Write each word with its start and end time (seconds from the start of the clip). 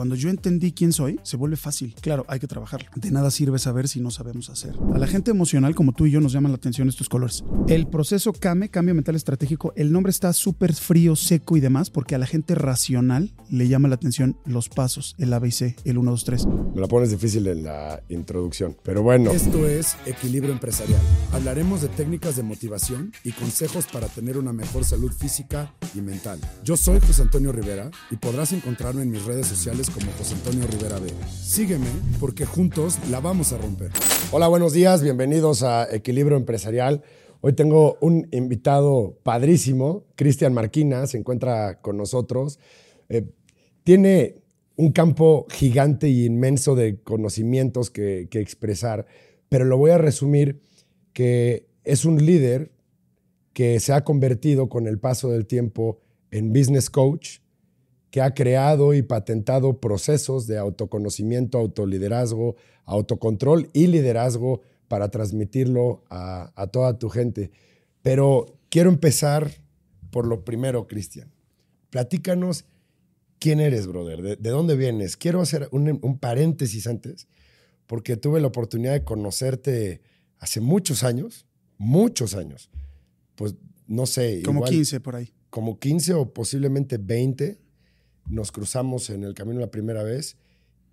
Cuando 0.00 0.14
yo 0.14 0.30
entendí 0.30 0.72
quién 0.72 0.94
soy, 0.94 1.20
se 1.24 1.36
vuelve 1.36 1.58
fácil. 1.58 1.94
Claro, 2.00 2.24
hay 2.26 2.40
que 2.40 2.46
trabajarlo. 2.46 2.88
De 2.94 3.10
nada 3.10 3.30
sirve 3.30 3.58
saber 3.58 3.86
si 3.86 4.00
no 4.00 4.10
sabemos 4.10 4.48
hacer. 4.48 4.74
A 4.94 4.98
la 4.98 5.06
gente 5.06 5.30
emocional 5.30 5.74
como 5.74 5.92
tú 5.92 6.06
y 6.06 6.10
yo 6.10 6.22
nos 6.22 6.32
llaman 6.32 6.52
la 6.52 6.56
atención 6.56 6.88
estos 6.88 7.10
colores. 7.10 7.44
El 7.68 7.86
proceso 7.86 8.32
CAME, 8.32 8.70
cambio 8.70 8.94
mental 8.94 9.14
estratégico, 9.14 9.74
el 9.76 9.92
nombre 9.92 10.08
está 10.08 10.32
súper 10.32 10.72
frío, 10.72 11.16
seco 11.16 11.58
y 11.58 11.60
demás, 11.60 11.90
porque 11.90 12.14
a 12.14 12.18
la 12.18 12.24
gente 12.24 12.54
racional 12.54 13.34
le 13.50 13.68
llama 13.68 13.88
la 13.88 13.96
atención 13.96 14.38
los 14.46 14.70
pasos, 14.70 15.16
el 15.18 15.34
ABC, 15.34 15.76
el 15.84 15.98
1, 15.98 16.10
2, 16.12 16.24
3. 16.24 16.46
Me 16.74 16.80
la 16.80 16.86
pones 16.86 17.10
difícil 17.10 17.46
en 17.48 17.64
la 17.64 18.02
introducción, 18.08 18.78
pero 18.82 19.02
bueno. 19.02 19.32
Esto 19.32 19.68
es 19.68 19.98
Equilibrio 20.06 20.52
Empresarial. 20.52 21.00
Hablaremos 21.30 21.82
de 21.82 21.88
técnicas 21.88 22.36
de 22.36 22.42
motivación 22.42 23.12
y 23.22 23.32
consejos 23.32 23.84
para 23.84 24.06
tener 24.08 24.38
una 24.38 24.54
mejor 24.54 24.86
salud 24.86 25.12
física 25.12 25.74
y 25.94 26.00
mental. 26.00 26.40
Yo 26.64 26.78
soy 26.78 27.00
José 27.00 27.20
Antonio 27.20 27.52
Rivera 27.52 27.90
y 28.10 28.16
podrás 28.16 28.52
encontrarme 28.52 29.02
en 29.02 29.10
mis 29.10 29.26
redes 29.26 29.46
sociales 29.46 29.89
como 29.94 30.12
José 30.12 30.34
Antonio 30.34 30.66
Rivera 30.66 30.98
B. 30.98 31.08
Sígueme 31.30 31.86
porque 32.18 32.44
juntos 32.44 32.98
la 33.10 33.20
vamos 33.20 33.52
a 33.52 33.58
romper. 33.58 33.90
Hola, 34.30 34.48
buenos 34.48 34.72
días, 34.72 35.02
bienvenidos 35.02 35.62
a 35.62 35.88
Equilibrio 35.90 36.36
Empresarial. 36.36 37.02
Hoy 37.40 37.54
tengo 37.54 37.96
un 38.00 38.28
invitado 38.32 39.18
padrísimo, 39.22 40.04
Cristian 40.14 40.52
Marquina, 40.52 41.06
se 41.06 41.18
encuentra 41.18 41.80
con 41.80 41.96
nosotros. 41.96 42.58
Eh, 43.08 43.24
tiene 43.82 44.36
un 44.76 44.92
campo 44.92 45.46
gigante 45.50 46.08
y 46.08 46.24
inmenso 46.24 46.74
de 46.74 47.00
conocimientos 47.02 47.90
que, 47.90 48.28
que 48.30 48.40
expresar, 48.40 49.06
pero 49.48 49.64
lo 49.64 49.76
voy 49.76 49.90
a 49.90 49.98
resumir 49.98 50.60
que 51.12 51.66
es 51.84 52.04
un 52.04 52.24
líder 52.24 52.70
que 53.52 53.80
se 53.80 53.92
ha 53.92 54.04
convertido 54.04 54.68
con 54.68 54.86
el 54.86 54.98
paso 54.98 55.30
del 55.30 55.46
tiempo 55.46 55.98
en 56.30 56.52
business 56.52 56.88
coach, 56.88 57.38
que 58.10 58.20
ha 58.20 58.34
creado 58.34 58.92
y 58.94 59.02
patentado 59.02 59.80
procesos 59.80 60.46
de 60.46 60.58
autoconocimiento, 60.58 61.58
autoliderazgo, 61.58 62.56
autocontrol 62.84 63.70
y 63.72 63.86
liderazgo 63.86 64.62
para 64.88 65.10
transmitirlo 65.10 66.02
a, 66.10 66.68
toda 66.72 66.98
tu 66.98 67.08
gente. 67.08 67.52
Pero 68.02 68.58
quiero 68.68 68.90
empezar 68.90 69.50
por 70.10 70.26
lo 70.26 70.44
primero, 70.44 70.88
Cristian. 70.88 71.30
Platícanos 71.90 72.64
quién 73.38 73.60
eres, 73.60 73.86
brother, 73.86 74.38
de, 74.38 74.50
dónde 74.50 74.76
vienes. 74.76 75.16
Quiero 75.16 75.40
hacer 75.40 75.68
un, 75.70 76.18
paréntesis 76.18 76.88
antes, 76.88 77.28
porque 77.86 78.16
tuve 78.16 78.40
la 78.40 78.48
oportunidad 78.48 78.92
de 78.92 79.04
conocerte 79.04 80.02
hace 80.38 80.60
muchos 80.60 81.04
años, 81.04 81.46
muchos 81.78 82.34
años. 82.34 82.70
Pues 83.36 83.54
no 83.86 84.06
sé. 84.06 84.42
Como 84.44 84.64
15 84.64 84.98
por 84.98 85.14
ahí. 85.14 85.32
Como 85.48 85.78
15 85.78 86.14
o 86.14 86.32
posiblemente 86.32 86.98
20 86.98 87.58
nos 88.30 88.52
cruzamos 88.52 89.10
en 89.10 89.24
el 89.24 89.34
camino 89.34 89.60
la 89.60 89.70
primera 89.70 90.02
vez 90.02 90.36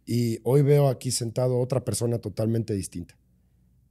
y 0.05 0.39
hoy 0.43 0.61
veo 0.63 0.87
aquí 0.87 1.11
sentado 1.11 1.59
otra 1.59 1.85
persona 1.85 2.19
totalmente 2.19 2.73
distinta. 2.73 3.17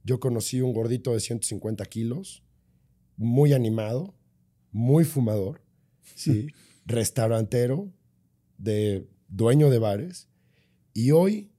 Yo 0.03 0.19
conocí 0.19 0.61
un 0.61 0.73
gordito 0.73 1.13
de 1.13 1.19
150 1.19 1.85
kilos, 1.85 2.43
muy 3.15 3.53
animado, 3.53 4.15
muy 4.71 5.05
fumador, 5.05 5.61
¿sí? 6.15 6.47
restaurantero, 6.85 7.91
de 8.57 9.07
dueño 9.27 9.69
de 9.69 9.79
bares, 9.79 10.27
y 10.93 11.11
hoy, 11.11 11.51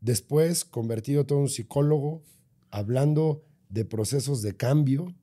después, 0.00 0.64
convertido 0.64 1.24
todo 1.24 1.38
en 1.38 1.44
un 1.44 1.48
psicólogo, 1.48 2.22
hablando 2.70 3.44
de 3.68 3.84
procesos 3.84 4.42
de 4.42 4.56
cambio, 4.56 5.14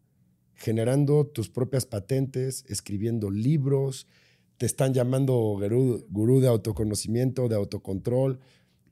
generando 0.56 1.28
tus 1.28 1.50
propias 1.50 1.86
patentes, 1.86 2.66
escribiendo 2.68 3.30
libros, 3.30 4.08
te 4.62 4.68
están 4.68 4.94
llamando 4.94 5.34
gurú, 6.12 6.40
de 6.40 6.48
autoconocimiento, 6.48 7.48
de 7.48 7.56
autocontrol. 7.56 8.40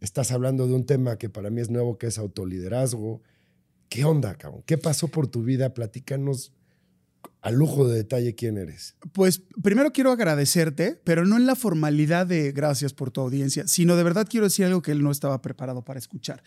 Estás 0.02 0.32
hablando 0.32 0.66
de 0.66 0.74
un 0.74 0.88
tema 0.88 1.20
que 1.20 1.30
para 1.30 1.52
mí 1.52 1.62
es 1.62 1.70
nuevo, 1.70 2.00
que 2.00 2.08
es 2.08 2.18
autoliderazgo. 2.18 3.22
¿Qué 3.88 4.04
onda, 4.04 4.34
cabrón? 4.34 4.64
¿Qué 4.66 4.80
pasó 4.80 5.10
por 5.10 5.28
tu 5.28 5.44
vida? 5.44 5.76
Platícanos 5.76 6.54
a 7.42 7.52
lujo 7.52 7.88
de 7.88 7.98
detalle 7.98 8.34
quién 8.34 8.58
eres. 8.58 8.96
Pues 9.14 9.44
primero 9.62 9.94
quiero 9.94 10.12
agradecerte, 10.12 11.00
pero 11.04 11.24
no 11.28 11.38
en 11.38 11.46
la 11.46 11.56
formalidad 11.56 12.26
de 12.26 12.52
gracias 12.52 12.94
por 12.94 13.12
tu 13.12 13.22
audiencia, 13.22 13.68
sino 13.68 13.96
de 13.96 14.02
verdad 14.02 14.26
quiero 14.28 14.48
decir 14.48 14.66
algo 14.66 14.82
que 14.82 14.92
él 14.92 15.04
no 15.04 15.12
estaba 15.12 15.40
preparado 15.44 15.84
para 15.84 16.00
escuchar. 16.00 16.42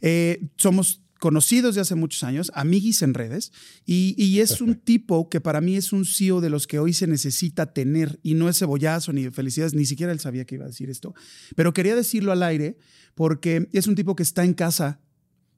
Eh, 0.00 0.46
somos 0.56 1.02
conocidos 1.20 1.76
de 1.76 1.82
hace 1.82 1.94
muchos 1.94 2.24
años, 2.24 2.50
amiguis 2.54 3.02
en 3.02 3.14
redes, 3.14 3.52
y, 3.84 4.40
es 4.40 4.60
un 4.60 4.74
tipo 4.84 5.28
que 5.28 5.40
para 5.40 5.60
mí 5.60 5.76
es 5.76 5.92
un 5.92 6.04
CEO 6.04 6.40
de 6.40 6.50
los 6.50 6.66
que 6.66 6.78
hoy 6.80 6.92
se 6.92 7.06
necesita 7.06 7.72
tener, 7.72 8.18
y 8.22 8.34
no 8.34 8.48
es 8.48 8.58
cebollazo 8.58 9.12
ni 9.12 9.24
de 9.24 9.30
felicidades, 9.30 9.74
ni 9.74 9.84
siquiera 9.84 10.12
él 10.12 10.18
sabía 10.18 10.44
que 10.44 10.56
iba 10.56 10.64
a 10.64 10.68
decir 10.68 10.90
esto, 10.90 11.14
pero 11.54 11.72
quería 11.72 11.94
decirlo 11.94 12.32
al 12.32 12.42
aire 12.42 12.78
porque 13.14 13.68
es 13.72 13.86
un 13.86 13.94
tipo 13.94 14.16
que 14.16 14.22
está 14.22 14.44
en 14.44 14.54
casa, 14.54 15.00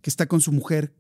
que 0.03 0.11
está 0.11 0.27
con 0.27 0.41
su 0.41 0.53
mujer, 0.53 0.95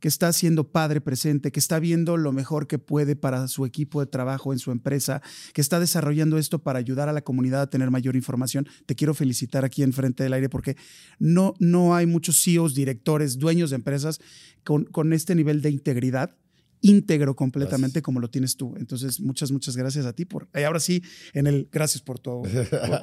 que 0.00 0.08
está 0.08 0.32
siendo 0.32 0.70
padre 0.70 1.00
presente, 1.00 1.52
que 1.52 1.60
está 1.60 1.78
viendo 1.78 2.16
lo 2.16 2.32
mejor 2.32 2.66
que 2.66 2.78
puede 2.78 3.16
para 3.16 3.48
su 3.48 3.64
equipo 3.64 4.00
de 4.00 4.06
trabajo 4.06 4.52
en 4.52 4.58
su 4.58 4.70
empresa, 4.70 5.22
que 5.52 5.60
está 5.60 5.80
desarrollando 5.80 6.38
esto 6.38 6.58
para 6.58 6.78
ayudar 6.78 7.08
a 7.08 7.12
la 7.12 7.22
comunidad 7.22 7.62
a 7.62 7.70
tener 7.70 7.90
mayor 7.90 8.16
información. 8.16 8.68
Te 8.86 8.94
quiero 8.94 9.14
felicitar 9.14 9.64
aquí 9.64 9.82
en 9.82 9.92
Frente 9.92 10.22
del 10.22 10.32
Aire 10.32 10.48
porque 10.48 10.76
no, 11.18 11.54
no 11.58 11.94
hay 11.94 12.06
muchos 12.06 12.42
CEOs, 12.42 12.74
directores, 12.74 13.38
dueños 13.38 13.70
de 13.70 13.76
empresas 13.76 14.20
con, 14.64 14.84
con 14.84 15.12
este 15.12 15.34
nivel 15.34 15.62
de 15.62 15.70
integridad 15.70 16.36
íntegro 16.80 17.34
completamente 17.34 18.02
como 18.02 18.20
lo 18.20 18.28
tienes 18.28 18.56
tú. 18.56 18.74
Entonces, 18.76 19.20
muchas, 19.20 19.50
muchas 19.50 19.76
gracias 19.76 20.06
a 20.06 20.12
ti 20.12 20.24
por. 20.24 20.48
Y 20.54 20.62
ahora 20.62 20.80
sí, 20.80 21.02
en 21.32 21.46
el 21.46 21.68
gracias 21.70 22.02
por 22.02 22.18
todo, 22.18 22.42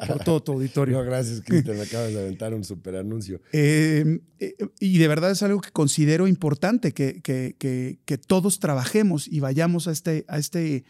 por, 0.07 0.23
todo 0.23 0.43
tu 0.43 0.51
auditorio. 0.53 0.93
No, 1.03 1.03
gracias, 1.03 1.41
Cristian. 1.41 1.77
Me 1.77 1.83
acabas 1.83 2.13
de 2.13 2.19
aventar 2.19 2.53
un 2.53 2.63
super 2.63 2.95
anuncio. 2.95 3.41
Em, 3.51 4.19
eh, 4.39 4.55
y 4.79 4.97
de 4.99 5.07
verdad 5.07 5.31
es 5.31 5.41
algo 5.41 5.59
que 5.59 5.71
considero 5.71 6.27
importante 6.27 6.91
que, 6.91 7.21
que, 7.21 7.55
que, 7.57 7.99
que 8.05 8.17
todos 8.17 8.59
trabajemos 8.59 9.27
y 9.27 9.39
vayamos 9.39 9.87
a 9.87 9.91
este, 9.91 10.23
a 10.27 10.37
este 10.37 10.85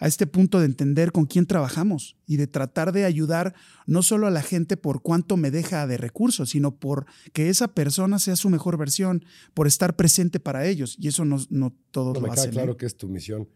a 0.00 0.08
este 0.08 0.26
punto 0.26 0.58
de 0.58 0.66
entender 0.66 1.12
con 1.12 1.26
quién 1.26 1.46
trabajamos 1.46 2.16
y 2.26 2.38
de 2.38 2.46
tratar 2.46 2.92
de 2.92 3.04
ayudar 3.04 3.54
no 3.86 4.02
solo 4.02 4.26
a 4.26 4.30
la 4.30 4.42
gente 4.42 4.78
por 4.78 5.02
cuánto 5.02 5.36
me 5.36 5.50
deja 5.50 5.86
de 5.86 5.98
recursos, 5.98 6.50
sino 6.50 6.74
por 6.80 7.06
que 7.32 7.50
esa 7.50 7.68
persona 7.68 8.18
sea 8.18 8.34
su 8.34 8.48
mejor 8.48 8.78
versión, 8.78 9.24
por 9.52 9.66
estar 9.66 9.96
presente 9.96 10.40
para 10.40 10.66
ellos. 10.66 10.96
Y 10.98 11.08
eso 11.08 11.24
no, 11.26 11.38
no 11.50 11.76
todos 11.90 12.14
no, 12.14 12.20
lo 12.20 12.26
me 12.26 12.32
hacen. 12.32 12.50
claro 12.50 12.78
que 12.78 12.86
es 12.86 12.96
tu 12.96 13.08
misión. 13.08 13.48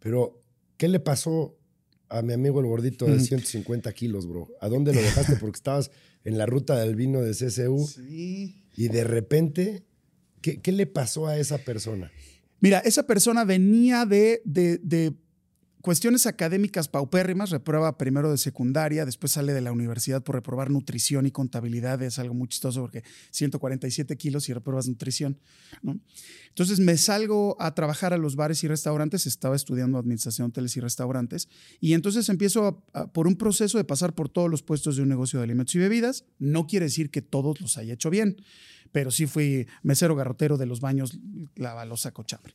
Pero, 0.00 0.42
¿qué 0.78 0.88
le 0.88 0.98
pasó 0.98 1.58
a 2.08 2.22
mi 2.22 2.32
amigo 2.32 2.60
el 2.60 2.66
gordito 2.66 3.04
de 3.04 3.20
150 3.20 3.92
kilos, 3.92 4.26
bro? 4.26 4.48
¿A 4.60 4.68
dónde 4.68 4.94
lo 4.94 5.00
dejaste? 5.02 5.36
Porque 5.36 5.56
estabas 5.56 5.90
en 6.24 6.38
la 6.38 6.46
ruta 6.46 6.76
del 6.76 6.96
vino 6.96 7.20
de 7.20 7.32
CCU. 7.32 7.86
Sí. 7.86 8.64
Y 8.76 8.88
de 8.88 9.04
repente, 9.04 9.84
¿qué, 10.40 10.58
qué 10.60 10.72
le 10.72 10.86
pasó 10.86 11.26
a 11.26 11.36
esa 11.36 11.58
persona? 11.58 12.10
Mira, 12.60 12.78
esa 12.78 13.06
persona 13.06 13.44
venía 13.44 14.06
de, 14.06 14.40
de, 14.44 14.78
de 14.78 15.12
cuestiones 15.82 16.26
académicas 16.26 16.88
paupérrimas, 16.88 17.50
reprueba 17.50 17.98
primero 17.98 18.30
de 18.30 18.38
secundaria, 18.38 19.04
después 19.04 19.32
sale 19.32 19.52
de 19.52 19.60
la 19.60 19.72
universidad 19.72 20.22
por 20.22 20.36
reprobar 20.36 20.70
nutrición 20.70 21.26
y 21.26 21.30
contabilidad, 21.30 22.00
es 22.02 22.18
algo 22.18 22.34
muy 22.34 22.48
chistoso 22.48 22.80
porque 22.80 23.02
147 23.32 24.16
kilos 24.16 24.48
y 24.48 24.54
repruebas 24.54 24.88
nutrición. 24.88 25.38
Entonces 26.48 26.80
me 26.80 26.96
salgo 26.96 27.56
a 27.60 27.74
trabajar 27.74 28.12
a 28.12 28.16
los 28.16 28.36
bares 28.36 28.62
y 28.64 28.68
restaurantes, 28.68 29.26
estaba 29.26 29.56
estudiando 29.56 29.98
administración 29.98 30.46
de 30.46 30.50
hoteles 30.50 30.76
y 30.76 30.80
restaurantes, 30.80 31.48
y 31.80 31.94
entonces 31.94 32.28
empiezo 32.28 32.84
por 33.12 33.26
un 33.26 33.36
proceso 33.36 33.76
de 33.76 33.84
pasar 33.84 34.14
por 34.14 34.28
todos 34.28 34.48
los 34.50 34.62
puestos 34.62 34.96
de 34.96 35.02
un 35.02 35.08
negocio 35.08 35.40
de 35.40 35.44
alimentos 35.44 35.74
y 35.74 35.78
bebidas. 35.78 36.24
No 36.38 36.66
quiere 36.66 36.86
decir 36.86 37.10
que 37.10 37.22
todos 37.22 37.60
los 37.60 37.76
haya 37.76 37.94
hecho 37.94 38.08
bien, 38.08 38.36
pero 38.92 39.10
sí 39.10 39.26
fui 39.26 39.66
mesero 39.82 40.14
garrotero 40.14 40.58
de 40.58 40.66
los 40.66 40.80
baños, 40.80 41.18
lavalosa, 41.56 42.12
cochambre. 42.12 42.54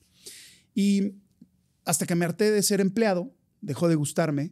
Y 0.73 1.15
hasta 1.87 2.05
que 2.05 2.15
me 2.15 2.25
harté 2.25 2.51
de 2.51 2.61
ser 2.61 2.81
empleado, 2.81 3.33
dejó 3.61 3.87
de 3.87 3.95
gustarme 3.95 4.51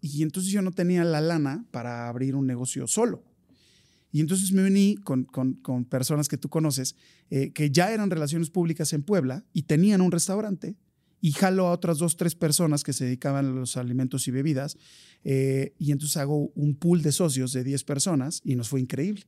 y 0.00 0.22
entonces 0.22 0.52
yo 0.52 0.62
no 0.62 0.70
tenía 0.70 1.04
la 1.04 1.20
lana 1.20 1.66
para 1.72 2.08
abrir 2.08 2.36
un 2.36 2.46
negocio 2.46 2.86
solo. 2.86 3.24
Y 4.12 4.20
entonces 4.20 4.52
me 4.52 4.64
uní 4.64 4.94
con, 4.94 5.24
con, 5.24 5.84
personas 5.84 6.28
que 6.28 6.38
tú 6.38 6.48
conoces, 6.48 6.94
eh, 7.28 7.52
que 7.52 7.70
ya 7.72 7.92
eran 7.92 8.08
relaciones 8.08 8.50
públicas 8.50 8.92
en 8.92 9.02
Puebla 9.02 9.44
y 9.52 9.64
tenían 9.64 10.00
un 10.00 10.12
restaurante 10.12 10.76
y 11.20 11.32
jalo 11.32 11.66
a 11.66 11.72
otras 11.72 11.98
dos, 11.98 12.16
tres 12.16 12.36
personas 12.36 12.84
que 12.84 12.92
se 12.92 13.04
dedicaban 13.04 13.46
a 13.46 13.50
los 13.50 13.76
alimentos 13.76 14.28
y 14.28 14.30
bebidas. 14.30 14.78
Eh, 15.24 15.74
y 15.78 15.90
entonces 15.90 16.16
hago 16.18 16.52
un 16.54 16.76
pool 16.76 17.02
de 17.02 17.10
socios 17.10 17.52
de 17.52 17.64
10 17.64 17.82
personas 17.82 18.40
y 18.44 18.54
nos 18.54 18.68
fue 18.68 18.80
increíble. 18.80 19.24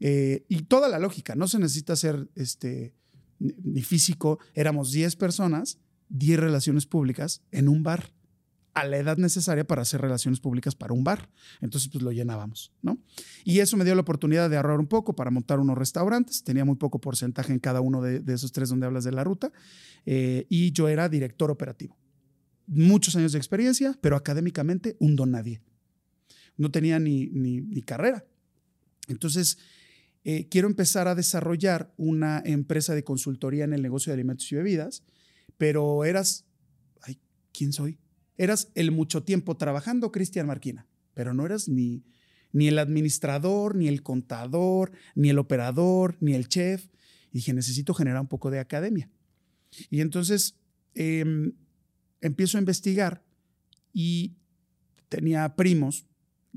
Eh, 0.00 0.46
y 0.48 0.62
toda 0.62 0.88
la 0.88 0.98
lógica, 0.98 1.34
no 1.34 1.46
se 1.48 1.58
necesita 1.58 1.94
ser 1.96 2.30
este, 2.34 2.94
ni 3.38 3.82
físico, 3.82 4.38
éramos 4.54 4.90
10 4.90 5.16
personas 5.16 5.78
10 6.12 6.40
relaciones 6.40 6.86
públicas 6.86 7.42
en 7.50 7.68
un 7.68 7.82
bar 7.82 8.12
a 8.74 8.86
la 8.86 8.96
edad 8.96 9.18
necesaria 9.18 9.66
para 9.66 9.82
hacer 9.82 10.00
relaciones 10.00 10.40
públicas 10.40 10.74
para 10.74 10.94
un 10.94 11.04
bar. 11.04 11.28
Entonces, 11.60 11.90
pues 11.90 12.02
lo 12.02 12.10
llenábamos, 12.10 12.72
¿no? 12.80 12.98
Y 13.44 13.58
eso 13.58 13.76
me 13.76 13.84
dio 13.84 13.94
la 13.94 14.00
oportunidad 14.00 14.48
de 14.48 14.56
ahorrar 14.56 14.78
un 14.78 14.86
poco 14.86 15.14
para 15.14 15.30
montar 15.30 15.60
unos 15.60 15.76
restaurantes. 15.76 16.42
Tenía 16.42 16.64
muy 16.64 16.76
poco 16.76 16.98
porcentaje 16.98 17.52
en 17.52 17.58
cada 17.58 17.80
uno 17.80 18.00
de, 18.00 18.22
esos 18.32 18.52
tres 18.52 18.70
donde 18.70 18.86
hablas 18.86 19.04
de 19.04 19.12
la 19.12 19.24
ruta. 19.24 19.52
Eh, 20.06 20.46
y 20.48 20.72
yo 20.72 20.88
era 20.88 21.08
director 21.08 21.50
operativo. 21.50 21.98
Muchos 22.66 23.14
años 23.16 23.32
de 23.32 23.38
experiencia, 23.38 23.98
pero 24.00 24.16
académicamente 24.16 24.96
un 25.00 25.16
don 25.16 25.32
nadie. 25.32 25.60
No 26.56 26.70
tenía 26.70 26.98
ni, 26.98 27.26
ni, 27.26 27.60
ni 27.60 27.82
carrera. 27.82 28.24
Entonces, 29.08 29.58
eh, 30.24 30.46
quiero 30.48 30.68
empezar 30.68 31.08
a 31.08 31.14
desarrollar 31.14 31.92
una 31.96 32.42
empresa 32.44 32.94
de 32.94 33.02
consultoría 33.02 33.64
en 33.64 33.72
el 33.72 33.82
negocio 33.82 34.10
de 34.10 34.14
alimentos 34.14 34.50
y 34.52 34.54
bebidas, 34.54 35.02
pero 35.62 36.04
eras, 36.04 36.44
ay, 37.02 37.20
¿quién 37.52 37.72
soy? 37.72 38.00
Eras 38.36 38.72
el 38.74 38.90
mucho 38.90 39.22
tiempo 39.22 39.56
trabajando, 39.56 40.10
Cristian 40.10 40.48
Marquina, 40.48 40.88
pero 41.14 41.34
no 41.34 41.46
eras 41.46 41.68
ni, 41.68 42.02
ni 42.50 42.66
el 42.66 42.80
administrador, 42.80 43.76
ni 43.76 43.86
el 43.86 44.02
contador, 44.02 44.90
ni 45.14 45.30
el 45.30 45.38
operador, 45.38 46.16
ni 46.18 46.34
el 46.34 46.48
chef. 46.48 46.88
Y 47.30 47.34
dije, 47.34 47.52
necesito 47.52 47.94
generar 47.94 48.20
un 48.20 48.26
poco 48.26 48.50
de 48.50 48.58
academia. 48.58 49.08
Y 49.88 50.00
entonces 50.00 50.56
em, 50.96 51.52
empiezo 52.20 52.58
a 52.58 52.60
investigar 52.60 53.22
y 53.92 54.34
tenía 55.08 55.54
primos, 55.54 56.06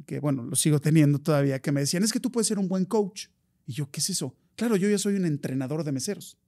que 0.07 0.19
bueno, 0.19 0.41
los 0.41 0.61
sigo 0.61 0.81
teniendo 0.81 1.19
todavía, 1.19 1.61
que 1.61 1.71
me 1.71 1.81
decían, 1.81 2.03
es 2.03 2.11
que 2.11 2.19
tú 2.19 2.31
puedes 2.31 2.47
ser 2.47 2.57
un 2.57 2.67
buen 2.67 2.85
coach. 2.85 3.27
Y 3.67 3.73
yo, 3.73 3.91
¿qué 3.91 3.99
es 3.99 4.09
eso? 4.09 4.35
Claro, 4.55 4.75
yo 4.77 4.89
ya 4.89 4.97
soy 4.97 5.13
un 5.13 5.25
entrenador 5.25 5.83
de 5.83 5.91
meseros. 5.91 6.39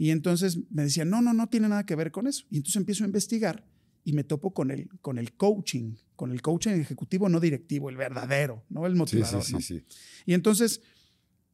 Y 0.00 0.12
entonces 0.12 0.58
me 0.70 0.84
decían, 0.84 1.10
no, 1.10 1.20
no, 1.20 1.34
no 1.34 1.50
tiene 1.50 1.68
nada 1.68 1.84
que 1.84 1.94
ver 1.94 2.10
con 2.10 2.26
eso. 2.26 2.46
Y 2.48 2.56
entonces 2.56 2.76
empiezo 2.76 3.04
a 3.04 3.06
investigar 3.06 3.66
y 4.02 4.14
me 4.14 4.24
topo 4.24 4.54
con 4.54 4.70
el, 4.70 4.88
con 5.02 5.18
el 5.18 5.34
coaching, 5.34 5.94
con 6.16 6.32
el 6.32 6.40
coaching 6.40 6.70
ejecutivo, 6.70 7.28
no 7.28 7.38
directivo, 7.38 7.90
el 7.90 7.98
verdadero, 7.98 8.64
¿no? 8.70 8.86
El 8.86 8.94
motivador. 8.94 9.44
Sí, 9.44 9.56
sí, 9.60 9.60
sí, 9.60 9.84
Y 10.24 10.32
entonces 10.32 10.80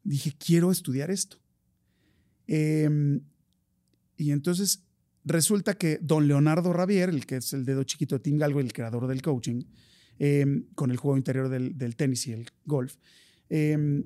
dije, 0.04 0.32
quiero 0.38 0.70
estudiar 0.70 1.10
esto. 1.10 1.38
Em, 2.46 3.20
y 4.16 4.30
entonces 4.30 4.84
resulta 5.24 5.74
que 5.74 5.98
don 6.00 6.28
Leonardo 6.28 6.72
Ravier, 6.72 7.08
el 7.08 7.26
que 7.26 7.38
es 7.38 7.52
el 7.52 7.64
dedo 7.64 7.82
chiquito 7.82 8.14
de 8.14 8.20
Tim 8.20 8.38
Galgo, 8.38 8.60
el 8.60 8.72
creador 8.72 9.08
del 9.08 9.22
coaching, 9.22 9.64
em, 10.20 10.66
con 10.76 10.92
el 10.92 10.98
juego 10.98 11.16
interior 11.16 11.48
del, 11.48 11.76
del, 11.76 11.96
tenis 11.96 12.28
y 12.28 12.32
el 12.32 12.46
golf, 12.64 12.94
em, 13.48 14.04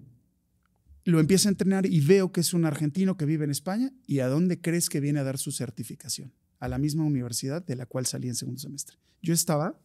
lo 1.05 1.21
empieza 1.21 1.49
a 1.49 1.53
entrenar 1.53 1.87
y 1.87 2.01
veo 2.01 2.33
que 2.33 2.41
es 2.41 2.53
un 2.53 2.65
argentino 2.65 3.17
que 3.17 3.25
vive 3.25 3.45
en 3.45 3.51
España 3.51 3.93
y 4.07 4.21
a 4.21 4.29
dónde 4.29 4.61
crees 4.61 4.89
que 4.89 5.01
viene 5.01 5.21
a 5.21 5.25
dar 5.25 5.39
su 5.39 5.53
certificación. 5.53 6.33
A 6.59 6.69
la 6.69 6.79
misma 6.79 7.05
universidad 7.05 7.65
de 7.65 7.75
la 7.77 7.87
cual 7.87 8.05
salí 8.05 8.29
en 8.29 8.35
segundo 8.35 8.61
semestre. 8.61 8.99
Yo 9.23 9.33
estaba 9.33 9.81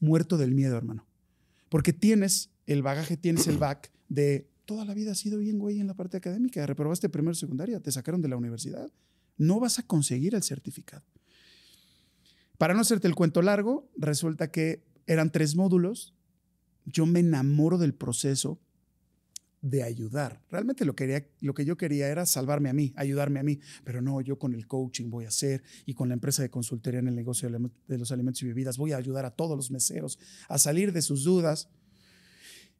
muerto 0.00 0.38
del 0.38 0.52
miedo, 0.52 0.76
hermano. 0.76 1.06
Porque 1.68 1.92
tienes 1.92 2.50
el 2.66 2.82
bagaje, 2.82 3.16
tienes 3.16 3.46
el 3.48 3.58
back 3.58 3.92
de 4.08 4.48
toda 4.66 4.84
la 4.84 4.94
vida 4.94 5.12
has 5.12 5.18
sido 5.18 5.38
bien 5.38 5.58
güey 5.58 5.80
en 5.80 5.86
la 5.86 5.94
parte 5.94 6.16
académica, 6.16 6.66
reprobaste 6.66 7.08
primero 7.08 7.34
secundaria, 7.34 7.80
te 7.80 7.92
sacaron 7.92 8.20
de 8.20 8.28
la 8.28 8.36
universidad, 8.36 8.92
no 9.38 9.60
vas 9.60 9.78
a 9.78 9.84
conseguir 9.84 10.34
el 10.34 10.42
certificado. 10.42 11.04
Para 12.58 12.74
no 12.74 12.80
hacerte 12.80 13.06
el 13.06 13.14
cuento 13.14 13.42
largo, 13.42 13.88
resulta 13.96 14.50
que 14.50 14.82
eran 15.06 15.30
tres 15.30 15.54
módulos, 15.54 16.14
yo 16.84 17.06
me 17.06 17.20
enamoro 17.20 17.78
del 17.78 17.94
proceso 17.94 18.60
de 19.68 19.82
ayudar. 19.82 20.40
Realmente 20.48 20.84
lo, 20.84 20.94
quería, 20.94 21.26
lo 21.40 21.52
que 21.52 21.64
yo 21.64 21.76
quería 21.76 22.08
era 22.08 22.24
salvarme 22.24 22.70
a 22.70 22.72
mí, 22.72 22.92
ayudarme 22.96 23.40
a 23.40 23.42
mí, 23.42 23.58
pero 23.84 24.00
no, 24.00 24.20
yo 24.20 24.38
con 24.38 24.54
el 24.54 24.66
coaching 24.66 25.10
voy 25.10 25.24
a 25.24 25.28
hacer 25.28 25.62
y 25.84 25.94
con 25.94 26.08
la 26.08 26.14
empresa 26.14 26.42
de 26.42 26.50
consultoría 26.50 27.00
en 27.00 27.08
el 27.08 27.16
negocio 27.16 27.50
de 27.50 27.98
los 27.98 28.12
alimentos 28.12 28.42
y 28.42 28.46
bebidas 28.46 28.76
voy 28.78 28.92
a 28.92 28.96
ayudar 28.96 29.24
a 29.24 29.32
todos 29.32 29.56
los 29.56 29.70
meseros 29.70 30.18
a 30.48 30.58
salir 30.58 30.92
de 30.92 31.02
sus 31.02 31.24
dudas. 31.24 31.68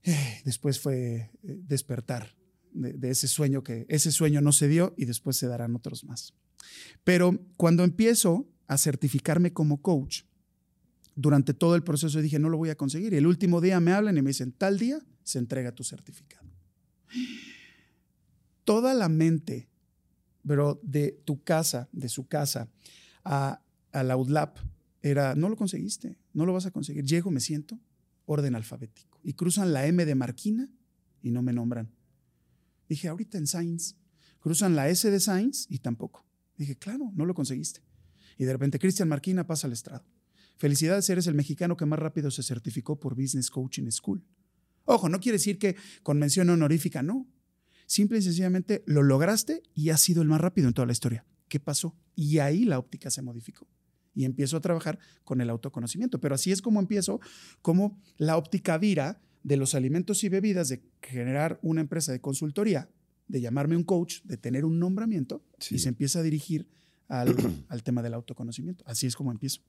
Después 0.45 0.79
fue 0.79 1.31
eh, 1.43 1.59
despertar 1.67 2.37
de, 2.73 3.11
ese 3.11 3.27
sueño 3.27 3.63
que 3.65 3.87
ese 3.89 4.13
sueño 4.13 4.41
no 4.41 4.53
se 4.53 4.69
dio 4.69 4.95
y 4.97 5.07
después 5.07 5.37
se 5.37 5.49
darán 5.49 5.75
otros 5.75 6.05
más. 6.05 6.35
Pero 7.05 7.41
cuando 7.57 7.85
empiezo 7.85 8.47
a 8.69 8.79
certificarme 8.79 9.53
como 9.53 9.81
coach, 9.81 10.23
durante 11.15 11.55
todo 11.55 11.75
el 11.75 11.83
proceso 11.83 12.21
dije, 12.21 12.39
no 12.39 12.51
lo 12.51 12.59
voy 12.59 12.69
a 12.69 12.77
conseguir. 12.77 13.15
Y 13.15 13.17
el 13.17 13.27
último 13.27 13.63
día 13.63 13.81
me 13.81 13.93
hablan 13.93 14.19
y 14.19 14.23
me 14.23 14.29
dicen, 14.29 14.53
tal 14.53 14.79
día 14.79 14.99
se 15.23 15.39
entrega 15.39 15.73
tu 15.73 15.83
certificado. 15.83 16.56
Toda 18.65 18.95
la 18.95 19.09
mente, 19.09 19.69
pero 20.47 20.81
de 20.83 21.13
tu 21.25 21.43
casa, 21.43 21.89
de 21.93 22.09
su 22.09 22.27
casa, 22.27 22.69
a, 23.25 23.63
la 23.93 24.17
UDLAP, 24.17 24.59
era, 25.03 25.35
no 25.35 25.49
lo 25.49 25.57
conseguiste, 25.57 26.19
no 26.33 26.47
lo 26.47 26.53
vas 26.53 26.67
a 26.67 26.71
conseguir. 26.71 27.05
Llego, 27.05 27.31
me 27.31 27.41
siento, 27.41 27.81
orden 28.27 28.55
alfabético. 28.55 29.21
Y 29.23 29.35
cruzan 29.35 29.73
la 29.73 29.87
M 29.87 30.05
de 30.05 30.15
Marquina 30.15 30.69
y 31.23 31.31
no 31.31 31.43
me 31.43 31.53
nombran. 31.53 31.91
Dije, 32.89 33.09
ahorita 33.09 33.39
en 33.39 33.47
Science. 33.47 33.95
Cruzan 34.41 34.77
la 34.77 34.89
S 34.89 35.11
de 35.11 35.21
Science 35.21 35.67
y 35.69 35.79
tampoco. 35.79 36.25
Dije, 36.57 36.77
claro, 36.77 37.11
no 37.15 37.25
lo 37.25 37.35
conseguiste. 37.35 37.81
Y 38.39 38.45
de 38.45 38.53
repente 38.53 38.79
Cristian 38.79 39.09
Marquina 39.09 39.47
pasa 39.47 39.67
al 39.67 39.73
estrado. 39.73 40.05
Felicidades, 40.59 41.09
eres 41.11 41.27
el 41.27 41.35
mexicano 41.35 41.77
que 41.77 41.87
más 41.87 41.99
rápido 41.99 42.31
se 42.31 42.43
certificó 42.43 42.99
por 42.99 43.15
Business 43.15 43.51
Coaching 43.51 43.91
School. 43.91 44.25
Ojo, 44.87 45.09
no 45.09 45.21
quiere 45.21 45.37
decir 45.37 45.59
que 45.59 45.77
con 46.03 46.19
mención 46.19 46.49
honorífica, 46.49 47.03
no. 47.03 47.27
Simple 47.87 48.19
y 48.19 48.23
sencillamente 48.23 48.83
lo 48.87 49.03
lograste 49.03 49.63
y 49.75 49.91
has 49.91 50.01
sido 50.01 50.23
el 50.23 50.29
más 50.29 50.41
rápido 50.41 50.67
en 50.69 50.75
toda 50.75 50.87
la 50.87 50.93
historia. 50.93 51.25
¿Qué 51.49 51.61
pasó? 51.61 51.95
Y 52.15 52.39
ahí 52.39 52.65
la 52.65 52.79
óptica 52.79 53.11
se 53.11 53.23
modificó 53.23 53.69
y 54.17 54.25
empiezo 54.25 54.57
a 54.57 54.61
trabajar 54.61 54.99
con 55.25 55.41
el 55.41 55.51
autoconocimiento. 55.51 56.19
Pero 56.21 56.35
así 56.35 56.51
es 56.51 56.63
como 56.63 56.81
empiezo, 56.81 57.21
como 57.63 58.01
la 58.17 58.37
óptica 58.37 58.79
vira 58.79 59.21
de 59.45 59.57
los 59.57 59.75
alimentos 59.75 60.25
y 60.25 60.29
bebidas, 60.29 60.69
de 60.69 60.83
generar 61.03 61.61
una 61.63 61.83
empresa 61.83 62.11
de 62.11 62.21
consultoría, 62.21 62.89
de 63.29 63.41
llamarme 63.41 63.77
un 63.77 63.85
coach, 63.85 64.23
de 64.25 64.37
tener 64.37 64.65
un 64.65 64.81
nombramiento, 64.81 65.45
y 65.71 65.79
se 65.79 65.89
empieza 65.89 66.21
a 66.21 66.23
dirigir 66.23 66.67
al, 67.09 67.37
al, 67.69 67.83
tema 67.85 68.03
del 68.03 68.15
autoconocimiento. 68.15 68.83
Así 68.89 69.07
es 69.07 69.15
como 69.15 69.31
empiezo. 69.31 69.61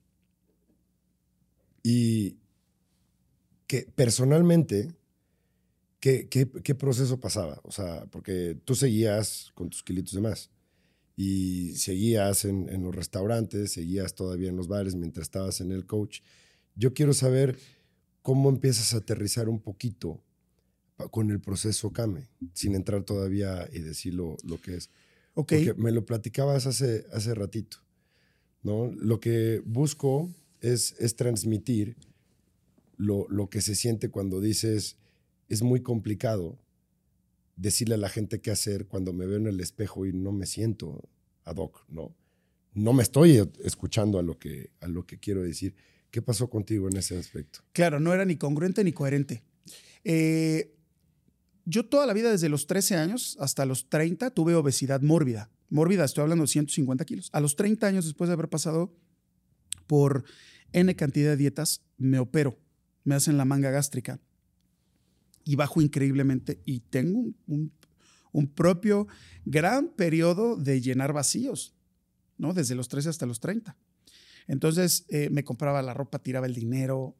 Y 1.83 2.37
que 3.67 3.81
personalmente, 3.93 4.95
¿qué, 5.99 6.27
qué, 6.29 6.49
qué 6.63 6.75
proceso 6.75 7.19
pasaba? 7.19 7.59
O 7.63 7.71
sea, 7.71 8.05
porque 8.11 8.57
tú 8.65 8.75
seguías 8.75 9.51
con 9.53 9.69
tus 9.69 9.83
kilitos 9.83 10.13
de 10.13 10.21
más 10.21 10.51
y 11.15 11.75
seguías 11.75 12.45
en, 12.45 12.69
en, 12.69 12.83
los 12.83 12.95
restaurantes, 12.95 13.71
seguías 13.71 14.13
todavía 14.13 14.49
en 14.49 14.55
los 14.55 14.67
bares 14.67 14.95
mientras 14.95 15.25
estabas 15.25 15.61
en 15.61 15.71
el 15.71 15.85
coach. 15.85 16.21
Yo 16.75 16.93
quiero 16.93 17.13
saber 17.13 17.57
cómo 18.21 18.49
empiezas 18.49 18.93
a 18.93 18.97
aterrizar 18.97 19.49
un 19.49 19.59
poquito 19.59 20.23
con 21.11 21.29
el 21.31 21.39
proceso 21.39 21.91
CAME, 21.91 22.27
sin 22.53 22.75
entrar 22.75 23.03
todavía 23.03 23.69
y 23.71 23.79
decir 23.79 24.13
lo, 24.13 24.35
lo 24.43 24.59
que 24.59 24.75
es. 24.75 24.89
Okay. 25.35 25.65
Porque 25.65 25.81
me 25.81 25.91
lo 25.91 26.05
platicabas 26.05 26.65
hace, 26.65 27.05
hace 27.13 27.35
ratito. 27.35 27.77
¿no? 28.63 28.91
Lo 28.91 29.19
que 29.19 29.61
busco 29.65 30.33
es, 30.61 30.95
es 30.99 31.15
transmitir 31.15 31.95
lo, 32.97 33.27
lo 33.29 33.49
que 33.49 33.61
se 33.61 33.75
siente 33.75 34.09
cuando 34.09 34.41
dices, 34.41 34.97
es 35.49 35.61
muy 35.61 35.81
complicado 35.81 36.59
decirle 37.55 37.95
a 37.95 37.97
la 37.97 38.09
gente 38.09 38.39
qué 38.39 38.51
hacer 38.51 38.87
cuando 38.87 39.13
me 39.13 39.25
veo 39.25 39.37
en 39.37 39.47
el 39.47 39.59
espejo 39.59 40.05
y 40.05 40.13
no 40.13 40.31
me 40.31 40.45
siento 40.45 41.09
ad 41.43 41.57
hoc, 41.57 41.83
¿no? 41.89 42.15
No 42.73 42.93
me 42.93 43.01
estoy 43.01 43.41
escuchando 43.63 44.19
a 44.19 44.23
lo 44.23 44.37
que, 44.37 44.71
a 44.81 44.87
lo 44.87 45.05
que 45.05 45.19
quiero 45.19 45.41
decir. 45.41 45.75
¿Qué 46.11 46.21
pasó 46.21 46.49
contigo 46.49 46.87
en 46.87 46.97
ese 46.97 47.17
aspecto? 47.17 47.61
Claro, 47.73 47.99
no 47.99 48.13
era 48.13 48.23
ni 48.23 48.37
congruente 48.37 48.83
ni 48.83 48.93
coherente. 48.93 49.43
Eh, 50.03 50.75
yo 51.65 51.87
toda 51.87 52.05
la 52.05 52.13
vida, 52.13 52.31
desde 52.31 52.49
los 52.49 52.67
13 52.67 52.95
años 52.95 53.35
hasta 53.39 53.65
los 53.65 53.89
30, 53.89 54.29
tuve 54.31 54.53
obesidad 54.53 55.01
mórbida. 55.01 55.49
Mórbida, 55.69 56.05
estoy 56.05 56.21
hablando 56.21 56.43
de 56.43 56.49
150 56.49 57.03
kilos. 57.05 57.29
A 57.33 57.41
los 57.41 57.55
30 57.55 57.87
años, 57.87 58.05
después 58.05 58.29
de 58.29 58.33
haber 58.33 58.47
pasado 58.47 58.93
por 59.87 60.23
N 60.71 60.95
cantidad 60.95 61.31
de 61.31 61.37
dietas, 61.37 61.81
me 61.97 62.19
opero. 62.19 62.57
Me 63.03 63.15
hacen 63.15 63.37
la 63.37 63.45
manga 63.45 63.71
gástrica 63.71 64.21
y 65.47 65.55
bajo 65.55 65.81
increíblemente 65.81 66.61
y 66.65 66.81
tengo 66.81 67.31
un, 67.47 67.71
propio 68.53 69.07
gran 69.45 69.87
periodo 69.87 70.57
de 70.57 70.79
llenar 70.79 71.11
vacíos, 71.11 71.73
¿no? 72.37 72.53
Desde 72.53 72.75
los 72.75 72.87
13 72.87 73.09
hasta 73.09 73.25
los 73.25 73.39
30. 73.39 73.75
Entonces 74.47 75.05
eh, 75.09 75.29
me 75.31 75.43
compraba 75.43 75.81
la 75.81 75.93
ropa, 75.93 76.19
tiraba 76.19 76.45
el 76.45 76.53
dinero, 76.53 77.15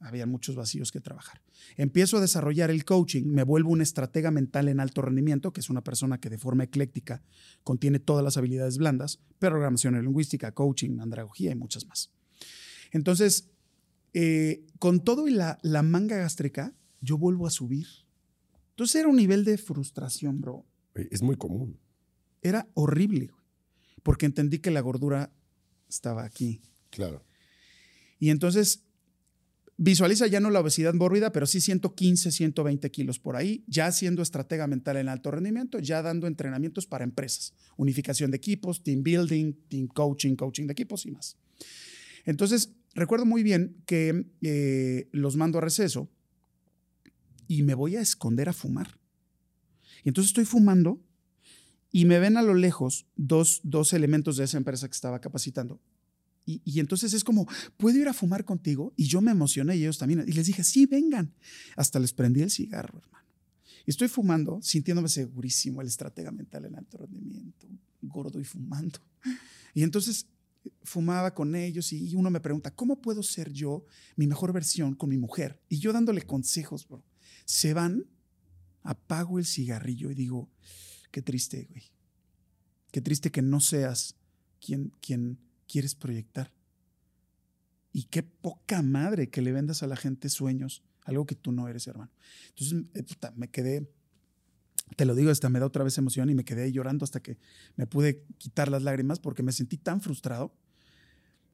había 0.00 0.26
muchos 0.26 0.56
vacíos 0.56 0.92
que 0.92 1.00
trabajar. 1.00 1.40
Empiezo 1.76 2.18
a 2.18 2.20
desarrollar 2.20 2.70
el 2.70 2.84
coaching, 2.84 3.24
me 3.26 3.44
vuelvo 3.44 3.70
un 3.70 3.80
estratega 3.80 4.30
mental 4.30 4.68
en 4.68 4.80
alto 4.80 5.02
rendimiento, 5.02 5.52
que 5.52 5.60
es 5.60 5.70
una 5.70 5.82
persona 5.82 6.18
que 6.18 6.28
de 6.28 6.38
forma 6.38 6.64
ecléctica 6.64 7.22
contiene 7.62 7.98
todas 7.98 8.24
las 8.24 8.36
habilidades 8.36 8.76
blandas, 8.76 9.20
programación 9.38 10.00
lingüística, 10.02 10.52
coaching, 10.52 10.98
andragogía 11.00 11.52
y 11.52 11.54
muchas 11.54 11.86
más. 11.86 12.10
Entonces, 12.90 13.50
eh, 14.12 14.66
con 14.78 15.02
todo 15.02 15.28
y 15.28 15.32
la, 15.32 15.58
la 15.62 15.82
manga 15.82 16.16
gástrica, 16.18 16.74
yo 17.00 17.18
vuelvo 17.18 17.46
a 17.46 17.50
subir. 17.50 17.86
Entonces 18.70 18.96
era 18.96 19.08
un 19.08 19.16
nivel 19.16 19.44
de 19.44 19.58
frustración, 19.58 20.40
bro. 20.40 20.64
Es 20.94 21.22
muy 21.22 21.36
común. 21.36 21.78
Era 22.42 22.68
horrible, 22.74 23.30
porque 24.02 24.26
entendí 24.26 24.58
que 24.58 24.70
la 24.70 24.80
gordura 24.80 25.32
estaba 25.88 26.24
aquí. 26.24 26.60
Claro. 26.90 27.24
Y 28.18 28.30
entonces 28.30 28.84
visualiza 29.76 30.26
ya 30.26 30.40
no 30.40 30.50
la 30.50 30.60
obesidad 30.60 30.92
mórbida, 30.92 31.32
pero 31.32 31.46
sí 31.46 31.60
115, 31.60 32.32
120 32.32 32.90
kilos 32.90 33.18
por 33.18 33.36
ahí, 33.36 33.64
ya 33.66 33.90
siendo 33.92 34.22
estratega 34.22 34.66
mental 34.66 34.96
en 34.96 35.08
alto 35.08 35.30
rendimiento, 35.30 35.78
ya 35.78 36.02
dando 36.02 36.26
entrenamientos 36.26 36.86
para 36.86 37.04
empresas, 37.04 37.54
unificación 37.76 38.30
de 38.30 38.36
equipos, 38.36 38.82
team 38.82 39.02
building, 39.02 39.54
team 39.68 39.86
coaching, 39.86 40.34
coaching 40.34 40.66
de 40.66 40.72
equipos 40.72 41.06
y 41.06 41.12
más. 41.12 41.36
Entonces, 42.24 42.74
recuerdo 42.94 43.24
muy 43.24 43.42
bien 43.42 43.76
que 43.86 44.26
eh, 44.42 45.08
los 45.12 45.36
mando 45.36 45.58
a 45.58 45.62
receso 45.62 46.10
y 47.48 47.62
me 47.62 47.74
voy 47.74 47.96
a 47.96 48.00
esconder 48.00 48.48
a 48.48 48.52
fumar. 48.52 49.00
Y 50.04 50.08
entonces 50.08 50.30
estoy 50.30 50.44
fumando 50.44 51.02
y 51.90 52.04
me 52.04 52.18
ven 52.20 52.36
a 52.36 52.42
lo 52.42 52.54
lejos 52.54 53.06
dos, 53.16 53.60
dos 53.64 53.92
elementos 53.92 54.36
de 54.36 54.44
esa 54.44 54.58
empresa 54.58 54.86
que 54.86 54.94
estaba 54.94 55.20
capacitando. 55.20 55.80
Y, 56.44 56.62
y, 56.64 56.80
entonces 56.80 57.12
es 57.12 57.24
como, 57.24 57.46
¿puedo 57.76 57.98
ir 57.98 58.08
a 58.08 58.14
fumar 58.14 58.44
contigo? 58.44 58.94
Y 58.96 59.04
yo 59.04 59.20
me 59.20 59.32
emocioné 59.32 59.76
y 59.76 59.80
ellos 59.80 59.98
también. 59.98 60.24
Y 60.26 60.32
les 60.32 60.46
dije, 60.46 60.64
sí, 60.64 60.86
vengan. 60.86 61.34
Hasta 61.76 61.98
les 61.98 62.12
prendí 62.12 62.40
el 62.40 62.50
cigarro, 62.50 62.98
hermano. 62.98 63.26
Y 63.84 63.90
estoy 63.90 64.08
fumando, 64.08 64.60
sintiéndome 64.62 65.08
segurísimo, 65.08 65.80
el 65.80 65.88
estratega 65.88 66.30
mental 66.30 66.66
en 66.66 66.76
alto 66.76 66.98
rendimiento, 66.98 67.66
gordo 68.02 68.38
y 68.38 68.44
fumando. 68.44 68.98
Y 69.74 69.82
entonces 69.82 70.26
fumaba 70.82 71.34
con 71.34 71.54
ellos 71.54 71.92
y 71.92 72.14
uno 72.14 72.30
me 72.30 72.40
pregunta, 72.40 72.74
¿cómo 72.74 73.00
puedo 73.00 73.22
ser 73.22 73.52
yo 73.52 73.84
mi 74.16 74.26
mejor 74.26 74.52
versión 74.52 74.94
con 74.94 75.08
mi 75.08 75.18
mujer? 75.18 75.60
Y 75.68 75.78
yo 75.78 75.92
dándole 75.92 76.22
consejos, 76.22 76.86
bro. 76.86 77.02
Se 77.48 77.72
van, 77.72 78.04
apago 78.82 79.38
el 79.38 79.46
cigarrillo 79.46 80.10
y 80.10 80.14
digo, 80.14 80.50
qué 81.10 81.22
triste, 81.22 81.66
güey. 81.70 81.84
Qué 82.92 83.00
triste 83.00 83.30
que 83.30 83.40
no 83.40 83.60
seas 83.60 84.16
quien, 84.60 84.92
quien 85.00 85.38
quieres 85.66 85.94
proyectar. 85.94 86.52
Y 87.90 88.04
qué 88.04 88.22
poca 88.22 88.82
madre 88.82 89.30
que 89.30 89.40
le 89.40 89.52
vendas 89.52 89.82
a 89.82 89.86
la 89.86 89.96
gente 89.96 90.28
sueños, 90.28 90.82
algo 91.04 91.24
que 91.24 91.36
tú 91.36 91.50
no 91.50 91.68
eres, 91.68 91.86
hermano. 91.86 92.12
Entonces, 92.50 92.84
eh, 92.92 93.30
me 93.34 93.48
quedé 93.48 93.90
te 94.96 95.06
lo 95.06 95.14
digo, 95.14 95.30
hasta 95.30 95.48
me 95.48 95.58
da 95.58 95.64
otra 95.66 95.84
vez 95.84 95.96
emoción 95.96 96.28
y 96.28 96.34
me 96.34 96.44
quedé 96.44 96.70
llorando 96.70 97.04
hasta 97.04 97.20
que 97.20 97.38
me 97.76 97.86
pude 97.86 98.24
quitar 98.36 98.70
las 98.70 98.82
lágrimas 98.82 99.20
porque 99.20 99.42
me 99.42 99.52
sentí 99.52 99.78
tan 99.78 100.02
frustrado 100.02 100.54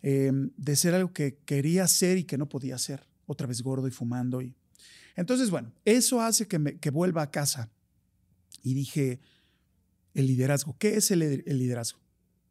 em, 0.03 0.51
de 0.57 0.77
ser 0.77 0.95
algo 0.95 1.13
que 1.13 1.39
quería 1.45 1.85
hacer 1.85 2.19
y 2.19 2.25
que 2.25 2.37
no 2.37 2.49
podía 2.49 2.75
hacer. 2.75 3.07
Otra 3.27 3.47
vez 3.47 3.63
gordo 3.63 3.87
y 3.87 3.93
fumando. 3.93 4.43
Y... 4.43 4.57
Entonces, 5.17 5.51
bueno, 5.51 5.73
eso 5.85 6.21
hace 6.21 6.47
que, 6.49 6.59
me, 6.59 6.79
que 6.79 6.91
vuelva 6.91 7.23
a 7.23 7.31
casa. 7.31 7.71
Y 8.63 8.75
dije, 8.75 9.21
el 10.15 10.27
liderazgo, 10.27 10.77
¿qué 10.79 10.97
es 10.97 11.11
el, 11.11 11.45
liderazgo? 11.47 12.01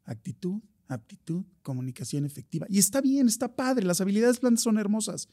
Actitud, 0.04 0.62
aptitud, 0.86 1.44
comunicación 1.62 2.24
efectiva. 2.24 2.66
Y 2.68 2.78
está 2.78 3.00
bien, 3.00 3.26
está 3.26 3.56
padre, 3.56 3.84
las 3.84 4.00
habilidades 4.00 4.40
blandas 4.40 4.62
son 4.62 4.78
hermosas. 4.78 5.28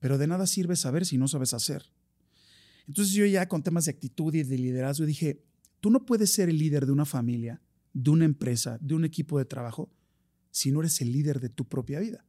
Pero 0.00 0.18
de 0.18 0.26
nada 0.26 0.46
sirve 0.46 0.76
saber 0.76 1.06
si 1.06 1.16
no 1.16 1.28
sabes 1.28 1.54
hacer. 1.54 1.84
Entonces 2.86 3.14
yo 3.14 3.24
ya 3.24 3.48
con 3.48 3.62
temas 3.62 3.86
de 3.86 3.92
actitud 3.92 4.34
y 4.34 4.42
de 4.42 4.58
liderazgo 4.58 5.06
dije, 5.06 5.42
tú 5.80 5.90
no 5.90 6.04
puedes 6.04 6.32
ser 6.32 6.48
el 6.48 6.58
líder 6.58 6.84
de 6.84 6.92
una 6.92 7.06
familia, 7.06 7.62
de 7.92 8.10
una 8.10 8.24
empresa, 8.24 8.76
de 8.80 8.94
un 8.94 9.04
equipo 9.04 9.38
de 9.38 9.46
trabajo, 9.46 9.90
si 10.50 10.70
no 10.70 10.80
eres 10.80 11.00
el 11.00 11.12
líder 11.12 11.40
de 11.40 11.48
tu 11.48 11.66
propia 11.66 12.00
vida. 12.00 12.24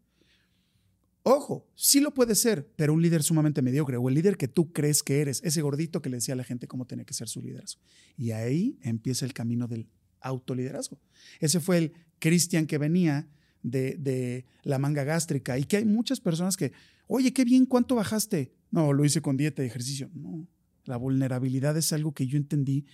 Ojo, 1.27 1.67
sí 1.73 2.01
lo 2.01 2.13
puedes 2.13 2.39
ser, 2.39 2.71
pero 2.75 2.93
un 2.93 3.01
líder 3.01 3.23
sumamente 3.23 3.63
mediocre 3.63 3.97
o 3.97 4.09
el 4.09 4.13
líder 4.13 4.37
que 4.37 4.47
tú 4.47 4.71
crees 4.71 5.01
que 5.01 5.21
eres, 5.21 5.41
ese 5.43 5.63
gordito 5.63 5.99
que 5.99 6.11
le 6.11 6.17
decía 6.17 6.35
a 6.35 6.37
la 6.37 6.43
gente 6.43 6.67
cómo 6.67 6.85
tenía 6.85 7.03
que 7.03 7.15
ser 7.15 7.27
su 7.27 7.41
liderazgo. 7.41 7.81
Y 8.15 8.29
ahí 8.29 8.77
empieza 8.83 9.25
el 9.25 9.33
camino 9.33 9.67
del 9.67 9.87
autoliderazgo. 10.21 10.99
Ese 11.39 11.59
fue 11.59 11.79
el 11.79 11.93
Cristian 12.19 12.67
que 12.67 12.77
venía 12.77 13.27
de, 13.63 13.95
de, 13.97 14.45
la 14.61 14.77
manga 14.77 15.03
gástrica 15.03 15.57
y 15.57 15.63
que 15.63 15.77
hay 15.77 15.85
muchas 15.85 16.19
personas 16.19 16.57
que, 16.57 16.73
oye, 17.07 17.33
qué 17.33 17.43
bien, 17.43 17.65
¿cuánto 17.65 17.95
bajaste? 17.95 18.53
No, 18.69 18.93
lo 18.93 19.03
hice 19.03 19.23
con 19.23 19.35
dieta 19.35 19.63
y 19.63 19.65
ejercicio. 19.65 20.11
No, 20.13 20.45
la 20.83 20.97
vulnerabilidad 20.97 21.75
es 21.75 21.91
algo 21.91 22.13
que 22.13 22.27
yo 22.27 22.37
entendí 22.37 22.85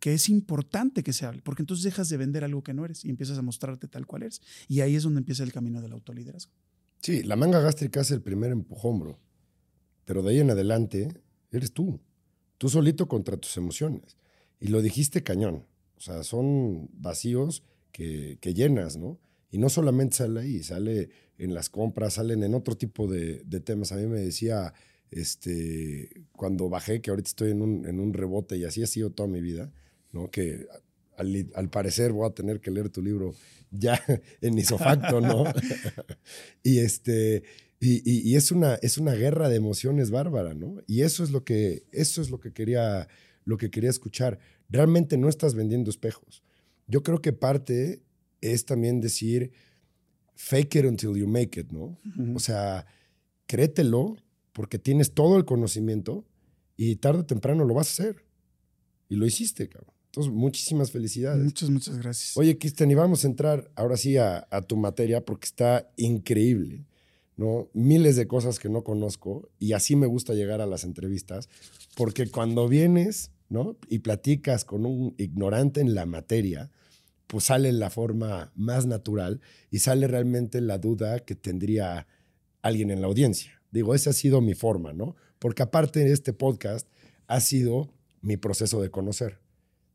que 0.00 0.12
es 0.12 0.28
importante 0.28 1.02
que 1.02 1.14
se 1.14 1.24
hable, 1.24 1.40
porque 1.40 1.62
entonces 1.62 1.82
dejas 1.82 2.10
de 2.10 2.18
vender 2.18 2.44
algo 2.44 2.62
que 2.62 2.74
no 2.74 2.84
eres 2.84 3.06
y 3.06 3.08
empiezas 3.08 3.38
a 3.38 3.42
mostrarte 3.42 3.88
tal 3.88 4.06
cual 4.06 4.24
eres. 4.24 4.42
Y 4.68 4.82
ahí 4.82 4.96
es 4.96 5.02
donde 5.04 5.20
empieza 5.20 5.44
el 5.44 5.52
camino 5.52 5.80
del 5.80 5.92
autoliderazgo. 5.92 6.52
Sí, 7.04 7.22
la 7.22 7.36
manga 7.36 7.60
gástrica 7.60 8.00
es 8.00 8.10
el 8.12 8.22
primer 8.22 8.50
empujón. 8.50 9.18
Pero 10.06 10.22
de 10.22 10.30
ahí 10.30 10.40
en 10.40 10.50
adelante 10.50 11.08
eres 11.50 11.72
tú. 11.72 12.00
Tú 12.56 12.70
solito 12.70 13.08
contra 13.08 13.36
tus 13.36 13.58
emociones. 13.58 14.16
Y 14.58 14.68
lo 14.68 14.80
dijiste 14.80 15.22
cañón. 15.22 15.66
O 15.98 16.00
sea, 16.00 16.22
son 16.22 16.88
vacíos 16.94 17.62
que, 17.92 18.38
que 18.40 18.54
llenas, 18.54 18.96
¿no? 18.96 19.20
Y 19.50 19.58
no 19.58 19.68
solamente 19.68 20.16
sale 20.16 20.40
ahí, 20.40 20.62
sale 20.62 21.10
en 21.36 21.52
las 21.52 21.68
compras, 21.68 22.14
salen 22.14 22.42
en 22.42 22.54
otro 22.54 22.74
tipo 22.74 23.06
de, 23.06 23.42
de 23.44 23.60
temas. 23.60 23.92
A 23.92 23.96
mí 23.96 24.06
me 24.06 24.20
decía 24.20 24.72
este, 25.10 26.08
cuando 26.32 26.70
bajé, 26.70 27.02
que 27.02 27.10
ahorita 27.10 27.28
estoy 27.28 27.50
en 27.50 27.60
un, 27.60 27.86
en 27.86 28.00
un 28.00 28.14
rebote 28.14 28.56
y 28.56 28.64
así 28.64 28.82
ha 28.82 28.86
sido 28.86 29.10
toda 29.10 29.28
mi 29.28 29.42
vida, 29.42 29.70
¿no? 30.10 30.30
Que 30.30 30.66
al, 31.16 31.50
al, 31.54 31.70
parecer 31.70 32.12
voy 32.12 32.28
a 32.28 32.34
tener 32.34 32.60
que 32.60 32.70
leer 32.70 32.88
tu 32.88 33.02
libro 33.02 33.34
ya 33.70 34.00
en 34.40 34.58
isofacto, 34.58 35.20
¿no? 35.20 35.44
y 36.62 36.78
este, 36.78 37.42
y, 37.80 38.02
y, 38.30 38.36
es, 38.36 38.50
una, 38.50 38.76
es 38.76 38.98
una 38.98 39.12
guerra 39.12 39.48
de 39.48 39.56
emociones 39.56 40.10
bárbara, 40.10 40.54
¿no? 40.54 40.76
Y 40.86 41.02
eso 41.02 41.22
es 41.22 41.30
lo 41.30 41.44
que, 41.44 41.84
eso 41.92 42.22
es 42.22 42.30
lo 42.30 42.40
que 42.40 42.52
quería, 42.52 43.08
lo 43.44 43.56
que 43.58 43.70
quería 43.70 43.90
escuchar. 43.90 44.38
Realmente 44.68 45.18
no 45.18 45.28
estás 45.28 45.54
vendiendo 45.54 45.90
espejos. 45.90 46.42
Yo 46.86 47.02
creo 47.02 47.20
que 47.20 47.32
parte 47.32 48.02
es 48.40 48.64
también 48.64 49.00
decir, 49.00 49.52
fake 50.34 50.76
it 50.76 50.84
until 50.86 51.14
you 51.14 51.26
make 51.26 51.58
it, 51.60 51.70
¿no? 51.70 51.84
Uh 51.84 51.98
-huh. 52.16 52.36
O 52.36 52.40
sea, 52.40 52.86
créetelo 53.46 54.16
porque 54.52 54.78
tienes 54.78 55.12
todo 55.12 55.36
el 55.36 55.44
conocimiento 55.44 56.24
y 56.76 56.96
tarde 56.96 57.20
o 57.20 57.26
temprano 57.26 57.64
lo 57.64 57.74
vas 57.74 57.88
a 57.88 58.02
hacer. 58.02 58.24
Y 59.08 59.16
lo 59.16 59.26
hiciste, 59.26 59.68
cabrón. 59.68 59.93
Entonces, 60.14 60.32
muchísimas 60.32 60.92
felicidades. 60.92 61.42
Muchas, 61.42 61.70
muchas 61.70 61.98
gracias. 61.98 62.36
Oye, 62.36 62.56
Cristian, 62.56 62.88
y 62.88 62.94
vamos 62.94 63.24
a 63.24 63.26
entrar 63.26 63.68
ahora 63.74 63.96
sí 63.96 64.16
a, 64.16 64.46
a, 64.48 64.62
tu 64.62 64.76
materia 64.76 65.24
porque 65.24 65.46
está 65.46 65.90
increíble, 65.96 66.86
¿no? 67.36 67.68
Miles 67.72 68.14
de 68.14 68.28
cosas 68.28 68.60
que 68.60 68.68
no 68.68 68.84
conozco 68.84 69.50
y 69.58 69.72
así 69.72 69.96
me 69.96 70.06
gusta 70.06 70.34
llegar 70.34 70.60
a 70.60 70.66
las 70.66 70.84
entrevistas 70.84 71.48
porque 71.96 72.28
cuando 72.28 72.68
vienes, 72.68 73.32
¿no? 73.48 73.76
Y 73.88 73.98
platicas 73.98 74.64
con 74.64 74.86
un 74.86 75.16
ignorante 75.18 75.80
en 75.80 75.96
la 75.96 76.06
materia, 76.06 76.70
pues 77.26 77.46
sale 77.46 77.72
la 77.72 77.90
forma 77.90 78.52
más 78.54 78.86
natural 78.86 79.40
y 79.72 79.80
sale 79.80 80.06
realmente 80.06 80.60
la 80.60 80.78
duda 80.78 81.18
que 81.18 81.34
tendría 81.34 82.06
alguien 82.62 82.92
en 82.92 83.00
la 83.00 83.08
audiencia. 83.08 83.60
Digo, 83.72 83.96
esa 83.96 84.10
ha 84.10 84.12
sido 84.12 84.40
mi 84.40 84.54
forma, 84.54 84.92
¿no? 84.92 85.16
Porque 85.40 85.64
aparte 85.64 86.04
de 86.04 86.12
este 86.12 86.32
podcast, 86.32 86.86
ha 87.26 87.40
sido 87.40 87.92
mi 88.20 88.36
proceso 88.36 88.80
de 88.80 88.92
conocer. 88.92 89.43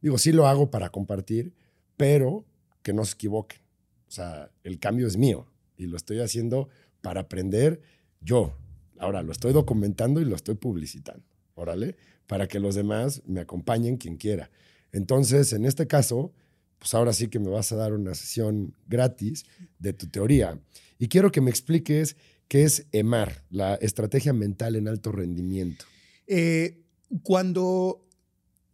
Digo, 0.01 0.17
sí 0.17 0.31
lo 0.31 0.47
hago 0.47 0.69
para 0.69 0.89
compartir, 0.89 1.53
pero 1.97 2.45
que 2.81 2.93
no 2.93 3.05
se 3.05 3.13
equivoquen. 3.13 3.59
O 4.07 4.11
sea, 4.11 4.51
el 4.63 4.79
cambio 4.79 5.07
es 5.07 5.17
mío 5.17 5.47
y 5.77 5.87
lo 5.87 5.97
estoy 5.97 6.19
haciendo 6.19 6.69
para 7.01 7.21
aprender 7.21 7.81
yo. 8.21 8.55
Ahora 8.97 9.21
lo 9.21 9.31
estoy 9.31 9.53
documentando 9.53 10.21
y 10.21 10.25
lo 10.25 10.35
estoy 10.35 10.55
publicitando. 10.55 11.23
Órale, 11.55 11.95
para 12.27 12.47
que 12.47 12.59
los 12.59 12.75
demás 12.75 13.21
me 13.25 13.41
acompañen 13.41 13.97
quien 13.97 14.17
quiera. 14.17 14.49
Entonces, 14.91 15.53
en 15.53 15.65
este 15.65 15.87
caso, 15.87 16.33
pues 16.77 16.93
ahora 16.93 17.13
sí 17.13 17.27
que 17.27 17.39
me 17.39 17.49
vas 17.49 17.71
a 17.71 17.75
dar 17.75 17.93
una 17.93 18.15
sesión 18.15 18.73
gratis 18.87 19.45
de 19.77 19.93
tu 19.93 20.07
teoría. 20.07 20.59
Y 20.97 21.07
quiero 21.07 21.31
que 21.31 21.41
me 21.41 21.49
expliques 21.49 22.15
¿Qué 22.49 22.63
es 22.63 22.87
EMAR, 22.91 23.43
la 23.51 23.75
estrategia 23.75 24.33
mental 24.33 24.75
en 24.75 24.87
alto 24.87 25.11
rendimiento? 25.11 25.85
Eh, 26.25 26.81
cuando 27.21 28.07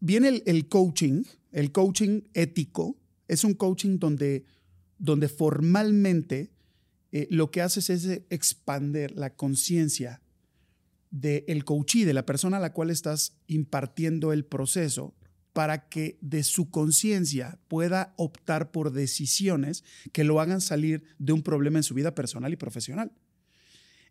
viene 0.06 0.44
el, 0.46 0.68
coaching, 0.68 1.24
el 1.52 1.72
coaching 1.72 2.22
ético, 2.36 2.96
es 3.28 3.44
un 3.44 3.56
coaching 3.56 3.98
donde, 3.98 4.46
donde 5.00 5.28
formalmente 5.28 6.52
eh, 7.12 7.28
lo 7.32 7.50
que 7.50 7.62
haces 7.62 7.90
es 7.90 8.22
expander 8.30 9.18
la 9.18 9.32
conciencia 9.32 10.22
del 11.10 11.66
coachee, 11.66 12.06
de 12.06 12.14
la 12.14 12.26
persona 12.26 12.58
a 12.58 12.60
la 12.60 12.72
cual 12.72 12.92
estás 12.92 13.34
impartiendo 13.48 14.32
el 14.32 14.46
proceso, 14.46 15.16
para 15.54 15.90
que 15.90 16.20
de 16.22 16.44
su 16.44 16.70
conciencia 16.70 17.58
pueda 17.68 18.14
optar 18.18 18.72
por 18.72 18.92
decisiones 18.92 19.84
que 20.12 20.24
lo 20.24 20.40
hagan 20.40 20.62
salir 20.62 21.04
de 21.18 21.34
un 21.34 21.42
problema 21.42 21.80
en 21.80 21.84
su 21.84 21.96
vida 21.96 22.14
personal 22.14 22.54
y 22.54 22.58
profesional. 22.58 23.12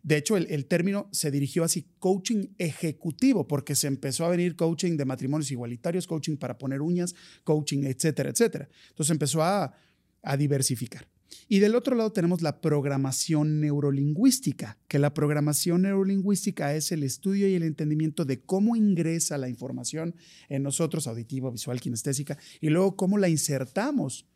De 0.05 0.17
hecho, 0.17 0.37
el, 0.37 0.65
término 0.67 1.09
se 1.11 1.31
dirigió 1.31 1.63
así, 1.63 1.87
coaching 1.97 2.49
ejecutivo, 2.59 3.47
porque 3.47 3.73
se 3.73 3.87
empezó 3.87 4.23
a 4.23 4.29
venir 4.29 4.55
coaching 4.55 4.97
de 4.97 5.05
matrimonios 5.05 5.49
igualitarios, 5.49 6.05
coaching 6.05 6.37
para 6.37 6.59
poner 6.59 6.83
uñas, 6.83 7.15
coaching, 7.43 7.85
etcétera, 7.85 8.29
etcétera. 8.29 8.69
Entonces 8.89 9.09
empezó 9.09 9.41
a, 9.41 9.73
a 10.21 10.37
diversificar. 10.37 11.07
Y 11.47 11.57
del 11.57 11.73
otro 11.73 11.95
lado 11.95 12.11
tenemos 12.11 12.43
la 12.43 12.61
programación 12.61 13.59
neurolingüística, 13.59 14.77
que 14.87 14.99
la 14.99 15.11
programación 15.15 15.81
neurolingüística 15.81 16.75
es 16.75 16.91
el 16.91 17.01
estudio 17.01 17.47
y 17.47 17.55
el 17.55 17.63
entendimiento 17.63 18.25
de 18.25 18.41
cómo 18.41 18.75
ingresa 18.75 19.39
la 19.39 19.49
información 19.49 20.13
en 20.49 20.61
nosotros, 20.61 21.07
auditivo, 21.07 21.51
visual, 21.51 21.81
kinestésica, 21.81 22.37
y 22.61 22.69
luego 22.69 22.95
cómo 22.95 23.17
la 23.17 23.27
insertamos 23.27 24.27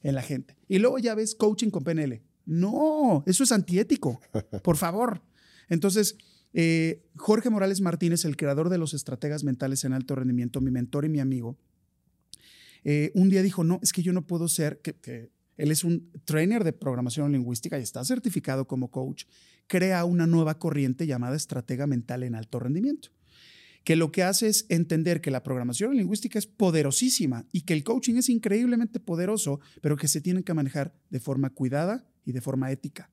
en 0.00 0.14
la 0.14 0.22
gente. 0.22 0.56
Y 0.68 0.78
luego 0.78 1.00
ya 1.00 1.16
ves 1.16 1.34
coaching 1.34 1.70
con 1.70 1.82
PNL. 1.82 2.22
No, 2.48 3.22
eso 3.26 3.44
es 3.44 3.52
antiético, 3.52 4.20
por 4.64 4.78
favor. 4.78 5.22
Entonces, 5.68 6.16
eh, 6.54 7.04
Jorge 7.14 7.50
Morales 7.50 7.82
Martínez, 7.82 8.24
el 8.24 8.38
creador 8.38 8.70
de 8.70 8.78
los 8.78 8.94
estrategas 8.94 9.44
mentales 9.44 9.84
en 9.84 9.92
alto 9.92 10.14
rendimiento, 10.14 10.62
mi 10.62 10.70
mentor 10.70 11.04
y 11.04 11.10
mi 11.10 11.20
amigo, 11.20 11.58
eh, 12.84 13.12
un 13.14 13.28
día 13.28 13.42
dijo, 13.42 13.64
no, 13.64 13.80
es 13.82 13.92
que 13.92 14.02
yo 14.02 14.14
no 14.14 14.26
puedo 14.26 14.48
ser, 14.48 14.80
que, 14.80 14.94
que 14.94 15.30
él 15.58 15.70
es 15.70 15.84
un 15.84 16.10
trainer 16.24 16.64
de 16.64 16.72
programación 16.72 17.32
lingüística 17.32 17.78
y 17.78 17.82
está 17.82 18.02
certificado 18.02 18.66
como 18.66 18.90
coach, 18.90 19.24
crea 19.66 20.06
una 20.06 20.26
nueva 20.26 20.58
corriente 20.58 21.06
llamada 21.06 21.36
estratega 21.36 21.86
mental 21.86 22.22
en 22.22 22.34
alto 22.34 22.60
rendimiento. 22.60 23.10
que 23.84 23.94
lo 23.94 24.10
que 24.10 24.22
hace 24.22 24.48
es 24.48 24.64
entender 24.70 25.20
que 25.20 25.30
la 25.30 25.42
programación 25.42 25.96
lingüística 25.96 26.38
es 26.38 26.46
poderosísima 26.46 27.46
y 27.52 27.62
que 27.62 27.74
el 27.74 27.84
coaching 27.84 28.16
es 28.16 28.28
increíblemente 28.30 29.00
poderoso, 29.00 29.60
pero 29.82 29.96
que 29.96 30.08
se 30.08 30.20
tiene 30.20 30.42
que 30.42 30.54
manejar 30.54 30.94
de 31.10 31.20
forma 31.20 31.50
cuidada 31.50 32.06
de 32.32 32.40
forma 32.40 32.70
ética. 32.70 33.10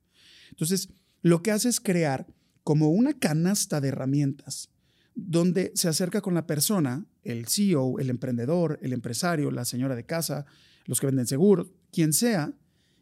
Entonces, 0.49 0.89
lo 1.21 1.41
que 1.41 1.51
hace 1.51 1.69
es 1.69 1.79
crear 1.79 2.27
como 2.63 2.89
una 2.89 3.13
canasta 3.13 3.81
de 3.81 3.89
herramientas 3.89 4.69
donde 5.15 5.71
se 5.75 5.87
acerca 5.87 6.21
con 6.21 6.33
la 6.33 6.45
persona, 6.45 7.05
el 7.23 7.47
CEO, 7.47 7.99
el 7.99 8.09
emprendedor, 8.09 8.77
el 8.81 8.91
empresario, 8.91 9.49
la 9.49 9.65
señora 9.65 9.95
de 9.95 10.05
casa, 10.05 10.45
los 10.85 10.99
que 10.99 11.05
venden 11.05 11.25
seguros, 11.25 11.71
quien 11.91 12.11
sea, 12.11 12.53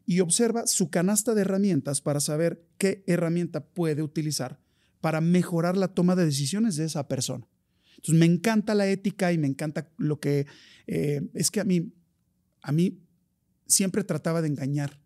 y 0.05 0.19
observa 0.19 0.67
su 0.67 0.89
canasta 0.89 1.33
de 1.33 1.41
herramientas 1.41 2.01
para 2.01 2.19
saber 2.19 2.63
qué 2.77 3.03
herramienta 3.07 3.65
puede 3.65 4.03
utilizar 4.03 4.59
para 5.01 5.19
mejorar 5.19 5.75
la 5.75 5.89
toma 5.89 6.15
de 6.15 6.25
decisiones 6.25 6.77
de 6.77 6.85
esa 6.85 7.09
persona. 7.09 7.45
Entonces, 7.97 8.15
me 8.15 8.25
encanta 8.25 8.73
la 8.73 8.87
ética 8.87 9.33
y 9.33 9.37
me 9.37 9.47
encanta 9.47 9.89
lo 9.97 10.19
que 10.19 10.45
eh, 10.87 11.29
es 11.33 11.51
que 11.51 11.59
a 11.59 11.65
mí, 11.65 11.93
a 12.61 12.71
mí 12.71 13.01
siempre 13.65 14.03
trataba 14.03 14.41
de 14.41 14.47
engañar. 14.47 15.02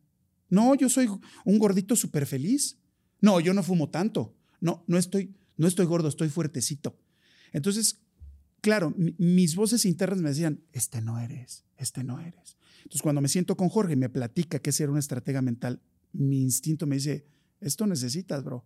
No, 0.50 0.75
yo 0.75 0.89
soy 0.89 1.10
un 1.46 1.60
gordito 1.60 1.96
súper 1.96 2.25
feliz. 2.25 2.77
No, 3.22 3.39
yo 3.39 3.54
no 3.54 3.63
fumo 3.63 3.89
tanto. 3.89 4.36
No, 4.60 4.84
no 4.88 4.98
estoy, 4.98 5.36
no 5.58 5.68
estoy 5.68 5.86
gordo, 5.86 6.08
estoy 6.08 6.30
fuertecito. 6.30 6.98
Entonces, 7.51 8.01
claro, 8.62 8.94
mis 8.98 9.56
voces 9.56 9.86
internas 9.86 10.22
me 10.22 10.30
decían, 10.30 10.62
este 10.72 11.01
no 11.01 11.20
eres, 11.20 11.66
este 11.77 12.04
no 12.04 12.20
eres. 12.20 12.58
Entonces, 12.80 13.01
cuando 13.01 13.22
me 13.22 13.27
siento 13.27 13.58
con 13.58 13.70
Jorge 13.70 13.94
y 13.94 13.98
me 13.98 14.10
platica 14.10 14.60
que 14.60 14.70
es 14.70 14.75
ser 14.75 14.89
una 14.89 15.00
estratega 15.00 15.42
mental, 15.42 15.82
mi 16.13 16.42
instinto 16.42 16.88
me 16.88 16.96
dice, 16.96 17.25
esto 17.60 17.86
necesitas, 17.88 18.44
bro. 18.44 18.66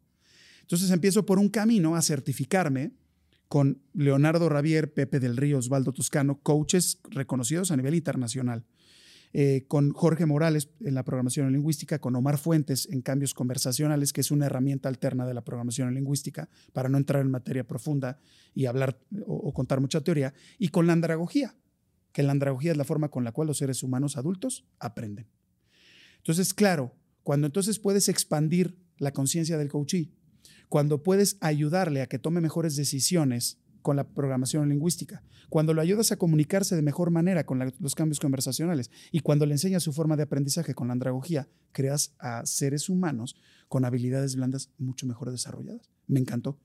Entonces 0.62 0.92
empiezo 0.92 1.26
por 1.26 1.40
un 1.40 1.50
camino 1.50 1.96
a 1.96 2.02
certificarme 2.02 2.94
con 3.48 3.82
Leonardo 3.94 4.48
Ravier, 4.48 4.94
Pepe 4.94 5.20
del 5.20 5.36
Río, 5.36 5.58
Osvaldo 5.58 5.92
Toscano, 5.92 6.40
coaches 6.42 7.00
reconocidos 7.10 7.72
a 7.72 7.78
nivel 7.78 7.96
internacional. 7.96 8.66
Eh, 9.34 9.64
con 9.70 9.94
Jorge 9.94 10.26
Morales 10.26 10.70
en 10.82 10.94
la 10.94 11.04
programación 11.06 11.54
lingüística, 11.54 12.00
con 12.00 12.16
Omar 12.18 12.38
Fuentes 12.38 12.90
en 12.92 13.02
cambios 13.02 13.34
conversacionales, 13.34 14.12
que 14.12 14.20
es 14.20 14.30
una 14.30 14.48
herramienta 14.48 14.90
alterna 14.90 15.26
de 15.26 15.34
la 15.34 15.42
programación 15.42 15.94
lingüística 15.94 16.50
para 16.74 16.90
no 16.90 16.98
entrar 16.98 17.22
en 17.22 17.32
materia 17.32 17.66
profunda 17.66 18.20
y 18.54 18.66
hablar 18.66 19.00
o, 19.26 19.54
contar 19.54 19.80
mucha 19.80 20.02
teoría, 20.02 20.34
y 20.60 20.68
con 20.68 20.86
la 20.86 20.94
andragogía, 20.94 21.56
que 22.12 22.24
la 22.24 22.34
andragogía 22.34 22.72
es 22.72 22.78
la 22.78 22.84
forma 22.84 23.08
con 23.08 23.24
la 23.24 23.32
cual 23.32 23.48
los 23.48 23.60
seres 23.60 23.84
humanos 23.84 24.18
adultos 24.18 24.66
aprenden. 24.80 25.28
Entonces, 26.18 26.54
claro, 26.54 26.94
cuando 27.24 27.48
entonces 27.48 27.80
puedes 27.80 28.10
expandir 28.10 28.78
la 28.98 29.14
conciencia 29.14 29.58
del 29.58 29.70
coachee, 29.70 30.12
cuando 30.68 31.04
puedes 31.04 31.38
ayudarle 31.40 32.02
a 32.02 32.08
que 32.08 32.20
tome 32.20 32.42
mejores 32.42 32.76
decisiones 32.76 33.61
con 33.82 33.96
la 33.96 34.08
programación 34.08 34.70
lingüística, 34.70 35.24
cuando 35.50 35.74
lo 35.74 35.82
ayudas 35.82 36.12
a 36.12 36.18
comunicarse 36.18 36.76
de 36.76 36.82
mejor 36.82 37.12
manera 37.12 37.46
con 37.46 37.60
los 37.80 37.96
cambios 37.96 38.20
conversacionales 38.20 38.90
y 39.12 39.20
cuando 39.20 39.46
le 39.46 39.54
enseñas 39.54 39.84
su 39.84 39.94
forma 39.94 40.16
de 40.16 40.24
aprendizaje 40.24 40.74
con 40.74 40.88
la 40.88 40.94
andragogía, 40.94 41.48
creas 41.72 42.14
a 42.20 42.46
seres 42.46 42.90
humanos 42.90 43.36
con 43.68 43.86
habilidades 43.86 44.36
blandas 44.36 44.70
mucho 44.78 45.06
mejor 45.08 45.32
desarrolladas. 45.32 45.90
Me 46.08 46.20
encantó. 46.20 46.60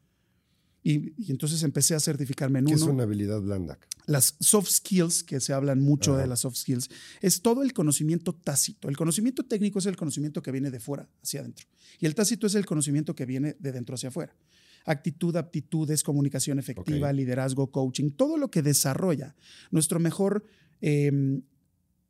Y, 0.83 1.15
entonces 1.29 1.65
empecé 1.65 1.97
a 1.97 2.01
certificarme 2.01 2.61
en 2.61 2.67
¿Qué 2.67 2.75
uno. 2.75 2.85
es 2.85 2.89
una 2.89 3.03
habilidad 3.03 3.41
blanda? 3.41 3.77
Las 4.07 4.37
soft 4.39 4.69
skills, 4.69 5.25
que 5.25 5.41
se 5.41 5.53
hablan 5.53 5.81
mucho 5.81 6.17
de 6.17 6.29
las 6.29 6.41
soft 6.41 6.55
skills, 6.59 6.89
es 7.21 7.43
todo 7.43 7.65
el 7.65 7.73
conocimiento 7.73 8.33
tácito. 8.33 8.89
El 8.89 8.97
conocimiento 8.97 9.45
técnico 9.45 9.81
es 9.81 9.87
el 9.87 9.97
conocimiento 9.97 10.43
que 10.43 10.53
viene 10.53 10.71
de 10.71 10.79
fuera 10.79 11.09
hacia 11.25 11.41
adentro. 11.41 11.67
Y 11.99 12.07
el 12.07 12.15
tácito 12.15 12.47
es 12.47 12.55
el 12.55 12.67
conocimiento 12.67 13.17
que 13.17 13.27
viene 13.27 13.57
de 13.59 13.73
dentro 13.73 13.97
hacia 13.97 14.11
afuera 14.11 14.37
actitud, 14.87 15.37
aptitudes, 15.37 16.03
comunicación 16.03 16.59
efectiva, 16.59 17.13
liderazgo, 17.13 17.71
coaching, 17.71 18.11
todo 18.11 18.39
lo 18.39 18.51
que 18.51 18.63
desarrolla 18.63 19.35
nuestro 19.71 19.99
mejor, 19.99 20.45
em, 20.81 21.43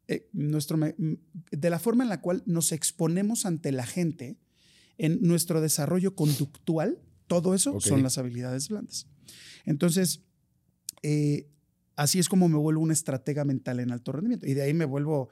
eh, 0.09 0.29
nuestro, 0.33 0.79
de 0.79 1.71
la 1.71 1.79
forma 1.79 2.05
en 2.05 2.11
la 2.11 2.21
cual 2.21 2.43
nos 2.47 2.73
exponemos 2.73 3.47
ante 3.47 3.73
la 3.73 3.87
gente 3.87 4.39
en 4.99 5.21
nuestro 5.23 5.61
desarrollo 5.61 6.15
conductual, 6.15 7.01
todo 7.27 7.55
eso 7.55 7.81
son 7.81 8.03
las 8.03 8.19
habilidades 8.19 8.69
blandas. 8.69 9.09
Entonces, 9.65 10.23
eh, 11.03 11.49
así 11.97 12.19
es 12.19 12.29
como 12.29 12.49
me 12.49 12.57
vuelvo 12.57 12.83
un 12.83 12.93
estratega 12.93 13.45
mental 13.45 13.81
en 13.81 13.91
alto 13.91 14.13
rendimiento. 14.13 14.47
Y 14.47 14.55
de 14.55 14.63
ahí 14.63 14.75
me 14.75 14.85
vuelvo, 14.85 15.31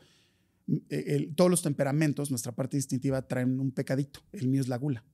eh, 0.88 1.30
todos 1.36 1.50
los 1.50 1.62
temperamentos, 1.62 2.30
nuestra 2.30 2.52
parte 2.52 2.76
instintiva, 2.76 3.22
traen 3.28 3.60
un 3.60 3.70
pecadito. 3.70 4.20
El 4.32 4.48
mío 4.48 4.62
es 4.62 4.68
la 4.68 4.76
gula. 4.76 5.04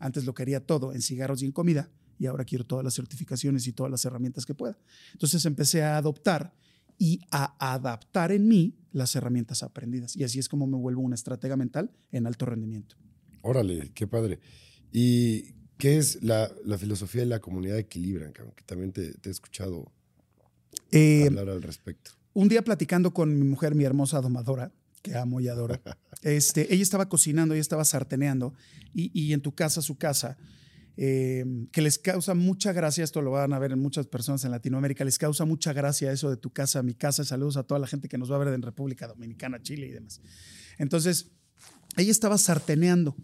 Antes 0.00 0.24
lo 0.24 0.34
quería 0.34 0.66
todo 0.66 0.92
en 0.92 1.02
cigarros 1.02 1.42
y 1.42 1.46
en 1.46 1.52
comida 1.52 1.90
y 2.18 2.26
ahora 2.26 2.44
quiero 2.44 2.66
todas 2.66 2.84
las 2.84 2.94
certificaciones 2.94 3.66
y 3.66 3.72
todas 3.72 3.90
las 3.90 4.04
herramientas 4.04 4.44
que 4.44 4.54
pueda. 4.54 4.76
Entonces 5.12 5.44
empecé 5.46 5.82
a 5.82 5.96
adoptar 5.96 6.52
y 6.98 7.20
a 7.30 7.56
adaptar 7.72 8.32
en 8.32 8.46
mí 8.46 8.76
las 8.92 9.16
herramientas 9.16 9.62
aprendidas. 9.62 10.16
Y 10.16 10.24
así 10.24 10.38
es 10.38 10.48
como 10.48 10.66
me 10.66 10.76
vuelvo 10.76 11.00
una 11.00 11.14
estratega 11.14 11.56
mental 11.56 11.90
en 12.12 12.26
alto 12.26 12.44
rendimiento. 12.44 12.96
Órale, 13.42 13.90
qué 13.94 14.06
padre. 14.06 14.38
¿Y 14.92 15.54
qué 15.78 15.96
es 15.96 16.22
la, 16.22 16.50
filosofía 16.78 17.22
de 17.22 17.26
la 17.26 17.40
comunidad 17.40 17.78
Equilibran? 17.78 18.32
Que 18.32 18.64
también 18.66 18.92
te, 18.92 19.14
he 19.22 19.30
escuchado 19.30 19.90
eh, 20.90 21.24
hablar 21.26 21.48
al 21.48 21.62
respecto. 21.62 22.10
Un 22.34 22.48
día 22.48 22.62
platicando 22.62 23.14
con 23.14 23.38
mi 23.38 23.46
mujer, 23.46 23.74
mi 23.74 23.84
hermosa 23.84 24.20
domadora, 24.20 24.72
que 25.02 25.16
amo 25.16 25.40
y 25.40 25.48
adoro. 25.48 25.80
Este, 26.22 26.72
ella 26.72 26.82
estaba 26.82 27.08
cocinando, 27.08 27.54
ella 27.54 27.60
estaba 27.60 27.84
sarteneando 27.84 28.54
y, 28.92 29.32
en 29.32 29.40
tu 29.40 29.54
casa, 29.54 29.80
su 29.82 29.96
casa, 29.96 30.36
eh, 30.96 31.44
que 31.72 31.80
les 31.80 31.98
causa 31.98 32.34
mucha 32.34 32.72
gracia, 32.72 33.04
esto 33.04 33.22
lo 33.22 33.30
van 33.30 33.52
a 33.52 33.58
ver 33.58 33.72
en 33.72 33.78
muchas 33.78 34.06
personas 34.06 34.44
en 34.44 34.50
Latinoamérica, 34.50 35.04
les 35.04 35.18
causa 35.18 35.44
mucha 35.44 35.72
gracia 35.72 36.12
eso 36.12 36.28
de 36.28 36.36
tu 36.36 36.50
casa, 36.50 36.82
mi 36.82 36.94
casa, 36.94 37.24
saludos 37.24 37.56
a 37.56 37.62
toda 37.62 37.78
la 37.78 37.86
gente 37.86 38.08
que 38.08 38.18
nos 38.18 38.30
va 38.30 38.36
a 38.36 38.40
ver 38.40 38.48
en 38.48 38.62
República 38.62 39.06
Dominicana, 39.06 39.62
Chile 39.62 39.86
y 39.86 39.90
demás. 39.92 40.20
Entonces, 40.78 41.30
ella 41.96 42.10
estaba 42.10 42.36
sarteneando. 42.38 43.16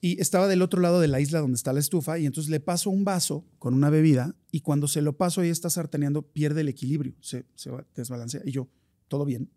Y 0.00 0.20
estaba 0.20 0.46
del 0.46 0.62
otro 0.62 0.80
lado 0.80 1.00
de 1.00 1.08
la 1.08 1.20
isla 1.20 1.40
donde 1.40 1.56
está 1.56 1.72
la 1.72 1.80
estufa 1.80 2.20
y 2.20 2.26
entonces 2.26 2.50
le 2.50 2.60
paso 2.60 2.88
un 2.88 3.04
vaso 3.04 3.44
con 3.58 3.74
una 3.74 3.90
bebida 3.90 4.36
y 4.52 4.60
cuando 4.60 4.86
se 4.86 5.02
lo 5.02 5.16
paso 5.16 5.42
ella 5.42 5.50
está 5.50 5.70
sarteneando 5.70 6.22
pierde 6.22 6.60
el 6.60 6.68
equilibrio, 6.68 7.16
se, 7.20 7.46
se 7.56 7.72
desbalancea. 7.96 8.40
Y 8.44 8.52
yo, 8.52 8.68
todo 9.08 9.24
bien. 9.24 9.50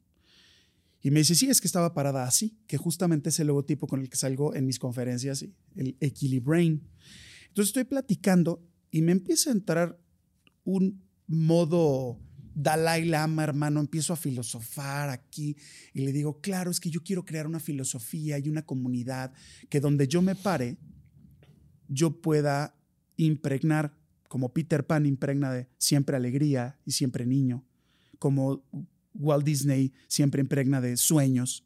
Y 1.02 1.12
me 1.12 1.20
dice, 1.20 1.36
sí, 1.36 1.50
es 1.50 1.62
que 1.62 1.68
estaba 1.68 1.94
parada 1.94 2.24
así, 2.24 2.58
que 2.68 2.78
justamente 2.78 3.30
es 3.30 3.40
el 3.40 3.48
logotipo 3.48 3.88
con 3.88 4.02
el 4.02 4.10
que 4.10 4.18
salgo 4.18 4.54
en 4.54 4.66
mis 4.66 4.78
conferencias, 4.78 5.46
el 5.76 5.98
Equilibrain. 6.00 6.88
Entonces 7.48 7.70
estoy 7.70 7.86
platicando 7.86 8.64
y 8.92 9.02
me 9.02 9.12
empieza 9.12 9.50
a 9.50 9.54
entrar 9.54 10.00
un 10.64 11.04
modo 11.28 12.20
Dalai 12.54 13.06
Lama, 13.06 13.44
hermano, 13.44 13.80
empiezo 13.80 14.14
a 14.14 14.18
filosofar 14.18 15.10
aquí 15.10 15.56
y 15.94 16.02
le 16.02 16.12
digo, 16.12 16.40
claro, 16.42 16.70
es 16.70 16.80
que 16.80 16.90
yo 16.90 17.02
quiero 17.02 17.26
crear 17.26 17.48
una 17.48 17.60
filosofía 17.60 18.38
y 18.38 18.50
una 18.50 18.66
comunidad 18.66 19.34
que 19.70 19.80
donde 19.80 20.08
yo 20.08 20.22
me 20.22 20.36
pare, 20.36 20.78
yo 21.88 22.22
pueda 22.22 22.76
impregnar, 23.18 23.98
como 24.28 24.54
Peter 24.54 24.86
Pan 24.86 25.06
impregna 25.06 25.52
de 25.52 25.68
siempre 25.78 26.16
alegría 26.16 26.80
y 26.86 26.92
siempre 26.92 27.26
niño, 27.26 27.66
como 28.20 28.64
Walt 29.14 29.46
Disney 29.46 29.94
siempre 30.08 30.42
impregna 30.42 30.82
de 30.82 30.98
sueños. 30.98 31.66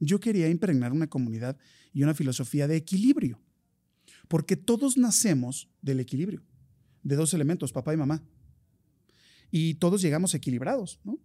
Yo 0.00 0.20
quería 0.20 0.48
impregnar 0.48 0.92
una 0.92 1.08
comunidad 1.08 1.56
y 1.92 2.02
una 2.02 2.14
filosofía 2.14 2.66
de 2.66 2.76
equilibrio, 2.76 3.40
porque 4.28 4.56
todos 4.56 4.96
nacemos 4.96 5.68
del 5.80 6.00
equilibrio, 6.00 6.42
de 7.02 7.16
dos 7.16 7.34
elementos, 7.34 7.72
papá 7.72 7.94
y 7.94 7.96
mamá. 7.96 8.22
Y 9.50 9.74
todos 9.74 10.00
llegamos 10.00 10.34
equilibrados, 10.34 10.98
¿no? 11.04 11.18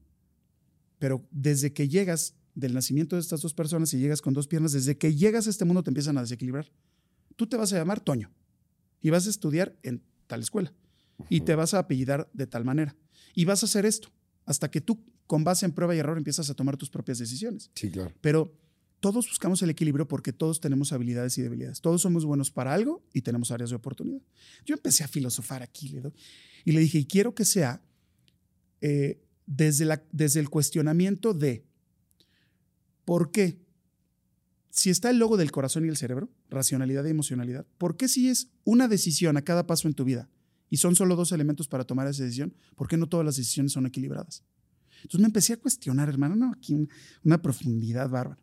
Pero 0.99 1.27
desde 1.31 1.73
que 1.73 1.87
llegas 1.87 2.35
del 2.55 2.73
nacimiento 2.73 3.15
de 3.15 3.21
estas 3.21 3.41
dos 3.41 3.53
personas 3.53 3.93
y 3.93 3.99
llegas 3.99 4.21
con 4.21 4.33
dos 4.33 4.47
piernas, 4.47 4.73
desde 4.73 4.97
que 4.97 5.15
llegas 5.15 5.47
a 5.47 5.51
este 5.51 5.63
mundo 5.63 5.83
te 5.83 5.91
empiezan 5.91 6.17
a 6.17 6.21
desequilibrar. 6.21 6.71
Tú 7.35 7.47
te 7.47 7.55
vas 7.55 7.71
a 7.71 7.77
llamar 7.77 7.99
Toño 7.99 8.31
y 8.99 9.11
vas 9.11 9.27
a 9.27 9.29
estudiar 9.29 9.77
en 9.83 10.03
tal 10.25 10.41
escuela 10.41 10.73
y 11.29 11.41
te 11.41 11.55
vas 11.55 11.73
a 11.73 11.79
apellidar 11.79 12.29
de 12.33 12.47
tal 12.47 12.65
manera 12.65 12.95
y 13.33 13.45
vas 13.45 13.61
a 13.61 13.67
hacer 13.67 13.85
esto 13.85 14.09
hasta 14.45 14.71
que 14.71 14.81
tú 14.81 15.03
con 15.27 15.43
base 15.43 15.65
en 15.65 15.73
prueba 15.73 15.95
y 15.95 15.99
error 15.99 16.17
empiezas 16.17 16.49
a 16.49 16.53
tomar 16.53 16.77
tus 16.77 16.89
propias 16.89 17.19
decisiones. 17.19 17.69
Sí, 17.75 17.91
claro. 17.91 18.13
Pero 18.21 18.57
todos 18.99 19.27
buscamos 19.27 19.61
el 19.61 19.69
equilibrio 19.69 20.07
porque 20.07 20.33
todos 20.33 20.59
tenemos 20.59 20.91
habilidades 20.91 21.37
y 21.37 21.41
debilidades. 21.41 21.81
Todos 21.81 22.01
somos 22.01 22.25
buenos 22.25 22.49
para 22.49 22.73
algo 22.73 23.03
y 23.13 23.21
tenemos 23.21 23.51
áreas 23.51 23.69
de 23.69 23.75
oportunidad. 23.75 24.21
Yo 24.65 24.73
empecé 24.73 25.03
a 25.03 25.07
filosofar 25.07 25.61
aquí 25.61 25.93
y 26.65 26.71
le 26.71 26.79
dije, 26.79 26.99
y 26.99 27.05
quiero 27.05 27.35
que 27.35 27.45
sea 27.45 27.81
eh, 28.81 29.21
desde, 29.45 29.85
la, 29.85 30.03
desde 30.11 30.39
el 30.39 30.49
cuestionamiento 30.49 31.33
de 31.33 31.65
por 33.05 33.31
qué, 33.31 33.59
si 34.69 34.89
está 34.89 35.09
el 35.09 35.17
logo 35.17 35.37
del 35.37 35.51
corazón 35.51 35.85
y 35.85 35.89
el 35.89 35.97
cerebro, 35.97 36.29
racionalidad 36.49 37.05
y 37.05 37.09
emocionalidad, 37.09 37.65
¿por 37.77 37.97
qué 37.97 38.07
si 38.07 38.29
es 38.29 38.49
una 38.63 38.87
decisión 38.87 39.37
a 39.37 39.43
cada 39.43 39.67
paso 39.67 39.87
en 39.87 39.93
tu 39.93 40.03
vida 40.03 40.29
y 40.69 40.77
son 40.77 40.95
solo 40.95 41.15
dos 41.15 41.31
elementos 41.31 41.67
para 41.67 41.85
tomar 41.85 42.07
esa 42.07 42.23
decisión, 42.23 42.53
¿por 42.75 42.87
qué 42.87 42.97
no 42.97 43.07
todas 43.07 43.25
las 43.25 43.37
decisiones 43.37 43.71
son 43.71 43.85
equilibradas? 43.85 44.43
Entonces 44.97 45.19
me 45.19 45.27
empecé 45.27 45.53
a 45.53 45.57
cuestionar, 45.57 46.09
hermano, 46.09 46.35
no, 46.35 46.51
aquí 46.51 46.87
una 47.23 47.41
profundidad 47.41 48.09
bárbara. 48.09 48.39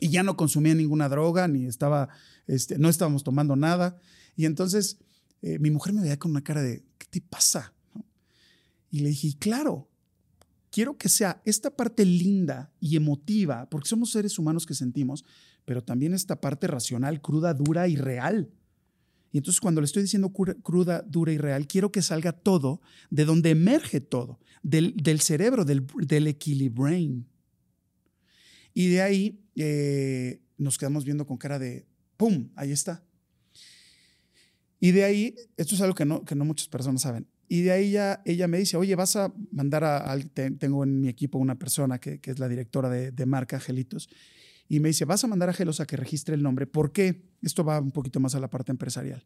Y 0.00 0.08
ya 0.08 0.22
no 0.22 0.36
consumía 0.36 0.74
ninguna 0.74 1.08
droga, 1.08 1.46
ni 1.46 1.66
estaba, 1.66 2.08
este, 2.46 2.78
no 2.78 2.88
estábamos 2.88 3.22
tomando 3.22 3.54
nada. 3.56 3.96
Y 4.36 4.46
entonces 4.46 4.98
eh, 5.42 5.58
mi 5.58 5.70
mujer 5.70 5.92
me 5.92 6.02
veía 6.02 6.18
con 6.18 6.30
una 6.30 6.42
cara 6.42 6.62
de, 6.62 6.84
te 7.10 7.20
pasa? 7.20 7.74
Y 8.90 9.00
le 9.00 9.10
dije, 9.10 9.36
claro, 9.38 9.90
quiero 10.70 10.96
que 10.96 11.08
sea 11.08 11.42
esta 11.44 11.70
parte 11.70 12.04
linda 12.04 12.72
y 12.80 12.96
emotiva, 12.96 13.68
porque 13.68 13.88
somos 13.88 14.10
seres 14.10 14.38
humanos 14.38 14.66
que 14.66 14.74
sentimos, 14.74 15.24
pero 15.64 15.82
también 15.82 16.14
esta 16.14 16.40
parte 16.40 16.66
racional, 16.66 17.20
cruda, 17.20 17.54
dura 17.54 17.88
y 17.88 17.96
real. 17.96 18.50
Y 19.32 19.38
entonces 19.38 19.60
cuando 19.60 19.80
le 19.80 19.86
estoy 19.86 20.02
diciendo 20.02 20.30
cruda, 20.30 21.02
dura 21.02 21.32
y 21.32 21.38
real, 21.38 21.66
quiero 21.66 21.90
que 21.90 22.02
salga 22.02 22.32
todo 22.32 22.82
de 23.10 23.24
donde 23.24 23.50
emerge 23.50 24.00
todo, 24.00 24.38
del, 24.62 25.20
cerebro, 25.20 25.64
del, 25.64 25.86
del 26.06 26.26
equilibrain. 26.26 27.26
Y 28.74 28.88
de 28.88 29.02
ahí 29.02 29.40
eh, 29.56 30.42
nos 30.58 30.76
quedamos 30.76 31.04
viendo 31.04 31.26
con 31.26 31.38
cara 31.38 31.58
de, 31.58 31.86
¡pum! 32.18 32.50
Ahí 32.54 32.72
está. 32.72 33.02
Y 34.78 34.90
de 34.90 35.04
ahí, 35.04 35.34
esto 35.56 35.74
es 35.74 35.80
algo 35.80 35.94
que 35.94 36.04
no, 36.04 36.24
que 36.24 36.34
no 36.34 36.44
muchas 36.44 36.68
personas 36.68 37.02
saben. 37.02 37.26
Y 37.48 37.62
de 37.62 37.72
ahí 37.72 37.92
ya, 37.92 38.20
ella 38.24 38.48
me 38.48 38.58
dice, 38.58 38.76
oye, 38.76 38.94
vas 38.96 39.16
a 39.16 39.32
mandar 39.50 39.84
a, 39.84 40.18
tengo 40.58 40.84
en 40.84 41.00
mi 41.00 41.08
equipo 41.08 41.38
una 41.38 41.58
persona 41.58 41.98
que, 41.98 42.20
que 42.20 42.30
es 42.30 42.38
la 42.38 42.48
directora 42.48 42.90
de, 42.90 43.12
de 43.12 43.26
marca 43.26 43.56
Angelitos, 43.56 44.08
y 44.68 44.80
me 44.80 44.88
dice, 44.88 45.04
vas 45.04 45.22
a 45.24 45.26
mandar 45.26 45.48
a 45.48 45.52
Gelos 45.52 45.80
a 45.80 45.86
que 45.86 45.96
registre 45.96 46.34
el 46.34 46.42
nombre. 46.42 46.66
¿Por 46.66 46.92
qué? 46.92 47.28
Esto 47.42 47.64
va 47.64 47.80
un 47.80 47.92
poquito 47.92 48.20
más 48.20 48.34
a 48.34 48.40
la 48.40 48.48
parte 48.48 48.72
empresarial. 48.72 49.24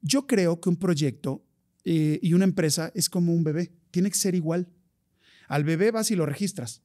Yo 0.00 0.26
creo 0.26 0.60
que 0.60 0.68
un 0.68 0.76
proyecto 0.76 1.44
eh, 1.84 2.18
y 2.22 2.34
una 2.34 2.44
empresa 2.44 2.92
es 2.94 3.08
como 3.08 3.32
un 3.32 3.44
bebé, 3.44 3.72
tiene 3.90 4.10
que 4.10 4.16
ser 4.16 4.34
igual. 4.34 4.68
Al 5.48 5.64
bebé 5.64 5.90
vas 5.90 6.10
y 6.10 6.16
lo 6.16 6.26
registras, 6.26 6.82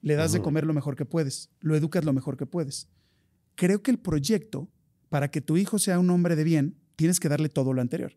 le 0.00 0.14
das 0.14 0.32
de 0.32 0.40
comer 0.40 0.64
lo 0.64 0.72
mejor 0.72 0.94
que 0.94 1.04
puedes, 1.04 1.50
lo 1.60 1.74
educas 1.74 2.04
lo 2.04 2.12
mejor 2.12 2.36
que 2.36 2.46
puedes. 2.46 2.88
Creo 3.56 3.82
que 3.82 3.90
el 3.90 3.98
proyecto, 3.98 4.70
para 5.08 5.30
que 5.30 5.40
tu 5.40 5.56
hijo 5.56 5.78
sea 5.78 5.98
un 5.98 6.10
hombre 6.10 6.36
de 6.36 6.44
bien, 6.44 6.76
tienes 6.94 7.18
que 7.18 7.28
darle 7.28 7.48
todo 7.48 7.72
lo 7.72 7.80
anterior. 7.80 8.16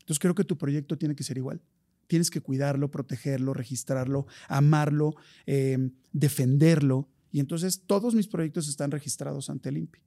Entonces 0.00 0.20
creo 0.20 0.34
que 0.34 0.44
tu 0.44 0.56
proyecto 0.56 0.96
tiene 0.96 1.16
que 1.16 1.24
ser 1.24 1.38
igual. 1.38 1.60
Tienes 2.06 2.30
que 2.30 2.40
cuidarlo, 2.40 2.90
protegerlo, 2.90 3.54
registrarlo, 3.54 4.26
amarlo, 4.48 5.14
eh, 5.46 5.90
defenderlo, 6.12 7.08
y 7.34 7.40
entonces 7.40 7.82
todos 7.84 8.14
mis 8.14 8.28
proyectos 8.28 8.68
están 8.68 8.92
registrados 8.92 9.50
ante 9.50 9.68
el 9.68 9.78
INPI. 9.78 9.98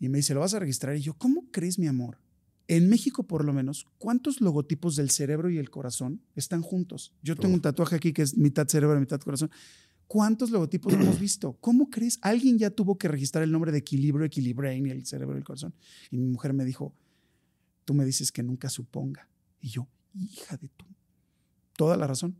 Y 0.00 0.08
me 0.08 0.18
dice, 0.18 0.34
¿lo 0.34 0.40
vas 0.40 0.52
a 0.54 0.58
registrar? 0.58 0.96
Y 0.96 1.00
yo, 1.00 1.14
¿cómo 1.14 1.44
crees, 1.52 1.78
mi 1.78 1.86
amor? 1.86 2.18
En 2.66 2.88
México, 2.88 3.22
por 3.22 3.44
lo 3.44 3.52
menos, 3.52 3.86
¿cuántos 3.98 4.40
logotipos 4.40 4.96
del 4.96 5.10
cerebro 5.10 5.48
y 5.48 5.58
el 5.58 5.70
corazón 5.70 6.20
están 6.34 6.60
juntos? 6.60 7.12
Yo 7.22 7.36
tengo 7.36 7.54
un 7.54 7.60
tatuaje 7.60 7.94
aquí 7.94 8.12
que 8.12 8.22
es 8.22 8.36
mitad 8.36 8.66
cerebro, 8.66 8.98
mitad 8.98 9.20
corazón. 9.20 9.48
¿Cuántos 10.08 10.50
logotipos 10.50 10.92
hemos 10.92 11.20
visto? 11.20 11.56
¿Cómo 11.60 11.88
crees? 11.88 12.18
Alguien 12.20 12.58
ya 12.58 12.70
tuvo 12.70 12.98
que 12.98 13.06
registrar 13.06 13.44
el 13.44 13.52
nombre 13.52 13.70
de 13.70 13.78
equilibrio, 13.78 14.26
equilibrain 14.26 14.88
y 14.88 14.90
el 14.90 15.06
cerebro 15.06 15.36
y 15.36 15.38
el 15.38 15.44
corazón. 15.44 15.72
Y 16.10 16.18
mi 16.18 16.26
mujer 16.26 16.52
me 16.52 16.64
dijo, 16.64 16.92
tú 17.84 17.94
me 17.94 18.04
dices 18.04 18.32
que 18.32 18.42
nunca 18.42 18.68
suponga. 18.70 19.28
Y 19.60 19.68
yo, 19.68 19.86
hija 20.14 20.56
de 20.56 20.66
tú. 20.66 20.84
Toda 21.76 21.96
la 21.96 22.08
razón 22.08 22.34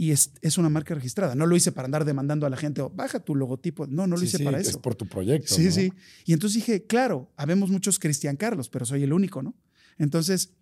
y 0.00 0.12
es, 0.12 0.56
una 0.56 0.70
marca 0.70 0.94
registrada. 0.94 1.34
No 1.34 1.44
lo 1.44 1.54
hice 1.54 1.72
para 1.72 1.84
andar 1.84 2.06
demandando 2.06 2.46
a 2.46 2.48
la 2.48 2.56
gente, 2.56 2.80
o 2.80 2.88
baja 2.88 3.20
tu 3.20 3.34
logotipo. 3.34 3.86
No, 3.86 4.06
no 4.06 4.16
lo 4.16 4.22
hice 4.22 4.42
para 4.42 4.58
eso. 4.58 4.70
Es 4.70 4.76
por 4.78 4.94
tu 4.94 5.06
proyecto. 5.06 5.54
Sí, 5.54 5.70
sí. 5.70 5.92
Y 6.24 6.32
entonces 6.32 6.54
dije, 6.54 6.86
claro, 6.86 7.30
habemos 7.36 7.68
muchos 7.68 7.98
Cristian 7.98 8.36
Carlos, 8.36 8.70
pero 8.70 8.86
soy 8.86 9.02
el 9.02 9.12
único, 9.12 9.42
¿no? 9.42 9.54
Entonces, 9.98 10.54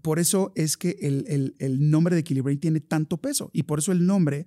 por 0.00 0.18
eso 0.18 0.50
es 0.56 0.78
que 0.78 0.96
el, 1.02 1.90
nombre 1.90 2.14
de 2.14 2.22
Equilibrate 2.22 2.56
tiene 2.56 2.80
tanto 2.80 3.18
peso 3.18 3.50
y 3.52 3.64
por 3.64 3.80
eso 3.80 3.92
el 3.92 4.06
nombre 4.06 4.46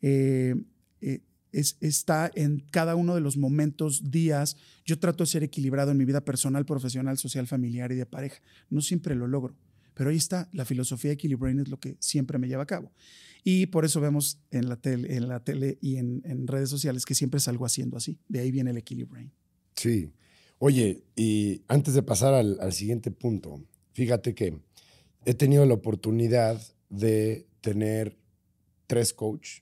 eh, 0.00 0.54
eh, 1.02 1.20
es, 1.52 1.76
está 1.82 2.30
en 2.34 2.60
cada 2.70 2.94
uno 2.94 3.14
de 3.14 3.20
los 3.20 3.36
momentos, 3.36 4.10
días. 4.10 4.56
Yo 4.86 4.98
trato 4.98 5.24
de 5.24 5.28
ser 5.28 5.42
equilibrado 5.42 5.90
en 5.90 5.98
mi 5.98 6.06
vida 6.06 6.24
personal, 6.24 6.64
profesional, 6.64 7.18
social, 7.18 7.46
familiar 7.46 7.92
y 7.92 7.96
de 7.96 8.06
pareja. 8.06 8.40
No 8.70 8.80
siempre 8.80 9.14
lo 9.14 9.26
logro 9.26 9.54
pero 9.94 10.10
ahí 10.10 10.16
está, 10.16 10.48
la 10.52 10.64
filosofía 10.64 11.10
de 11.10 11.16
es 11.60 11.68
lo 11.68 11.78
que 11.78 11.96
siempre 12.00 12.38
me 12.38 12.48
lleva 12.48 12.62
a 12.62 12.66
cabo. 12.66 12.92
Y 13.44 13.66
por 13.66 13.84
eso 13.84 14.00
vemos 14.00 14.38
en 14.50 14.68
la 14.68 14.76
tele, 14.76 15.16
en 15.16 15.28
la 15.28 15.42
tele 15.42 15.78
y 15.80 15.96
en, 15.96 16.46
redes 16.46 16.70
sociales 16.70 17.04
que 17.04 17.14
siempre 17.14 17.40
salgo 17.40 17.66
haciendo 17.66 17.96
así. 17.96 18.18
De 18.28 18.40
ahí 18.40 18.50
viene 18.50 18.70
el 18.70 18.76
Equilibrain. 18.76 19.32
Sí. 19.74 20.12
Oye, 20.58 21.04
y 21.16 21.62
antes 21.66 21.94
de 21.94 22.02
pasar 22.02 22.34
al, 22.34 22.72
siguiente 22.72 23.10
punto, 23.10 23.64
fíjate 23.92 24.34
que 24.34 24.60
he 25.24 25.34
tenido 25.34 25.66
la 25.66 25.74
oportunidad 25.74 26.60
de 26.88 27.48
tener 27.60 28.16
tres 28.86 29.12
coach 29.12 29.60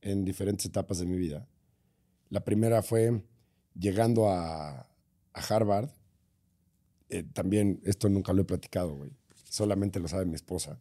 en 0.00 0.24
diferentes 0.24 0.66
etapas 0.66 1.00
de 1.00 1.06
mi 1.06 1.16
vida. 1.16 1.48
La 2.30 2.44
primera 2.44 2.82
fue 2.82 3.20
llegando 3.74 4.30
a, 4.30 4.88
a 5.32 5.40
Harvard. 5.48 5.90
Eh, 7.08 7.24
también 7.32 7.80
esto 7.84 8.08
nunca 8.08 8.32
lo 8.32 8.42
he 8.42 8.44
platicado, 8.44 8.94
güey 8.94 9.17
solamente 9.48 10.00
lo 10.00 10.08
sabe 10.08 10.26
mi 10.26 10.34
esposa. 10.34 10.80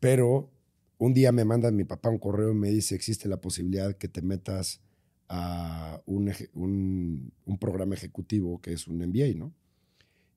Pero 0.00 0.50
un 0.98 1.14
día 1.14 1.32
me 1.32 1.44
manda 1.44 1.70
mi 1.70 1.84
papá 1.84 2.08
un 2.08 2.18
correo 2.18 2.52
y 2.52 2.54
me 2.54 2.70
dice, 2.70 2.94
existe 2.94 3.28
la 3.28 3.40
posibilidad 3.40 3.96
que 3.96 4.08
te 4.08 4.22
metas 4.22 4.80
a 5.28 6.02
un, 6.06 6.32
un, 6.54 7.58
programa 7.58 7.94
ejecutivo 7.94 8.60
que 8.60 8.72
es 8.72 8.88
un 8.88 8.98
MBA, 8.98 9.36
¿no? 9.36 9.52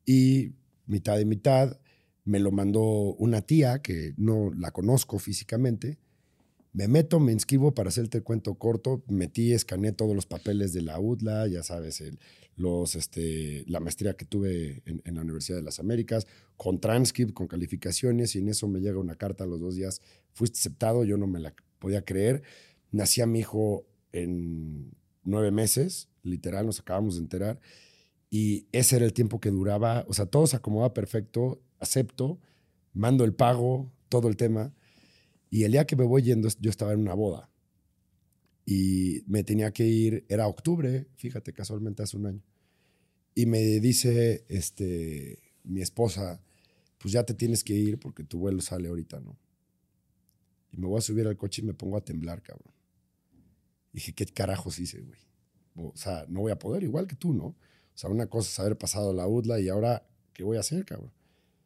Y 0.06 0.54
mitad 0.86 1.18
y 1.20 1.26
mitad 1.26 1.80
me 2.26 2.40
lo 2.40 2.52
mandó 2.52 2.82
una 3.16 3.42
tía 3.42 3.82
que 3.82 4.14
no 4.18 4.52
la 4.54 4.72
conozco 4.72 5.18
físicamente. 5.18 5.98
Me 6.74 6.88
meto, 6.88 7.20
me 7.20 7.32
inscribo 7.32 7.74
para 7.74 7.90
hacerte 7.90 8.18
el 8.18 8.24
cuento 8.24 8.56
corto. 8.56 9.04
Metí, 9.08 9.54
escaneé 9.54 9.94
todos 9.94 10.16
los 10.16 10.26
papeles 10.26 10.74
de 10.74 10.82
la 10.82 11.00
UDLA, 11.00 11.48
ya 11.48 11.64
sabes, 11.64 12.02
el, 12.02 12.20
este, 12.96 13.64
la 13.68 13.80
maestría 13.80 14.16
que 14.16 14.26
tuve 14.26 14.84
en, 14.86 15.16
la 15.16 15.22
Universidad 15.22 15.58
de 15.58 15.64
las 15.64 15.80
Américas, 15.80 16.28
con 16.58 16.80
transcript, 16.80 17.34
con 17.34 17.48
calificaciones, 17.48 18.36
y 18.36 18.40
en 18.40 18.50
eso 18.50 18.68
me 18.68 18.80
llega 18.80 19.00
una 19.00 19.16
carta 19.16 19.44
a 19.44 19.48
los 19.48 19.60
dos 19.60 19.76
días, 19.76 20.02
fuiste 20.34 20.60
aceptado, 20.60 21.04
yo 21.04 21.18
no 21.18 21.28
me 21.28 21.40
la 21.40 21.54
podía 21.80 22.04
creer. 22.04 22.44
Nacía 22.92 23.26
mi 23.26 23.40
hijo 23.40 23.86
en 24.12 24.92
nueve 25.24 25.52
meses, 25.52 26.10
literal, 26.24 26.66
nos 26.66 26.80
acabamos 26.80 27.16
de 27.16 27.22
enterar, 27.22 27.60
y 28.30 28.68
ese 28.72 28.98
era 28.98 29.06
el 29.06 29.14
tiempo 29.14 29.40
que 29.40 29.50
duraba, 29.50 30.06
o 30.08 30.14
sea, 30.14 30.26
todo 30.26 30.48
se 30.48 30.56
acomodaba 30.56 30.94
perfecto, 30.94 31.62
acepto, 31.80 32.40
mando 32.94 33.24
el 33.24 33.34
pago, 33.34 33.92
todo 34.10 34.28
el 34.28 34.38
tema, 34.38 34.74
y 35.50 35.64
el 35.64 35.74
día 35.74 35.86
que 35.86 35.96
me 35.96 36.06
voy 36.06 36.22
yendo, 36.24 36.48
yo 36.60 36.70
estaba 36.70 36.94
en 36.94 37.02
una 37.02 37.14
boda 37.14 37.52
y 38.66 39.24
me 39.28 39.44
tenía 39.44 39.72
que 39.72 39.86
ir, 39.86 40.26
era 40.30 40.48
octubre, 40.48 41.08
fíjate, 41.16 41.54
casualmente 41.54 42.04
hace 42.04 42.18
un 42.18 42.28
año. 42.28 42.42
Y 43.34 43.46
me 43.46 43.60
dice 43.80 44.46
este, 44.50 45.40
mi 45.64 45.82
esposa, 45.82 46.42
pues 46.98 47.14
ya 47.14 47.24
te 47.24 47.34
tienes 47.34 47.64
que 47.64 47.74
ir 47.74 48.00
porque 48.00 48.24
tu 48.24 48.40
vuelo 48.40 48.62
sale 48.62 48.90
ahorita, 48.90 49.20
¿no? 49.20 49.38
Y 50.72 50.78
me 50.78 50.88
voy 50.88 51.00
a 51.00 51.02
subir 51.02 51.28
al 51.28 51.38
coche 51.38 51.62
y 51.62 51.66
me 51.66 51.74
pongo 51.74 51.98
a 51.98 52.06
temblar, 52.06 52.42
cabrón. 52.42 52.74
Y 53.94 53.98
dije, 53.98 54.14
¿qué 54.14 54.26
carajos 54.26 54.80
hice, 54.80 55.02
güey? 55.02 55.20
O 55.76 55.96
sea, 55.96 56.26
no 56.28 56.42
voy 56.42 56.52
a 56.52 56.60
poder, 56.60 56.84
igual 56.84 57.08
que 57.08 57.16
tú, 57.16 57.34
¿no? 57.34 57.46
O 57.46 57.58
sea, 57.94 58.10
una 58.10 58.28
cosa 58.28 58.50
es 58.50 58.60
haber 58.60 58.78
pasado 58.78 59.14
la 59.14 59.28
UDLA 59.28 59.60
y 59.60 59.70
ahora, 59.70 60.08
¿qué 60.34 60.44
voy 60.44 60.58
a 60.58 60.62
hacer, 60.62 60.86
cabrón? 60.86 61.12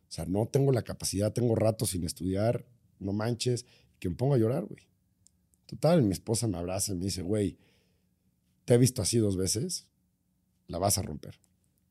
O 0.08 0.12
sea, 0.12 0.26
no 0.26 0.48
tengo 0.48 0.72
la 0.72 0.84
capacidad, 0.84 1.34
tengo 1.34 1.56
rato 1.56 1.86
sin 1.86 2.04
estudiar, 2.04 2.66
no 3.00 3.14
manches, 3.14 3.66
que 4.00 4.10
me 4.10 4.16
pongo 4.16 4.36
a 4.36 4.38
llorar, 4.38 4.66
güey. 4.66 4.88
Total, 5.66 6.02
mi 6.04 6.12
esposa 6.12 6.48
me 6.48 6.58
abraza 6.58 6.94
y 6.94 6.96
me 6.96 7.06
dice, 7.06 7.22
güey, 7.22 7.58
te 8.66 8.76
he 8.76 8.78
visto 8.78 9.02
así 9.02 9.18
dos 9.18 9.38
veces, 9.38 9.88
la 10.68 10.78
vas 10.78 10.98
a 10.98 11.02
romper. 11.02 11.40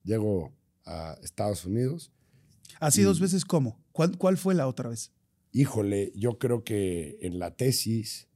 Llego 0.04 0.52
a 0.84 1.18
Estados 1.22 1.64
Unidos. 1.64 2.12
¿Así 2.80 3.02
dos 3.02 3.20
veces 3.20 3.44
cómo? 3.44 3.82
¿Cuál, 3.92 4.16
¿Cuál 4.18 4.36
fue 4.36 4.54
la 4.54 4.68
otra 4.68 4.90
vez? 4.90 5.12
Híjole, 5.52 6.12
yo 6.14 6.38
creo 6.38 6.64
que 6.64 7.18
en 7.20 7.38
la 7.38 7.56
tesis, 7.56 8.28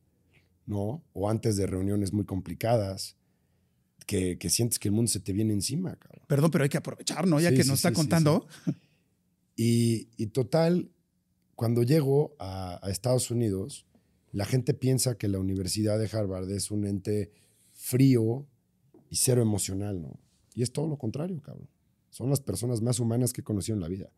¿no? 0.66 1.04
O 1.12 1.28
antes 1.28 1.56
de 1.56 1.66
reuniones 1.66 2.12
muy 2.12 2.24
complicadas, 2.24 3.16
que, 4.06 4.38
que 4.38 4.48
sientes 4.48 4.78
que 4.78 4.88
el 4.88 4.94
mundo 4.94 5.10
se 5.10 5.20
te 5.20 5.32
viene 5.32 5.52
encima, 5.52 5.96
cabrón. 5.96 6.24
Perdón, 6.26 6.50
pero 6.50 6.64
hay 6.64 6.70
que 6.70 6.78
aprovechar, 6.78 7.26
¿no? 7.26 7.40
Ya 7.40 7.50
que 7.50 7.64
nos 7.64 7.70
está 7.84 7.92
contando. 7.92 8.46
Y, 9.60 10.08
y, 10.16 10.28
total, 10.28 10.92
cuando 11.56 11.82
llego 11.82 12.36
a, 12.38 12.78
a 12.80 12.90
Estados 12.90 13.32
Unidos, 13.32 13.86
la 14.30 14.44
gente 14.44 14.72
piensa 14.72 15.18
que 15.18 15.26
la 15.26 15.40
Universidad 15.40 15.98
de 15.98 16.08
Harvard 16.10 16.48
es 16.52 16.70
un 16.70 16.86
ente 16.86 17.32
frío 17.72 18.46
y 19.10 19.16
cero 19.16 19.42
emocional, 19.42 20.00
¿no? 20.00 20.20
Y 20.58 20.62
es 20.62 20.72
todo 20.72 20.88
lo 20.88 20.98
contrario, 20.98 21.40
cabrón. 21.40 21.68
Son 22.10 22.28
las 22.30 22.40
personas 22.40 22.82
más 22.82 22.98
humanas 22.98 23.32
que 23.32 23.42
he 23.42 23.44
conocido 23.44 23.76
en 23.76 23.80
la 23.80 23.86
vida. 23.86 24.10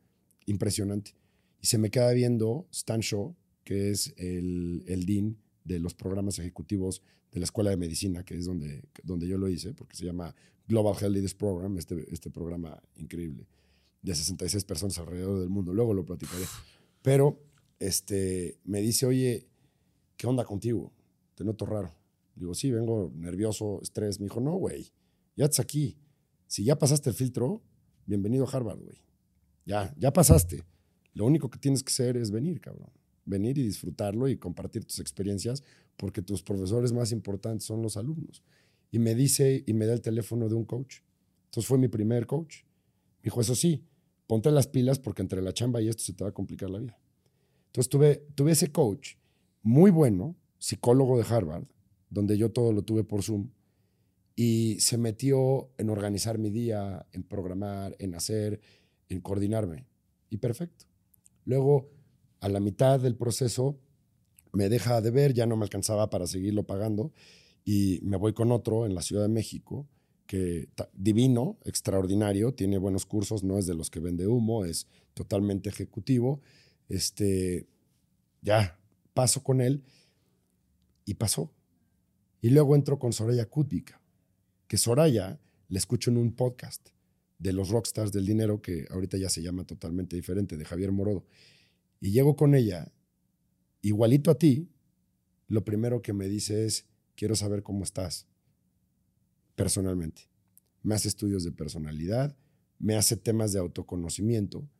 Impresionante. 0.46 1.14
Y 1.60 1.66
se 1.66 1.76
me 1.76 1.90
queda 1.90 2.10
viendo 2.12 2.66
Stan 2.70 3.00
Shaw, 3.00 3.36
que 3.62 3.90
es 3.90 4.14
el, 4.16 4.82
el 4.86 5.04
dean 5.04 5.36
de 5.64 5.78
los 5.80 5.92
programas 5.92 6.38
ejecutivos 6.38 7.02
de 7.30 7.40
la 7.40 7.44
Escuela 7.44 7.68
de 7.68 7.76
Medicina, 7.76 8.24
que 8.24 8.38
es 8.38 8.46
donde, 8.46 8.84
donde 9.02 9.28
yo 9.28 9.36
lo 9.36 9.50
hice, 9.50 9.74
porque 9.74 9.98
se 9.98 10.06
llama 10.06 10.34
Global 10.66 10.96
Health 10.98 11.12
Leaders 11.12 11.34
Program, 11.34 11.76
este, 11.76 12.06
este 12.10 12.30
programa 12.30 12.82
increíble, 12.96 13.46
de 14.00 14.14
66 14.14 14.64
personas 14.64 14.98
alrededor 14.98 15.40
del 15.40 15.50
mundo. 15.50 15.74
Luego 15.74 15.92
lo 15.92 16.06
platicaré. 16.06 16.46
Pero 17.02 17.38
este, 17.78 18.58
me 18.64 18.80
dice, 18.80 19.04
oye, 19.04 19.46
¿qué 20.16 20.26
onda 20.26 20.46
contigo? 20.46 20.90
Te 21.34 21.44
noto 21.44 21.66
raro. 21.66 21.92
Digo, 22.34 22.54
sí, 22.54 22.70
vengo 22.70 23.12
nervioso, 23.14 23.78
estrés. 23.82 24.20
Me 24.20 24.24
dijo, 24.24 24.40
no, 24.40 24.54
güey, 24.54 24.90
ya 25.36 25.44
estás 25.44 25.60
aquí. 25.60 25.98
Si 26.50 26.64
ya 26.64 26.76
pasaste 26.76 27.08
el 27.08 27.14
filtro, 27.14 27.62
bienvenido 28.06 28.44
a 28.44 28.50
Harvard, 28.50 28.80
güey. 28.80 28.96
Ya, 29.66 29.94
ya 29.96 30.12
pasaste. 30.12 30.64
Lo 31.14 31.24
único 31.24 31.48
que 31.48 31.60
tienes 31.60 31.84
que 31.84 31.92
hacer 31.92 32.16
es 32.16 32.32
venir, 32.32 32.60
cabrón. 32.60 32.90
Venir 33.24 33.56
y 33.56 33.62
disfrutarlo 33.62 34.26
y 34.26 34.36
compartir 34.36 34.84
tus 34.84 34.98
experiencias 34.98 35.62
porque 35.96 36.22
tus 36.22 36.42
profesores 36.42 36.92
más 36.92 37.12
importantes 37.12 37.62
son 37.62 37.82
los 37.82 37.96
alumnos. 37.96 38.42
Y 38.90 38.98
me 38.98 39.14
dice 39.14 39.62
y 39.64 39.72
me 39.74 39.86
da 39.86 39.92
el 39.92 40.00
teléfono 40.00 40.48
de 40.48 40.56
un 40.56 40.64
coach. 40.64 41.02
Entonces 41.44 41.68
fue 41.68 41.78
mi 41.78 41.86
primer 41.86 42.26
coach. 42.26 42.64
Me 43.18 43.26
dijo, 43.26 43.40
eso 43.40 43.54
sí, 43.54 43.84
ponte 44.26 44.50
las 44.50 44.66
pilas 44.66 44.98
porque 44.98 45.22
entre 45.22 45.42
la 45.42 45.52
chamba 45.52 45.80
y 45.80 45.86
esto 45.86 46.02
se 46.02 46.14
te 46.14 46.24
va 46.24 46.30
a 46.30 46.34
complicar 46.34 46.68
la 46.68 46.80
vida. 46.80 47.00
Entonces 47.66 47.88
tuve, 47.88 48.26
tuve 48.34 48.50
ese 48.50 48.72
coach 48.72 49.14
muy 49.62 49.92
bueno, 49.92 50.34
psicólogo 50.58 51.16
de 51.16 51.32
Harvard, 51.32 51.68
donde 52.08 52.36
yo 52.36 52.50
todo 52.50 52.72
lo 52.72 52.82
tuve 52.82 53.04
por 53.04 53.22
Zoom, 53.22 53.50
y 54.42 54.80
se 54.80 54.96
metió 54.96 55.68
en 55.76 55.90
organizar 55.90 56.38
mi 56.38 56.48
día, 56.48 57.06
en 57.12 57.24
programar, 57.24 57.94
en 57.98 58.14
hacer, 58.14 58.58
en 59.10 59.20
coordinarme. 59.20 59.86
Y 60.30 60.38
perfecto. 60.38 60.86
Luego, 61.44 61.90
a 62.40 62.48
la 62.48 62.58
mitad 62.58 62.98
del 62.98 63.16
proceso, 63.16 63.78
me 64.54 64.70
deja 64.70 65.02
de 65.02 65.10
ver, 65.10 65.34
ya 65.34 65.44
no 65.44 65.58
me 65.58 65.64
alcanzaba 65.64 66.08
para 66.08 66.26
seguirlo 66.26 66.66
pagando, 66.66 67.12
y 67.66 68.00
me 68.02 68.16
voy 68.16 68.32
con 68.32 68.50
otro 68.50 68.86
en 68.86 68.94
la 68.94 69.02
Ciudad 69.02 69.24
de 69.24 69.28
México, 69.28 69.86
que 70.26 70.70
divino, 70.94 71.58
extraordinario, 71.66 72.54
tiene 72.54 72.78
buenos 72.78 73.04
cursos, 73.04 73.44
no 73.44 73.58
es 73.58 73.66
de 73.66 73.74
los 73.74 73.90
que 73.90 74.00
vende 74.00 74.26
humo, 74.26 74.64
es 74.64 74.86
totalmente 75.12 75.68
ejecutivo. 75.68 76.40
Este, 76.88 77.68
ya 78.40 78.80
paso 79.12 79.42
con 79.42 79.60
él 79.60 79.84
y 81.04 81.12
pasó. 81.12 81.52
Y 82.40 82.48
luego 82.48 82.74
entro 82.74 82.98
con 82.98 83.12
Soraya 83.12 83.44
Kutbika, 83.44 83.99
que 84.70 84.78
Soraya 84.78 85.40
le 85.68 85.78
escucho 85.80 86.12
en 86.12 86.16
un 86.16 86.36
podcast 86.36 86.90
de 87.40 87.52
los 87.52 87.70
rockstars 87.70 88.12
del 88.12 88.24
dinero, 88.24 88.62
que 88.62 88.86
ahorita 88.90 89.16
ya 89.16 89.28
se 89.28 89.42
llama 89.42 89.64
totalmente 89.66 90.14
diferente, 90.14 90.56
de 90.56 90.64
Javier 90.64 90.92
Morodo. 90.92 91.26
Y 91.98 92.12
llego 92.12 92.36
con 92.36 92.54
ella, 92.54 92.92
igualito 93.82 94.30
a 94.30 94.38
ti, 94.38 94.70
lo 95.48 95.64
primero 95.64 96.02
que 96.02 96.12
me 96.12 96.28
dice 96.28 96.66
es, 96.66 96.86
quiero 97.16 97.34
saber 97.34 97.64
cómo 97.64 97.82
estás 97.82 98.28
personalmente. 99.56 100.30
Me 100.84 100.94
hace 100.94 101.08
estudios 101.08 101.42
de 101.42 101.50
personalidad, 101.50 102.36
me 102.78 102.94
hace 102.94 103.16
temas 103.16 103.52
de 103.52 103.58
autoconocimiento 103.58 104.70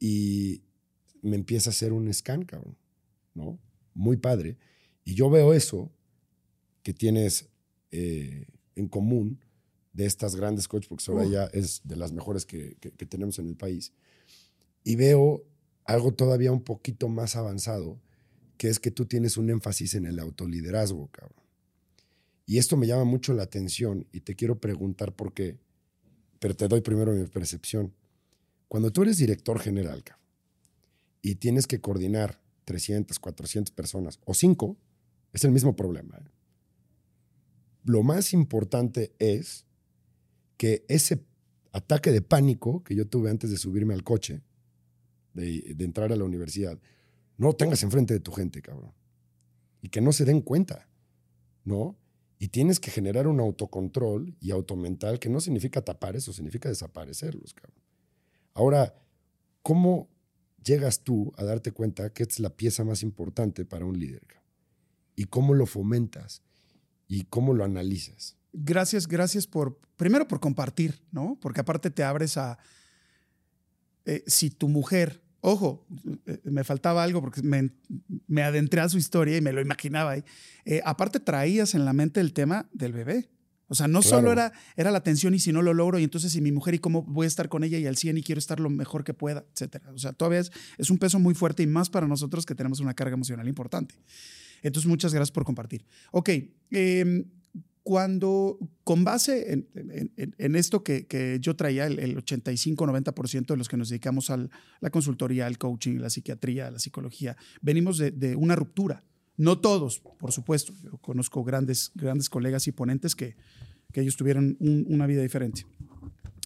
y 0.00 0.62
me 1.20 1.36
empieza 1.36 1.68
a 1.68 1.72
hacer 1.72 1.92
un 1.92 2.10
scan, 2.14 2.46
cabrón, 2.46 2.78
¿no? 3.34 3.60
Muy 3.92 4.16
padre. 4.16 4.56
Y 5.04 5.14
yo 5.14 5.28
veo 5.28 5.52
eso 5.52 5.92
que 6.82 6.94
tienes 6.94 7.50
eh, 7.90 8.46
en 8.78 8.88
común 8.88 9.40
de 9.92 10.06
estas 10.06 10.36
grandes 10.36 10.68
coaches, 10.68 10.88
porque 10.88 11.04
Soraya 11.04 11.46
es 11.46 11.80
de 11.84 11.96
las 11.96 12.12
mejores 12.12 12.46
que, 12.46 12.76
tenemos 13.08 13.38
en 13.38 13.48
el 13.48 13.56
país. 13.56 13.92
Y 14.84 14.96
veo 14.96 15.44
algo 15.84 16.14
todavía 16.14 16.52
un 16.52 16.62
poquito 16.62 17.08
más 17.08 17.36
avanzado, 17.36 18.00
que 18.56 18.68
es 18.68 18.78
que 18.78 18.90
tú 18.90 19.06
tienes 19.06 19.36
un 19.36 19.50
énfasis 19.50 19.94
en 19.94 20.06
el 20.06 20.18
autoliderazgo, 20.18 21.08
cabrón. 21.08 21.42
Y 22.46 22.58
esto 22.58 22.76
me 22.76 22.86
llama 22.86 23.04
mucho 23.04 23.34
la 23.34 23.42
atención 23.42 24.06
y 24.12 24.20
te 24.20 24.34
quiero 24.34 24.58
preguntar 24.58 25.14
por 25.14 25.34
qué, 25.34 25.58
pero 26.38 26.54
te 26.54 26.68
doy 26.68 26.80
primero 26.80 27.12
mi 27.12 27.26
percepción. 27.26 27.92
Cuando 28.68 28.92
tú 28.92 29.02
eres 29.02 29.18
director 29.18 29.58
general, 29.58 30.04
cabrón, 30.04 30.24
y 31.20 31.34
tienes 31.34 31.66
que 31.66 31.80
coordinar 31.80 32.40
300, 32.64 33.18
400 33.18 33.72
personas 33.72 34.20
o 34.24 34.34
5, 34.34 34.76
es 35.32 35.44
el 35.44 35.50
mismo 35.50 35.74
problema. 35.74 36.16
¿eh? 36.18 36.37
Lo 37.88 38.02
más 38.02 38.34
importante 38.34 39.14
es 39.18 39.64
que 40.58 40.84
ese 40.88 41.24
ataque 41.72 42.12
de 42.12 42.20
pánico 42.20 42.84
que 42.84 42.94
yo 42.94 43.08
tuve 43.08 43.30
antes 43.30 43.50
de 43.50 43.56
subirme 43.56 43.94
al 43.94 44.04
coche, 44.04 44.42
de, 45.32 45.74
entrar 45.78 46.12
a 46.12 46.16
la 46.16 46.24
universidad, 46.24 46.78
no 47.38 47.54
tengas 47.54 47.82
enfrente 47.82 48.12
de 48.12 48.20
tu 48.20 48.30
gente, 48.30 48.60
cabrón. 48.60 48.92
Y 49.80 49.88
que 49.88 50.02
no 50.02 50.12
se 50.12 50.26
den 50.26 50.42
cuenta, 50.42 50.90
¿no? 51.64 51.96
Y 52.38 52.48
tienes 52.48 52.78
que 52.78 52.90
generar 52.90 53.26
un 53.26 53.40
autocontrol 53.40 54.36
y 54.38 54.50
automental 54.50 55.18
que 55.18 55.30
no 55.30 55.40
significa 55.40 55.82
tapar 55.82 56.14
eso, 56.14 56.34
significa 56.34 56.68
desaparecerlos, 56.68 57.54
cabrón. 57.54 57.82
Ahora, 58.52 58.94
¿cómo 59.62 60.10
llegas 60.62 61.04
tú 61.04 61.32
a 61.38 61.44
darte 61.44 61.72
cuenta 61.72 62.12
que 62.12 62.24
es 62.24 62.38
la 62.38 62.54
pieza 62.54 62.84
más 62.84 63.02
importante 63.02 63.64
para 63.64 63.86
un 63.86 63.98
líder? 63.98 64.26
¿Y 65.16 65.24
cómo 65.24 65.54
lo 65.54 65.64
fomentas? 65.64 66.42
¿Y 67.08 67.24
cómo 67.24 67.54
lo 67.54 67.64
analizas? 67.64 68.38
gracias, 68.52 69.06
gracias 69.06 69.46
por, 69.46 69.78
primero 69.96 70.26
por 70.26 70.40
compartir, 70.40 71.00
¿no? 71.10 71.38
Porque 71.40 71.60
aparte 71.60 71.90
te 71.90 72.02
abres 72.02 72.36
a, 72.36 72.58
eh, 74.04 74.24
si 74.26 74.50
tu 74.50 74.68
mujer, 74.68 75.22
ojo, 75.40 75.86
eh, 76.26 76.40
me 76.44 76.64
faltaba 76.64 77.02
algo 77.02 77.20
porque 77.20 77.42
me, 77.42 78.42
adentré 78.42 78.80
a 78.80 78.88
su 78.88 78.98
historia 78.98 79.36
y 79.36 79.40
me 79.40 79.52
lo 79.52 79.60
imaginaba 79.60 80.12
ahí, 80.12 80.24
eh, 80.64 80.80
aparte 80.84 81.20
traías 81.20 81.74
en 81.74 81.84
la 81.84 81.92
mente 81.92 82.20
el 82.20 82.32
tema 82.32 82.68
del 82.72 82.92
bebé. 82.92 83.30
O 83.70 83.74
sea, 83.74 83.86
no 83.86 84.00
solo 84.00 84.32
era, 84.32 84.50
era 84.76 84.90
la 84.90 85.02
tensión 85.02 85.34
y 85.34 85.40
si 85.40 85.52
no 85.52 85.60
lo 85.60 85.74
logro, 85.74 85.98
y 85.98 86.04
entonces 86.04 86.32
si 86.32 86.40
mi 86.40 86.52
mujer 86.52 86.72
y 86.72 86.78
cómo 86.78 87.02
voy 87.02 87.26
a 87.26 87.28
estar 87.28 87.50
con 87.50 87.64
ella 87.64 87.76
y 87.76 87.84
al 87.84 87.98
100 87.98 88.16
y 88.16 88.22
quiero 88.22 88.38
estar 88.38 88.60
lo 88.60 88.70
mejor 88.70 89.04
que 89.04 89.12
pueda, 89.12 89.44
etcétera. 89.52 89.92
O 89.92 89.98
sea, 89.98 90.14
todavía 90.14 90.40
es, 90.40 90.50
es 90.78 90.88
un 90.88 90.96
peso 90.96 91.18
muy 91.18 91.34
fuerte 91.34 91.62
y 91.62 91.66
más 91.66 91.90
para 91.90 92.06
nosotros 92.06 92.46
que 92.46 92.54
tenemos 92.54 92.80
una 92.80 92.94
carga 92.94 93.12
emocional 93.12 93.46
importante. 93.46 93.94
Entonces, 94.62 94.88
muchas 94.88 95.12
gracias 95.12 95.32
por 95.32 95.44
compartir. 95.44 95.84
Ok, 96.12 96.30
eh, 96.70 97.24
cuando 97.88 98.58
con 98.84 99.02
base 99.02 99.50
en, 99.50 100.56
esto 100.56 100.84
que, 100.84 101.38
yo 101.40 101.56
traía, 101.56 101.86
el, 101.86 102.16
85-90% 102.22 103.46
de 103.46 103.56
los 103.56 103.66
que 103.66 103.78
nos 103.78 103.88
dedicamos 103.88 104.28
a 104.28 104.46
la 104.80 104.90
consultoría, 104.90 105.46
al 105.46 105.56
coaching, 105.56 105.96
la 105.96 106.10
psiquiatría, 106.10 106.70
la 106.70 106.78
psicología, 106.80 107.34
venimos 107.62 107.96
de, 107.96 108.36
una 108.36 108.56
ruptura. 108.56 109.04
No 109.38 109.58
todos, 109.58 110.00
por 110.00 110.32
supuesto. 110.32 110.74
Yo 110.82 110.98
conozco 110.98 111.42
grandes, 111.44 111.90
grandes 111.94 112.28
colegas 112.28 112.66
y 112.66 112.72
ponentes 112.72 113.14
que, 113.14 113.36
que 113.90 114.02
ellos 114.02 114.18
tuvieron 114.18 114.58
una 114.60 115.06
vida 115.06 115.22
diferente. 115.22 115.64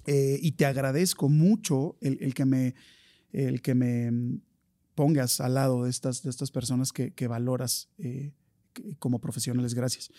Eh, 0.07 0.39
y 0.41 0.53
te 0.53 0.65
agradezco 0.65 1.29
mucho 1.29 1.97
el, 2.01 2.35
que 2.35 2.45
me, 2.45 2.77
el 3.33 3.63
que 3.63 3.75
me 3.75 4.13
pongas 4.95 5.41
al 5.41 5.55
lado 5.55 5.85
de 5.85 5.91
estas, 5.91 6.23
de 6.23 6.31
estas 6.31 6.51
personas 6.51 6.93
que, 6.93 7.27
valoras 7.27 7.89
eh, 7.99 8.33
como 8.99 9.21
profesionales. 9.21 9.75
Gracias. 9.75 10.11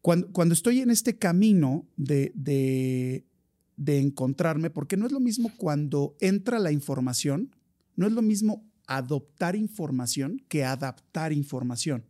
Cuando, 0.00 0.52
estoy 0.52 0.80
en 0.80 0.90
este 0.90 1.16
camino 1.16 1.86
de, 1.96 2.32
de, 2.34 3.98
encontrarme, 3.98 4.68
porque 4.68 4.98
no 4.98 5.06
es 5.06 5.12
lo 5.12 5.20
mismo 5.20 5.50
cuando 5.56 6.14
entra 6.20 6.58
la 6.58 6.72
información, 6.72 7.56
no 7.96 8.06
es 8.06 8.12
lo 8.12 8.20
mismo 8.20 8.70
adoptar 8.86 9.56
información 9.56 10.42
que 10.48 10.62
adaptar 10.62 11.32
información. 11.32 12.04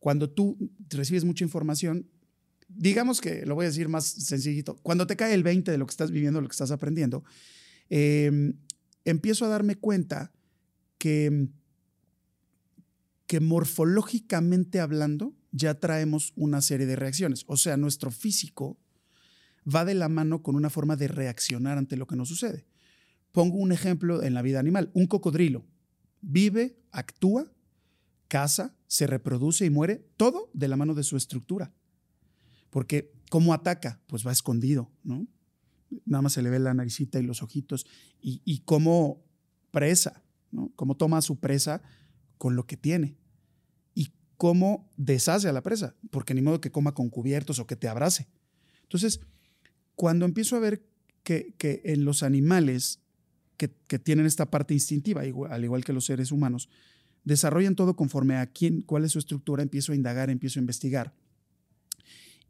Cuando 0.00 0.28
tú 0.30 0.58
recibes 0.90 1.24
mucha 1.24 1.44
información, 1.44 2.08
digamos 2.68 3.20
que 3.20 3.46
lo 3.46 3.54
voy 3.54 3.66
a 3.66 3.68
decir 3.68 3.88
más 3.88 4.04
sencillito, 4.04 4.76
cuando 4.82 5.06
te 5.06 5.14
cae 5.14 5.32
el 5.34 5.44
20 5.44 5.70
de 5.70 5.78
lo 5.78 5.86
que 5.86 5.92
estás 5.92 6.10
viviendo, 6.10 6.40
lo 6.40 6.48
que 6.48 6.54
estás 6.54 6.72
aprendiendo, 6.72 7.22
em, 7.88 8.54
empiezo 9.04 9.44
a 9.44 9.48
darme 9.48 9.76
cuenta 9.76 10.32
que, 11.02 11.48
que 13.26 13.40
morfológicamente 13.40 14.78
hablando, 14.78 15.34
ya 15.50 15.80
traemos 15.80 16.32
una 16.36 16.60
serie 16.62 16.86
de 16.86 16.94
reacciones. 16.94 17.42
O 17.48 17.56
sea, 17.56 17.76
nuestro 17.76 18.12
físico 18.12 18.78
va 19.66 19.84
de 19.84 19.94
la 19.94 20.08
mano 20.08 20.44
con 20.44 20.54
una 20.54 20.70
forma 20.70 20.94
de 20.94 21.08
reaccionar 21.08 21.76
ante 21.76 21.96
lo 21.96 22.06
que 22.06 22.14
nos 22.14 22.28
sucede. 22.28 22.68
Pongo 23.32 23.56
un 23.56 23.72
ejemplo 23.72 24.22
en 24.22 24.32
la 24.32 24.42
vida 24.42 24.60
animal. 24.60 24.92
Un 24.94 25.08
cocodrilo 25.08 25.66
vive, 26.20 26.78
actúa, 26.92 27.52
caza, 28.28 28.76
se 28.86 29.08
reproduce 29.08 29.66
y 29.66 29.70
muere, 29.70 30.06
todo 30.16 30.50
de 30.54 30.68
la 30.68 30.76
mano 30.76 30.94
de 30.94 31.02
su 31.02 31.16
estructura. 31.16 31.74
Porque, 32.70 33.10
¿cómo 33.28 33.54
ataca? 33.54 34.00
Pues 34.06 34.24
va 34.24 34.30
escondido, 34.30 34.92
¿no? 35.02 35.26
Nada 36.04 36.22
más 36.22 36.34
se 36.34 36.42
le 36.42 36.50
ve 36.50 36.60
la 36.60 36.74
naricita 36.74 37.18
y 37.18 37.24
los 37.24 37.42
ojitos. 37.42 37.86
Y, 38.20 38.40
y 38.44 38.60
cómo 38.60 39.24
presa, 39.72 40.21
¿no? 40.52 40.70
Cómo 40.76 40.96
toma 40.96 41.18
a 41.18 41.22
su 41.22 41.40
presa 41.40 41.82
con 42.38 42.54
lo 42.54 42.66
que 42.66 42.76
tiene 42.76 43.16
cómo 44.42 44.90
deshace 44.96 45.48
a 45.48 45.52
la 45.52 45.62
presa, 45.62 45.94
porque 46.10 46.34
ni 46.34 46.42
modo 46.42 46.60
que 46.60 46.72
coma 46.72 46.94
con 46.94 47.10
cubiertos 47.10 47.60
o 47.60 47.66
que 47.68 47.76
te 47.76 47.86
abrace. 47.86 48.26
Entonces, 48.82 49.20
cuando 49.94 50.24
empiezo 50.24 50.56
a 50.56 50.58
ver 50.58 50.82
que, 51.22 51.54
en 51.84 52.04
los 52.04 52.24
animales 52.24 52.98
que, 53.56 53.68
tienen 54.00 54.26
esta 54.26 54.50
parte 54.50 54.74
instintiva, 54.74 55.20
al 55.20 55.64
igual 55.64 55.84
que 55.84 55.92
los 55.92 56.06
seres 56.06 56.32
humanos, 56.32 56.68
desarrollan 57.22 57.76
todo 57.76 57.94
conforme 57.94 58.34
a 58.34 58.46
quién, 58.46 58.80
cuál 58.80 59.04
es 59.04 59.12
su 59.12 59.20
estructura, 59.20 59.62
empiezo 59.62 59.92
a 59.92 59.94
indagar, 59.94 60.28
empiezo 60.28 60.58
a 60.58 60.62
investigar. 60.62 61.14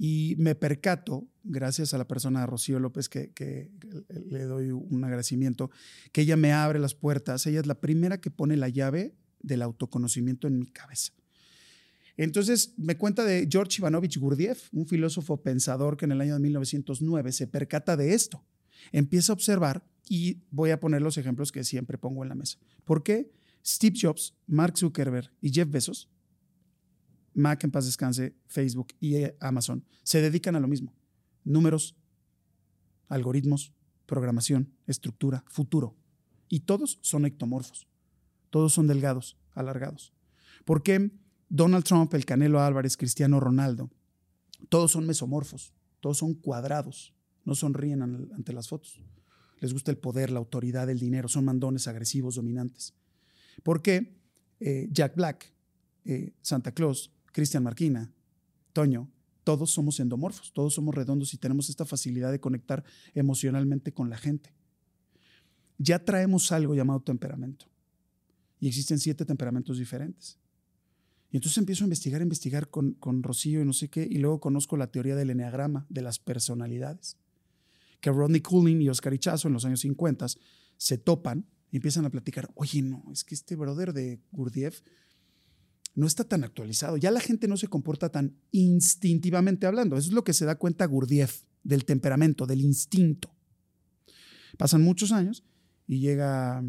Y 0.05 0.35
me 0.37 0.57
percato, 0.57 1.29
gracias 1.45 1.95
a 1.95 1.99
la 1.99 2.09
persona 2.09 2.45
Rocío 2.45 2.81
López, 2.81 3.09
que, 3.09 3.31
que, 3.31 3.71
le 4.27 4.43
doy 4.43 4.73
un 4.73 5.05
agradecimiento, 5.05 5.71
que 6.11 6.23
ella 6.23 6.37
me 6.37 6.53
abre 6.53 6.81
las 6.81 6.97
puertas. 6.97 7.47
Ella 7.47 7.61
es 7.61 7.67
la 7.67 7.81
primera 7.81 8.21
que 8.21 8.29
pone 8.29 8.57
la 8.57 8.69
llave 8.69 9.15
del 9.43 9.63
autoconocimiento 9.63 10.49
en 10.49 10.59
mi 10.59 10.67
cabeza. 10.67 11.13
Entonces 12.17 12.75
me 12.79 12.97
cuenta 12.97 13.25
de 13.25 13.47
George 13.49 13.77
Ivanovich 13.79 14.19
Gurdjieff, 14.19 14.71
un 14.73 14.89
filósofo 14.89 15.41
pensador 15.41 15.97
que 15.97 16.07
en 16.07 16.11
el 16.11 16.21
año 16.21 16.35
de 16.35 16.41
1909 16.41 17.31
se 17.31 17.47
percata 17.47 17.97
de 17.97 18.13
esto 18.13 18.45
Empieza 18.91 19.31
a 19.33 19.35
observar 19.35 19.85
y 20.09 20.43
voy 20.51 20.71
a 20.71 20.81
poner 20.81 21.01
los 21.01 21.17
ejemplos 21.17 21.53
que 21.53 21.63
siempre 21.63 21.99
pongo 21.99 22.25
en 22.25 22.29
la 22.31 22.35
mesa. 22.35 22.59
¿Por 22.85 23.05
qué 23.05 23.31
Steve 23.65 23.97
Jobs, 24.01 24.35
Mark 24.49 24.77
Zuckerberg 24.77 25.31
y 25.41 25.53
Jeff 25.53 25.71
Bezos, 25.71 26.11
Mac 27.35 27.65
en 27.65 27.71
paz 27.71 27.87
descanse, 27.87 28.35
Facebook 28.47 28.89
y 29.01 29.17
Amazon, 29.41 29.85
se 30.03 30.21
dedican 30.21 30.57
a 30.57 30.61
lo 30.61 30.69
mismo? 30.69 30.95
Números, 31.45 31.97
algoritmos, 33.09 33.73
programación, 34.07 34.73
estructura, 34.87 35.45
futuro. 35.49 35.97
Y 36.49 36.61
todos 36.61 36.99
son 37.03 37.25
ectomorfos. 37.25 37.87
Todos 38.51 38.75
son 38.75 38.87
delgados, 38.87 39.39
alargados. 39.55 40.13
¿Por 40.65 40.83
qué 40.83 41.11
Donald 41.49 41.85
Trump, 41.85 42.13
el 42.15 42.25
Canelo 42.25 42.61
Álvarez, 42.61 42.97
Cristiano 42.97 43.41
Ronaldo, 43.41 43.91
todos 44.69 44.93
son 44.93 45.07
mesomorfos, 45.07 45.75
todos 46.01 46.19
son 46.19 46.35
cuadrados, 46.35 47.15
no 47.45 47.55
sonríen 47.55 48.03
ante 48.03 48.53
las 48.53 48.69
fotos. 48.69 49.03
Les 49.61 49.73
gusta 49.73 49.91
el 49.91 49.99
poder, 49.99 50.31
la 50.31 50.39
autoridad, 50.39 50.89
el 50.91 50.99
dinero, 50.99 51.29
son 51.29 51.45
mandones 51.45 51.89
agresivos, 51.89 52.37
dominantes. 52.37 52.95
¿Por 53.63 53.83
qué 53.83 54.17
eh, 54.61 54.89
Jack 54.91 55.15
Black, 55.15 55.53
eh, 56.05 56.33
Santa 56.41 56.73
Claus, 56.73 57.13
Cristian 57.33 57.63
Marquina, 57.63 58.13
Toño, 58.73 59.11
todos 59.45 59.71
somos 59.71 59.99
endomorfos, 60.01 60.53
todos 60.53 60.75
somos 60.75 60.95
redondos 60.95 61.35
y 61.35 61.39
tenemos 61.39 61.69
esta 61.69 61.85
facilidad 61.85 62.31
de 62.31 62.41
conectar 62.41 62.85
emocionalmente 63.15 63.93
con 63.93 64.09
la 64.09 64.17
gente. 64.17 64.55
Ya 65.79 66.05
traemos 66.05 66.53
algo 66.53 66.75
llamado 66.75 67.01
temperamento. 67.01 67.67
Y 68.61 68.69
existen 68.69 69.01
siete 69.01 69.25
temperamentos 69.25 69.79
diferentes. 69.79 70.39
Y 71.33 71.37
entonces 71.37 71.59
empiezo 71.59 71.83
a 71.83 71.87
investigar, 71.87 72.21
a 72.21 72.23
investigar 72.23 72.69
con, 72.69 72.93
con 72.93 73.23
Rocío 73.23 73.61
y 73.61 73.65
no 73.65 73.73
sé 73.73 73.89
qué, 73.89 74.07
y 74.09 74.19
luego 74.19 74.39
conozco 74.39 74.77
la 74.77 74.93
teoría 74.93 75.17
del 75.17 75.31
eneagrama, 75.31 75.87
de 75.89 76.03
las 76.03 76.19
personalidades. 76.19 77.17
Que 78.01 78.11
Rodney 78.11 78.41
Cooling 78.41 78.81
y 78.83 78.89
Oscar 78.89 79.15
Ichazo 79.15 79.49
en 79.49 79.55
los 79.55 79.65
años 79.65 79.81
50 79.81 80.27
se 80.77 80.99
topan 80.99 81.47
y 81.73 81.77
empiezan 81.77 82.05
a 82.05 82.11
platicar, 82.11 82.51
oye, 82.55 82.83
no, 82.83 83.03
es 83.13 83.25
que 83.25 83.35
este 83.35 83.57
brother 83.57 83.93
de 83.93 84.21
Gurdjieff 84.31 84.83
no 85.95 86.07
está 86.07 86.25
tan 86.25 86.45
actualizado. 86.45 86.97
Ya 86.97 87.11
la 87.11 87.21
gente 87.21 87.49
no 87.49 87.57
se 87.57 87.69
comporta 87.69 88.09
tan 88.09 88.35
instintivamente 88.51 89.67
hablando. 89.67 89.97
Eso 89.97 90.09
es 90.09 90.15
lo 90.15 90.25
que 90.25 90.33
se 90.33 90.45
da 90.45 90.57
cuenta 90.57 90.87
Gurdjieff, 90.87 91.43
del 91.63 91.85
temperamento, 91.85 92.47
del 92.47 92.61
instinto. 92.61 93.35
Pasan 94.57 94.83
muchos 94.83 95.13
años 95.13 95.45
y 95.87 96.01
llega 96.01 96.65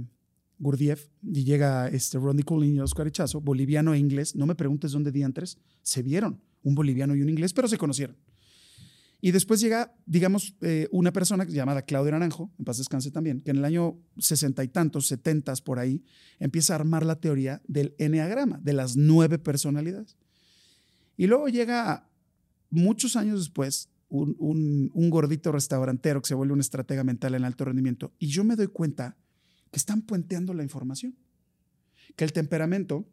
Gurdjieff 0.59 1.07
y 1.21 1.43
llega 1.43 1.88
este 1.88 2.17
Rodney 2.17 2.45
y 2.73 2.79
Oscar 2.79 3.07
Echazo, 3.07 3.41
boliviano 3.41 3.93
e 3.93 3.99
inglés. 3.99 4.36
No 4.36 4.45
me 4.45 4.55
preguntes 4.55 4.91
dónde 4.91 5.12
diantres 5.12 5.57
se 5.81 6.01
vieron, 6.01 6.41
un 6.63 6.75
boliviano 6.75 7.15
y 7.15 7.21
un 7.21 7.29
inglés, 7.29 7.53
pero 7.53 7.67
se 7.67 7.77
conocieron. 7.77 8.15
Y 9.25 9.31
después 9.31 9.62
llega, 9.62 9.95
digamos, 10.05 10.53
eh, 10.59 10.89
una 10.91 11.13
persona 11.13 11.45
llamada 11.45 11.83
Claudio 11.83 12.12
Naranjo, 12.12 12.51
en 12.59 12.65
paz 12.65 12.79
descanse 12.79 13.09
también, 13.09 13.39
que 13.39 13.51
en 13.51 13.57
el 13.59 13.63
año 13.63 13.97
sesenta 14.17 14.65
y 14.65 14.67
tantos, 14.67 15.07
setentas 15.07 15.62
por 15.62 15.79
ahí, 15.79 16.03
empieza 16.39 16.73
a 16.73 16.75
armar 16.75 17.05
la 17.05 17.21
teoría 17.21 17.62
del 17.65 17.95
enneagrama, 17.99 18.59
de 18.62 18.73
las 18.73 18.97
nueve 18.97 19.39
personalidades. 19.39 20.17
Y 21.15 21.27
luego 21.27 21.47
llega, 21.47 22.09
muchos 22.69 23.15
años 23.15 23.39
después, 23.39 23.88
un, 24.09 24.91
un, 24.93 25.09
gordito 25.09 25.53
restaurantero 25.53 26.21
que 26.21 26.27
se 26.27 26.36
vuelve 26.36 26.51
un 26.51 26.59
estratega 26.59 27.05
mental 27.05 27.33
en 27.33 27.45
alto 27.45 27.63
rendimiento. 27.63 28.12
Y 28.19 28.27
yo 28.27 28.43
me 28.43 28.57
doy 28.57 28.67
cuenta 28.67 29.15
que 29.71 29.79
están 29.79 30.01
puenteando 30.01 30.53
la 30.53 30.63
información. 30.63 31.15
Que 32.17 32.25
el 32.25 32.33
temperamento, 32.33 33.07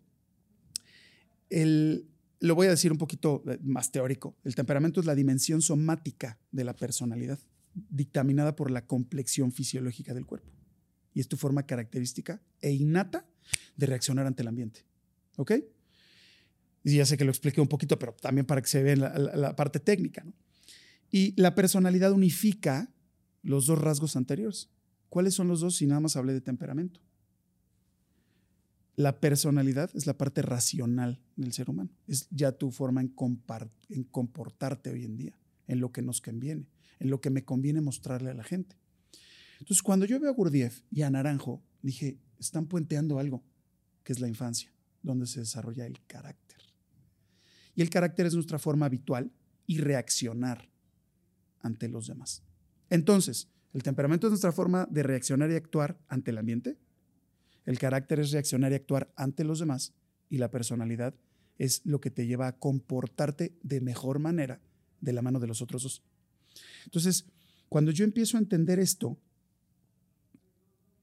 el, 1.50 2.09
lo 2.40 2.54
voy 2.54 2.66
a 2.66 2.70
decir 2.70 2.90
un 2.90 2.98
poquito 2.98 3.42
eh, 3.46 3.58
más 3.62 3.92
teórico. 3.92 4.36
El 4.44 4.54
temperamento 4.54 5.00
es 5.00 5.06
la 5.06 5.14
dimensión 5.14 5.62
somática 5.62 6.38
de 6.50 6.64
la 6.64 6.74
personalidad, 6.74 7.38
dictaminada 7.74 8.56
por 8.56 8.70
la 8.70 8.86
complexión 8.86 9.52
fisiológica 9.52 10.14
del 10.14 10.26
cuerpo. 10.26 10.50
Y 11.14 11.20
es 11.20 11.28
tu 11.28 11.36
forma 11.36 11.66
característica 11.66 12.40
e 12.60 12.72
innata 12.72 13.26
de 13.76 13.86
reaccionar 13.86 14.26
ante 14.26 14.42
el 14.42 14.48
ambiente. 14.48 14.84
¿Ok? 15.36 15.52
Y 16.82 16.96
ya 16.96 17.04
sé 17.04 17.16
que 17.16 17.24
lo 17.24 17.30
expliqué 17.30 17.60
un 17.60 17.68
poquito, 17.68 17.98
pero 17.98 18.14
también 18.14 18.46
para 18.46 18.62
que 18.62 18.68
se 18.68 18.82
vea 18.82 18.96
la, 18.96 19.54
parte 19.54 19.80
técnica. 19.80 20.24
Y 21.10 21.38
la 21.40 21.54
personalidad 21.54 22.12
unifica 22.12 22.90
los 23.42 23.66
dos 23.66 23.78
rasgos 23.78 24.16
anteriores. 24.16 24.70
¿Cuáles 25.08 25.34
son 25.34 25.48
los 25.48 25.60
dos 25.60 25.76
si 25.76 25.86
nada 25.86 26.00
más 26.00 26.16
hablé 26.16 26.32
de 26.32 26.40
temperamento? 26.40 27.00
La 28.96 29.20
personalidad 29.20 29.90
es 29.94 30.06
la 30.06 30.16
parte 30.16 30.42
racional 30.42 31.20
del 31.42 31.52
ser 31.52 31.70
humano. 31.70 31.90
Es 32.06 32.28
ya 32.30 32.52
tu 32.52 32.70
forma 32.70 33.00
en, 33.00 33.14
en 33.88 34.04
comportarte 34.04 34.90
hoy 34.90 35.04
en 35.04 35.16
día, 35.16 35.38
en 35.66 35.80
lo 35.80 35.92
que 35.92 36.02
nos 36.02 36.20
conviene, 36.20 36.66
en 36.98 37.10
lo 37.10 37.20
que 37.20 37.30
me 37.30 37.44
conviene 37.44 37.80
mostrarle 37.80 38.30
a 38.30 38.34
la 38.34 38.44
gente. 38.44 38.76
Entonces, 39.58 39.82
cuando 39.82 40.06
yo 40.06 40.18
veo 40.20 40.30
a 40.30 40.34
Gurdjieff 40.34 40.82
y 40.90 41.02
a 41.02 41.10
Naranjo, 41.10 41.62
dije, 41.82 42.18
están 42.38 42.66
puenteando 42.66 43.18
algo, 43.18 43.42
que 44.04 44.12
es 44.12 44.20
la 44.20 44.28
infancia, 44.28 44.72
donde 45.02 45.26
se 45.26 45.40
desarrolla 45.40 45.86
el 45.86 46.04
carácter. 46.06 46.58
Y 47.74 47.82
el 47.82 47.90
carácter 47.90 48.26
es 48.26 48.34
nuestra 48.34 48.58
forma 48.58 48.86
habitual 48.86 49.32
y 49.66 49.78
reaccionar 49.78 50.70
ante 51.60 51.88
los 51.88 52.06
demás. 52.06 52.42
Entonces, 52.88 53.48
el 53.72 53.82
temperamento 53.82 54.26
es 54.26 54.30
nuestra 54.30 54.52
forma 54.52 54.86
de 54.90 55.02
reaccionar 55.02 55.50
y 55.50 55.54
actuar 55.54 55.98
ante 56.08 56.30
el 56.30 56.38
ambiente, 56.38 56.76
el 57.66 57.78
carácter 57.78 58.20
es 58.20 58.32
reaccionar 58.32 58.72
y 58.72 58.76
actuar 58.76 59.12
ante 59.16 59.44
los 59.44 59.60
demás 59.60 59.94
y 60.28 60.38
la 60.38 60.50
personalidad 60.50 61.14
es 61.60 61.82
lo 61.84 62.00
que 62.00 62.10
te 62.10 62.26
lleva 62.26 62.48
a 62.48 62.58
comportarte 62.58 63.52
de 63.62 63.82
mejor 63.82 64.18
manera 64.18 64.62
de 65.02 65.12
la 65.12 65.20
mano 65.20 65.38
de 65.38 65.46
los 65.46 65.60
otros 65.60 65.82
dos. 65.82 66.02
Entonces, 66.86 67.26
cuando 67.68 67.90
yo 67.90 68.02
empiezo 68.04 68.38
a 68.38 68.40
entender 68.40 68.80
esto, 68.80 69.18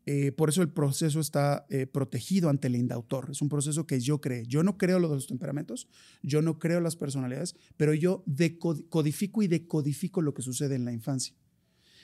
eh, 0.07 0.31
por 0.31 0.49
eso 0.49 0.63
el 0.63 0.69
proceso 0.69 1.19
está 1.19 1.67
eh, 1.69 1.85
protegido 1.85 2.49
ante 2.49 2.67
el 2.67 2.75
indautor. 2.75 3.29
Es 3.29 3.43
un 3.43 3.49
proceso 3.49 3.85
que 3.85 3.99
yo 3.99 4.19
creo. 4.19 4.43
Yo 4.45 4.63
no 4.63 4.79
creo 4.79 4.97
lo 4.97 5.09
de 5.09 5.15
los 5.15 5.27
temperamentos, 5.27 5.87
yo 6.23 6.41
no 6.41 6.57
creo 6.57 6.79
las 6.79 6.95
personalidades, 6.95 7.55
pero 7.77 7.93
yo 7.93 8.25
codifico 8.89 9.43
y 9.43 9.47
decodifico 9.47 10.23
lo 10.23 10.33
que 10.33 10.41
sucede 10.41 10.73
en 10.73 10.85
la 10.85 10.91
infancia. 10.91 11.35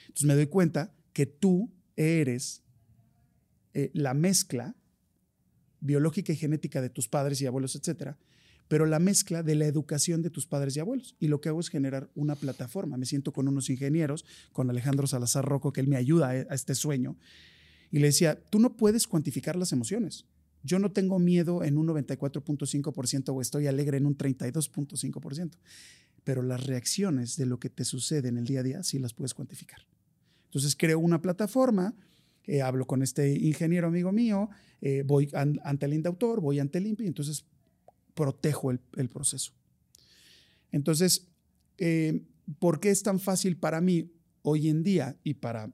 Entonces 0.02 0.28
me 0.28 0.36
doy 0.36 0.48
cuenta 0.48 0.94
que 1.12 1.26
tú 1.26 1.72
eres 1.96 2.62
eh, 3.74 3.90
la 3.96 4.14
mezcla 4.14 4.76
biológica 5.80 6.34
y 6.34 6.36
genética 6.36 6.84
de 6.84 6.92
tus 6.92 7.08
padres 7.08 7.42
y 7.42 7.48
abuelos, 7.48 7.76
etcétera, 7.76 8.20
pero 8.74 8.88
la 8.88 8.98
mezcla 8.98 9.44
de 9.44 9.54
la 9.54 9.68
educación 9.68 10.24
de 10.24 10.32
tus 10.32 10.48
padres 10.48 10.76
y 10.76 10.80
abuelos. 10.80 11.16
Y 11.20 11.28
lo 11.28 11.40
que 11.40 11.50
hago 11.50 11.60
es 11.60 11.70
generar 11.70 12.10
una 12.16 12.36
plataforma. 12.36 12.98
Me 12.98 13.06
siento 13.06 13.32
con 13.32 13.48
unos 13.48 13.70
ingenieros, 13.70 14.26
con 14.52 14.68
Alejandro 14.68 15.06
Salazar 15.06 15.46
Roco, 15.46 15.72
que 15.72 15.80
él 15.80 15.88
me 15.88 15.96
ayuda 15.96 16.30
a, 16.30 16.56
este 16.56 16.74
sueño. 16.74 17.16
Y 17.92 18.00
le 18.00 18.08
decía, 18.08 18.44
tú 18.50 18.58
no 18.58 18.76
puedes 18.76 19.06
cuantificar 19.06 19.56
las 19.58 19.74
emociones. 19.74 20.26
Yo 20.64 20.80
no 20.80 20.92
tengo 20.92 21.20
miedo 21.20 21.64
en 21.64 21.78
un 21.78 21.86
94.5% 21.86 23.30
o 23.32 23.42
estoy 23.42 23.68
alegre 23.68 23.98
en 23.98 24.08
un 24.08 24.18
32.5%, 24.18 25.52
pero 26.24 26.42
las 26.42 26.66
reacciones 26.66 27.38
de 27.38 27.46
lo 27.46 27.60
que 27.60 27.70
te 27.70 27.86
sucede 27.86 28.30
en 28.30 28.38
el 28.38 28.46
día 28.46 28.62
a 28.62 28.64
día 28.64 28.82
sí 28.82 28.98
las 28.98 29.14
puedes 29.14 29.36
cuantificar. 29.36 29.86
Entonces 30.46 30.76
creo 30.76 30.98
una 30.98 31.22
plataforma 31.22 31.94
eh, 32.46 32.62
hablo 32.62 32.86
con 32.86 33.02
este 33.02 33.32
ingeniero 33.32 33.88
amigo 33.88 34.12
mío, 34.12 34.50
eh, 34.82 35.04
voy 35.06 35.30
ante 35.34 35.86
el 35.86 35.94
indautor, 35.94 36.42
voy 36.42 36.60
ante 36.60 36.78
el 36.78 36.88
INPI, 36.88 37.08
entonces 37.08 37.46
protejo 38.14 38.72
el, 38.72 39.10
proceso. 39.10 39.54
Entonces, 40.72 41.28
eh, 41.78 42.26
¿por 42.60 42.80
qué 42.80 42.90
es 42.90 43.04
tan 43.04 43.20
fácil 43.20 43.58
para 43.58 43.82
mí 43.82 44.12
hoy 44.42 44.70
en 44.70 44.84
día 44.84 45.18
y 45.24 45.36
para 45.36 45.72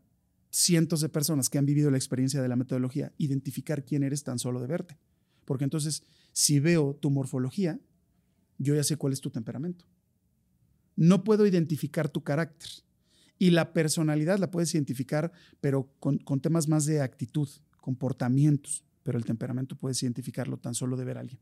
cientos 0.49 1.01
de 1.01 1.09
personas 1.09 1.49
que 1.49 1.57
han 1.57 1.65
vivido 1.65 1.91
la 1.91 1.97
experiencia 1.97 2.41
de 2.41 2.47
la 2.47 2.55
metodología 2.55 3.13
identificar 3.17 3.83
quién 3.85 4.03
eres 4.03 4.23
tan 4.23 4.39
solo 4.39 4.59
de 4.59 4.67
verte? 4.67 4.97
Porque 5.45 5.63
entonces, 5.63 6.03
si 6.31 6.59
veo 6.59 6.95
tu 6.95 7.09
morfología, 7.09 7.79
yo 8.57 8.75
ya 8.75 8.83
sé 8.83 8.97
cuál 8.97 9.13
es 9.13 9.21
tu 9.21 9.29
temperamento. 9.29 9.85
No 10.95 11.23
puedo 11.23 11.45
identificar 11.45 12.09
tu 12.09 12.23
carácter, 12.23 12.69
y 13.39 13.51
la 13.51 13.71
personalidad 13.71 14.37
la 14.37 14.51
puedes 14.51 14.75
identificar, 14.75 15.31
pero 15.61 15.89
con, 15.99 16.19
temas 16.41 16.67
más 16.67 16.85
de 16.85 17.01
actitud, 17.01 17.47
comportamientos, 17.77 18.83
pero 19.01 19.17
el 19.17 19.23
temperamento 19.23 19.77
puedes 19.77 20.03
identificarlo 20.03 20.57
tan 20.57 20.75
solo 20.75 20.97
de 20.97 21.05
ver 21.05 21.17
a 21.17 21.21
alguien. 21.21 21.39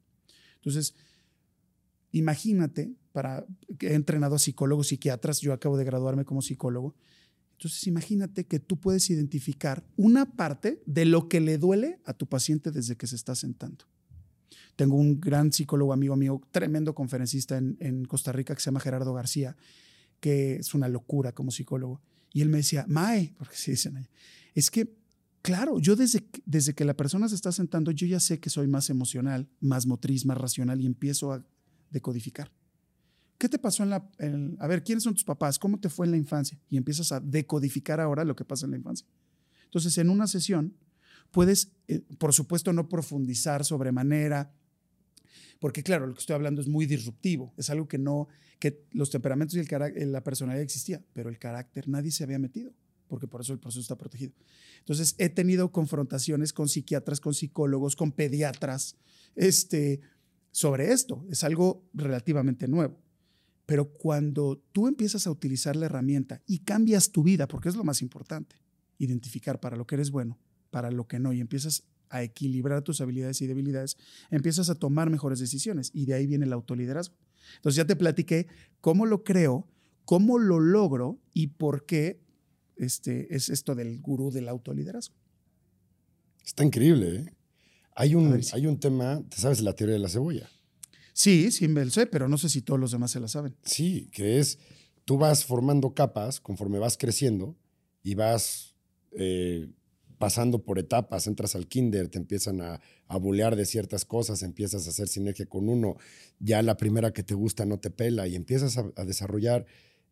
Entonces, 0.68 0.96
imagínate, 2.12 2.94
para 3.14 3.46
que 3.80 3.90
he 3.90 3.94
entrenado 3.94 4.36
a 4.36 4.40
psicólogos, 4.40 4.88
psiquiatras, 4.88 5.40
yo 5.40 5.54
acabo 5.54 5.78
de 5.78 5.86
graduarme 5.86 6.26
como 6.26 6.42
psicólogo, 6.42 6.94
entonces 7.54 7.88
imagínate 7.88 8.46
que 8.46 8.60
tú 8.60 8.80
puedes 8.80 9.10
identificar 9.10 9.84
una 9.96 10.26
parte 10.36 10.84
de 10.86 11.06
lo 11.06 11.30
que 11.30 11.40
le 11.40 11.58
duele 11.58 12.00
a 12.04 12.14
tu 12.14 12.28
paciente 12.28 12.70
desde 12.70 12.98
que 12.98 13.08
se 13.08 13.16
está 13.16 13.34
sentando. 13.34 13.86
Tengo 14.76 14.96
un 14.98 15.20
gran 15.20 15.52
psicólogo 15.52 15.94
amigo 15.94 16.16
mío, 16.18 16.42
tremendo 16.52 16.94
conferencista 16.94 17.58
en, 17.58 18.06
Costa 18.06 18.32
Rica 18.32 18.54
que 18.54 18.62
se 18.62 18.66
llama 18.66 18.82
Gerardo 18.82 19.14
García, 19.14 19.56
que 20.20 20.58
es 20.58 20.74
una 20.74 20.90
locura 20.90 21.32
como 21.32 21.50
psicólogo. 21.50 22.02
Y 22.34 22.42
él 22.42 22.50
me 22.50 22.58
decía, 22.58 22.86
Mae, 22.88 23.34
porque 23.38 23.56
se 23.56 23.72
dicen 23.72 24.08
es 24.54 24.70
que, 24.70 24.94
claro, 25.48 25.80
yo 25.80 25.96
desde, 25.96 26.28
desde 26.46 26.76
que 26.76 26.84
la 26.84 26.94
persona 26.94 27.30
se 27.30 27.36
está 27.36 27.54
sentando, 27.54 27.92
yo 27.92 28.06
ya 28.06 28.20
sé 28.20 28.38
que 28.38 28.50
soy 28.50 28.68
más 28.68 28.90
emocional, 28.90 29.48
más 29.62 29.86
motriz, 29.86 30.26
más 30.26 30.38
racional 30.38 30.82
y 30.82 30.86
empiezo 30.86 31.32
a 31.32 31.42
decodificar. 31.90 32.52
¿Qué 33.38 33.48
te 33.48 33.58
pasó 33.58 33.84
en 33.84 33.92
la... 33.92 34.12
a 34.60 34.68
ver, 34.68 34.84
¿quiénes 34.84 35.06
son 35.06 35.14
tus 35.14 35.24
papás? 35.24 35.58
¿Cómo 35.58 35.80
te 35.80 35.88
fue 35.88 36.06
en 36.06 36.12
la 36.12 36.18
infancia? 36.18 36.60
Y 36.70 36.76
empiezas 36.76 37.14
a 37.14 37.22
decodificar 37.22 38.02
ahora 38.02 38.26
lo 38.26 38.36
que 38.36 38.44
pasa 38.44 38.66
en 38.66 38.72
la 38.72 38.78
infancia. 38.78 39.08
Entonces, 39.64 39.98
en 39.98 40.10
una 40.10 40.28
sesión 40.28 40.76
puedes, 41.32 41.72
eh, 41.88 42.02
por 42.18 42.34
supuesto, 42.34 42.74
no 42.74 42.90
profundizar 42.90 43.64
sobremanera, 43.64 44.54
porque 45.62 45.82
claro, 45.82 46.08
lo 46.08 46.14
que 46.14 46.20
estoy 46.20 46.34
hablando 46.34 46.60
es 46.60 46.68
muy 46.68 46.86
disruptivo, 46.86 47.54
es 47.56 47.70
algo 47.70 47.88
que 47.88 47.98
no, 47.98 48.28
que 48.60 48.84
los 48.92 49.12
temperamentos 49.12 49.56
y 49.56 49.60
el 49.62 50.12
la 50.12 50.26
personalidad 50.26 50.62
existía, 50.62 51.02
pero 51.14 51.30
el 51.30 51.40
carácter 51.40 51.88
nadie 51.88 52.12
se 52.12 52.26
había 52.26 52.38
metido, 52.38 52.74
porque 53.08 53.28
por 53.28 53.42
eso 53.42 53.54
el 53.54 53.60
proceso 53.60 53.82
está 53.82 53.98
protegido. 53.98 54.34
Entonces, 54.80 55.16
he 55.18 55.30
tenido 55.30 55.72
confrontaciones 55.72 56.54
con 56.54 56.70
psiquiatras, 56.70 57.20
con 57.20 57.34
psicólogos, 57.34 57.96
con 57.96 58.12
pediatras, 58.12 58.96
este, 59.36 60.02
sobre 60.52 60.92
esto. 60.92 61.26
Es 61.30 61.44
algo 61.44 61.84
relativamente 61.94 62.68
nuevo. 62.68 63.00
Pero 63.66 63.92
cuando 63.92 64.64
tú 64.72 64.88
empiezas 64.88 65.28
a 65.28 65.32
utilizar 65.32 65.76
la 65.76 65.88
herramienta 65.88 66.42
y 66.48 66.60
cambias 66.60 67.12
tu 67.12 67.24
vida, 67.24 67.48
porque 67.48 67.70
es 67.70 67.76
lo 67.76 67.84
más 67.84 68.02
importante, 68.02 68.56
identificar 68.98 69.60
para 69.60 69.76
lo 69.76 69.86
que 69.86 69.96
eres 69.96 70.10
bueno, 70.10 70.40
para 70.72 70.90
lo 70.90 71.08
que 71.08 71.20
no, 71.20 71.34
y 71.34 71.42
empiezas 71.42 71.84
a 72.10 72.24
equilibrar 72.24 72.82
tus 72.82 73.02
habilidades 73.02 73.42
y 73.42 73.48
debilidades, 73.48 73.98
empiezas 74.32 74.70
a 74.70 74.76
tomar 74.76 75.10
mejores 75.10 75.40
decisiones 75.40 75.92
y 75.94 76.06
de 76.06 76.14
ahí 76.14 76.28
viene 76.28 76.46
el 76.46 76.54
autoliderazgo. 76.54 77.18
Entonces 77.58 77.78
ya 77.78 77.86
te 77.86 77.96
platiqué 77.96 78.48
cómo 78.82 79.06
lo 79.06 79.24
creo, 79.24 79.68
cómo 80.06 80.40
lo 80.40 80.60
logro 80.60 81.20
y 81.34 81.48
por 81.48 81.86
qué 81.86 82.22
este, 82.78 83.34
es 83.36 83.50
esto 83.50 83.76
del 83.76 84.00
gurú 84.00 84.32
del 84.32 84.50
autoliderazgo. 84.50 85.16
Está 86.46 86.64
increíble, 86.64 87.16
¿eh? 87.16 87.34
Hay 88.00 88.14
un, 88.14 88.40
hay 88.54 88.68
un 88.68 88.80
tema, 88.80 89.24
¿te 89.28 89.38
sabes 89.38 89.62
la 89.62 89.74
teoría 89.74 89.94
de 89.94 90.00
la 90.00 90.10
cebolla? 90.10 90.48
Sí, 91.14 91.52
sí 91.52 91.68
me 91.68 91.84
lo 91.84 91.90
sé, 91.90 92.06
pero 92.06 92.30
no 92.30 92.38
sé 92.38 92.48
si 92.48 92.62
todos 92.62 92.80
los 92.80 92.92
demás 92.92 93.10
se 93.10 93.20
la 93.20 93.28
saben. 93.28 93.56
Sí, 93.64 94.08
que 94.12 94.38
es, 94.38 94.60
tú 95.04 95.18
vas 95.18 95.44
formando 95.46 95.96
capas 95.96 96.40
conforme 96.40 96.78
vas 96.78 96.96
creciendo 96.96 97.58
y 98.04 98.14
vas 98.14 98.76
eh, 99.14 99.68
pasando 100.20 100.64
por 100.64 100.78
etapas, 100.78 101.26
entras 101.26 101.56
al 101.56 101.68
kinder, 101.68 102.08
te 102.08 102.20
empiezan 102.20 102.62
a, 102.62 102.80
a 103.08 103.18
bulear 103.18 103.56
de 103.56 103.66
ciertas 103.66 104.06
cosas, 104.06 104.44
empiezas 104.44 104.86
a 104.86 104.92
hacer 104.92 105.08
sinergia 105.08 105.48
con 105.48 105.70
uno, 105.70 105.98
ya 106.40 106.62
la 106.62 106.78
primera 106.78 107.12
que 107.14 107.24
te 107.24 107.34
gusta 107.34 107.66
no 107.66 107.80
te 107.80 107.90
pela 107.90 108.28
y 108.28 108.36
empiezas 108.36 108.78
a, 108.78 108.92
a 108.96 109.06
desarrollar 109.06 109.66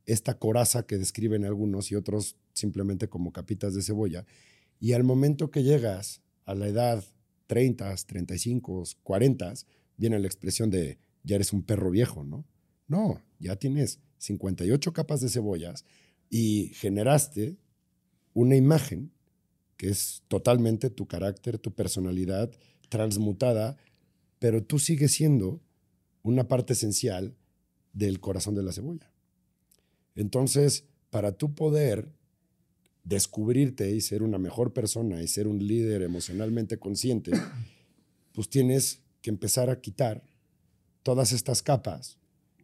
esta 0.06 0.38
coraza 0.38 0.86
que 0.86 0.98
describen 0.98 1.46
algunos 1.46 1.92
y 1.92 1.96
otros 1.96 2.36
simplemente 2.54 3.10
como 3.10 3.32
capitas 3.32 3.74
de 3.74 3.82
cebolla. 3.82 4.26
Y 4.80 4.94
al 4.94 5.04
momento 5.04 5.52
que 5.52 5.64
llegas 5.64 6.22
a 6.46 6.56
la 6.56 6.68
edad 6.68 7.04
30, 7.48 7.96
35, 8.06 8.84
40, 9.04 9.54
viene 9.98 10.20
la 10.20 10.28
expresión 10.28 10.70
de 10.70 11.00
ya 11.24 11.36
eres 11.36 11.54
un 11.54 11.64
perro 11.64 11.90
viejo, 11.90 12.24
¿no? 12.24 12.46
No, 12.88 13.22
ya 13.40 13.56
tienes 13.56 14.00
58 14.20 14.94
capas 14.94 15.22
de 15.22 15.30
cebollas 15.30 15.86
y 16.30 16.72
generaste 16.76 17.58
una 18.34 18.56
imagen 18.56 19.12
que 19.78 19.90
es 19.90 20.24
totalmente 20.28 20.90
tu 20.90 21.08
carácter, 21.08 21.58
tu 21.58 21.74
personalidad 21.74 22.52
transmutada, 22.90 23.78
pero 24.40 24.64
tú 24.64 24.80
sigues 24.80 25.14
siendo 25.14 25.62
una 26.22 26.48
parte 26.48 26.74
esencial 26.74 27.36
del 27.94 28.20
corazón 28.20 28.56
de 28.56 28.64
la 28.64 28.72
cebolla. 28.72 29.12
Entonces, 30.16 30.86
para 31.10 31.34
tú 31.34 31.54
poder 31.54 32.10
descubrirte 33.04 33.92
y 33.92 34.02
ser 34.02 34.24
una 34.24 34.38
mejor 34.38 34.74
persona 34.74 35.22
y 35.22 35.28
ser 35.28 35.48
un 35.48 35.66
líder 35.66 36.02
emocionalmente 36.02 36.78
consciente, 36.78 37.32
pues 38.34 38.50
tienes 38.50 39.02
que 39.22 39.30
empezar 39.30 39.70
a 39.70 39.80
quitar 39.80 40.24
todas 41.04 41.32
estas 41.32 41.62
capas. 41.62 42.18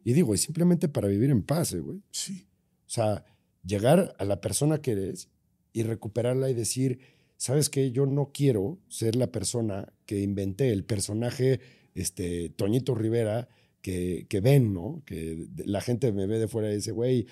Y 0.04 0.14
digo, 0.14 0.34
y 0.34 0.38
simplemente 0.38 0.88
para 0.88 1.08
vivir 1.08 1.30
en 1.30 1.42
paz, 1.42 1.72
eh, 1.72 1.80
güey. 1.80 2.02
Sí. 2.10 2.46
O 2.86 2.90
sea, 2.90 3.24
llegar 3.64 4.14
a 4.18 4.24
la 4.24 4.40
persona 4.40 4.82
que 4.82 4.92
eres 4.92 5.28
y 5.72 5.84
recuperarla 5.84 6.50
y 6.50 6.54
decir, 6.54 6.98
¿sabes 7.36 7.70
qué? 7.70 7.92
Yo 7.92 8.06
no 8.06 8.32
quiero 8.32 8.78
ser 8.88 9.16
la 9.16 9.30
persona 9.30 9.92
que 10.06 10.20
inventé, 10.20 10.72
el 10.72 10.84
personaje 10.84 11.60
este, 11.94 12.50
Toñito 12.50 12.94
Rivera 12.94 13.48
que, 13.82 14.26
que 14.28 14.40
ven, 14.40 14.72
¿no? 14.72 15.02
Que 15.04 15.46
la 15.66 15.80
gente 15.80 16.12
me 16.12 16.26
ve 16.26 16.38
de 16.38 16.48
fuera 16.48 16.70
y 16.72 16.76
dice, 16.76 16.92
güey, 16.92 17.26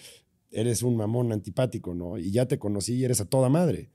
eres 0.51 0.82
un 0.82 0.96
mamón 0.96 1.32
antipático, 1.32 1.94
¿no? 1.94 2.18
Y 2.18 2.30
ya 2.30 2.46
te 2.46 2.59
conocí 2.59 2.94
y 2.94 3.05
eres 3.05 3.20
a 3.20 3.24
toda 3.24 3.48
madre. 3.48 3.90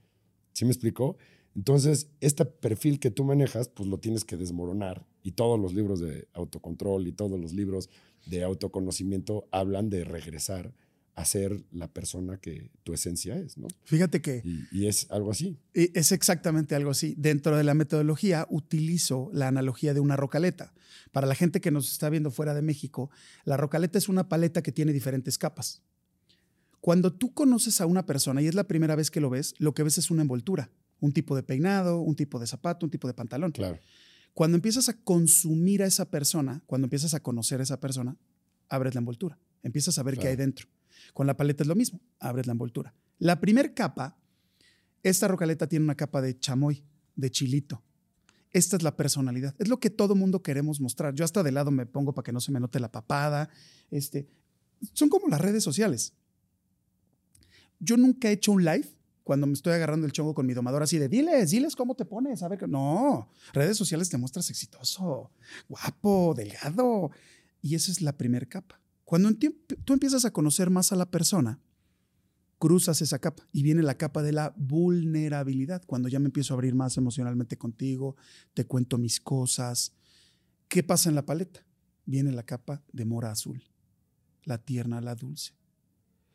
¿Sí 0.53 0.66
me 0.66 0.72
explicó? 0.72 1.18
Entonces, 1.56 2.10
este 2.20 2.45
perfil 2.45 2.99
que 2.99 3.12
tú 3.12 3.24
manejas, 3.24 3.70
pues 3.70 3.88
lo 3.88 3.99
tienes 3.99 4.26
que 4.26 4.38
desmoronar. 4.38 5.06
Y 5.24 5.32
todos 5.32 5.60
los 5.60 5.74
libros 5.74 5.99
de 5.99 6.28
autocontrol 6.34 7.08
y 7.08 7.12
todos 7.12 7.39
los 7.39 7.53
libros 7.53 7.89
de 8.26 8.43
autoconocimiento 8.43 9.47
hablan 9.51 9.89
de 9.89 10.03
regresar 10.03 10.74
a 11.16 11.24
ser 11.24 11.63
la 11.72 11.88
persona 11.88 12.38
que 12.38 12.72
tu 12.84 12.93
esencia 12.93 13.38
es, 13.38 13.57
¿no? 13.57 13.68
Fíjate 13.86 14.22
que 14.22 14.41
Y, 14.43 14.68
y 14.72 14.88
es 14.88 15.07
algo 15.09 15.32
así. 15.32 15.57
eh, 15.74 15.91
es 15.95 16.11
exactamente 16.11 16.76
algo 16.76 16.91
así. 16.91 17.16
Dentro 17.18 17.55
de 17.55 17.63
la 17.63 17.74
metodología 17.74 18.45
utilizo 18.49 19.30
la 19.34 19.47
analogía 19.47 19.93
de 19.93 20.01
una 20.01 20.18
rocaleta. 20.18 20.74
Para 21.13 21.26
la 21.26 21.36
gente 21.36 21.61
que 21.61 21.72
nos 21.72 21.89
está 21.89 22.09
viendo 22.09 22.32
fuera 22.32 22.53
de 22.53 22.61
México, 22.61 23.09
la 23.45 23.55
rocaleta 23.55 23.97
es 23.97 24.09
una 24.09 24.28
paleta 24.28 24.61
que 24.61 24.74
tiene 24.74 24.91
diferentes 24.91 25.38
capas. 25.38 25.82
Cuando 26.82 27.13
tú 27.13 27.34
conoces 27.34 27.80
a 27.82 27.86
una 27.86 28.05
persona 28.05 28.41
y 28.41 28.47
es 28.47 28.53
la 28.53 28.68
primera 28.68 28.95
vez 28.95 29.09
que 29.09 29.22
lo 29.22 29.30
ves, 29.30 29.55
lo 29.57 29.74
que 29.74 29.84
ves 29.84 29.97
es 29.97 30.11
una 30.11 30.22
envoltura, 30.22 30.70
un 30.99 31.13
tipo 31.13 31.36
de 31.36 31.43
peinado, 31.43 31.99
un 32.01 32.16
tipo 32.16 32.39
de 32.39 32.45
zapato, 32.45 32.86
un 32.86 32.91
tipo 32.91 33.07
de 33.07 33.13
pantalón. 33.13 33.51
Claro. 33.51 33.80
Cuando 34.34 34.55
empiezas 34.55 34.89
a 34.89 34.93
consumir 35.01 35.82
a 35.82 35.86
esa 35.86 36.11
persona, 36.11 36.61
cuando 36.66 36.86
empiezas 36.86 37.13
a 37.13 37.22
conocer 37.22 37.61
a 37.61 37.63
esa 37.63 37.80
persona, 37.80 38.18
abres 38.68 38.93
la 38.93 38.99
envoltura, 38.99 39.39
empiezas 39.63 39.97
a 39.97 40.03
ver 40.03 40.18
qué 40.18 40.28
hay 40.28 40.36
dentro. 40.36 40.68
Con 41.14 41.28
la 41.28 41.38
paleta 41.38 41.64
es 41.64 41.68
lo 41.68 41.76
mismo, 41.76 42.00
abres 42.20 42.48
la 42.48 42.52
envoltura. 42.52 42.93
La 43.20 43.39
primer 43.39 43.74
capa, 43.74 44.18
esta 45.04 45.28
rocaleta 45.28 45.68
tiene 45.68 45.86
una 45.86 45.96
capa 45.96 46.22
de 46.22 46.38
chamoy, 46.39 46.84
de 47.16 47.32
chilito. 47.32 47.82
Esta 48.52 48.78
es 48.78 48.84
la 48.84 48.96
personalidad. 48.96 49.54
Es 49.60 49.68
lo 49.68 49.80
que 49.80 49.89
todo 49.89 50.16
mundo 50.16 50.41
queremos 50.41 50.80
mostrar. 50.80 51.14
Yo 51.14 51.26
hasta 51.26 51.43
de 51.43 51.52
lado 51.52 51.72
me 51.72 51.86
pongo 51.86 52.14
para 52.14 52.24
que 52.24 52.32
no 52.32 52.39
se 52.39 52.52
me 52.52 52.60
note 52.60 52.80
la 52.80 52.91
papada. 52.91 53.50
Este, 53.91 54.28
son 54.93 55.10
como 55.10 55.28
las 55.28 55.41
redes 55.41 55.64
sociales. 55.64 56.14
Yo 57.80 57.98
nunca 57.98 58.30
he 58.30 58.34
hecho 58.34 58.52
un 58.54 58.64
live 58.64 58.88
cuando 59.26 59.48
me 59.48 59.54
estoy 59.54 59.74
agarrando 59.74 60.06
el 60.06 60.14
chongo 60.14 60.34
con 60.34 60.46
mi 60.46 60.54
domador 60.54 60.84
así 60.84 60.98
de 60.98 61.10
diles, 61.10 61.50
diles 61.50 61.76
cómo 61.76 61.96
te 61.96 62.06
pones, 62.06 62.43
a 62.43 62.48
ver 62.48 62.60
qué-". 62.60 62.68
No, 62.68 63.28
redes 63.54 63.76
sociales 63.76 64.10
te 64.10 64.18
muestras 64.18 64.50
exitoso, 64.50 65.32
guapo, 65.68 66.34
delgado. 66.36 67.12
Y 67.62 67.76
esa 67.76 67.91
es 67.91 68.02
la 68.02 68.16
primera 68.16 68.46
capa. 68.46 68.80
Cuando 69.06 69.30
tú 69.86 69.93
empiezas 69.93 70.26
a 70.26 70.32
conocer 70.32 70.70
más 70.70 70.91
a 70.91 70.95
la 70.95 71.10
persona, 71.10 71.60
cruzas 72.58 73.01
esa 73.01 73.20
capa 73.20 73.47
y 73.51 73.64
viene 73.64 73.84
la 73.84 73.97
capa 73.97 74.24
de 74.24 74.32
la 74.32 74.53
vulnerabilidad. 74.58 75.84
Cuando 75.86 76.10
ya 76.10 76.20
me 76.20 76.26
empiezo 76.26 76.53
a 76.53 76.56
abrir 76.56 76.74
más 76.74 76.97
emocionalmente 76.97 77.58
contigo, 77.58 78.16
te 78.53 78.66
cuento 78.66 78.97
mis 78.97 79.20
cosas. 79.20 79.93
¿Qué 80.68 80.84
pasa 80.84 81.10
en 81.10 81.16
la 81.16 81.26
paleta? 81.26 81.66
Viene 82.06 82.32
la 82.32 82.43
capa 82.43 82.84
de 82.91 83.06
mora 83.06 83.32
azul, 83.32 83.64
la 84.43 84.58
tierna, 84.58 85.01
la 85.01 85.16
dulce, 85.16 85.53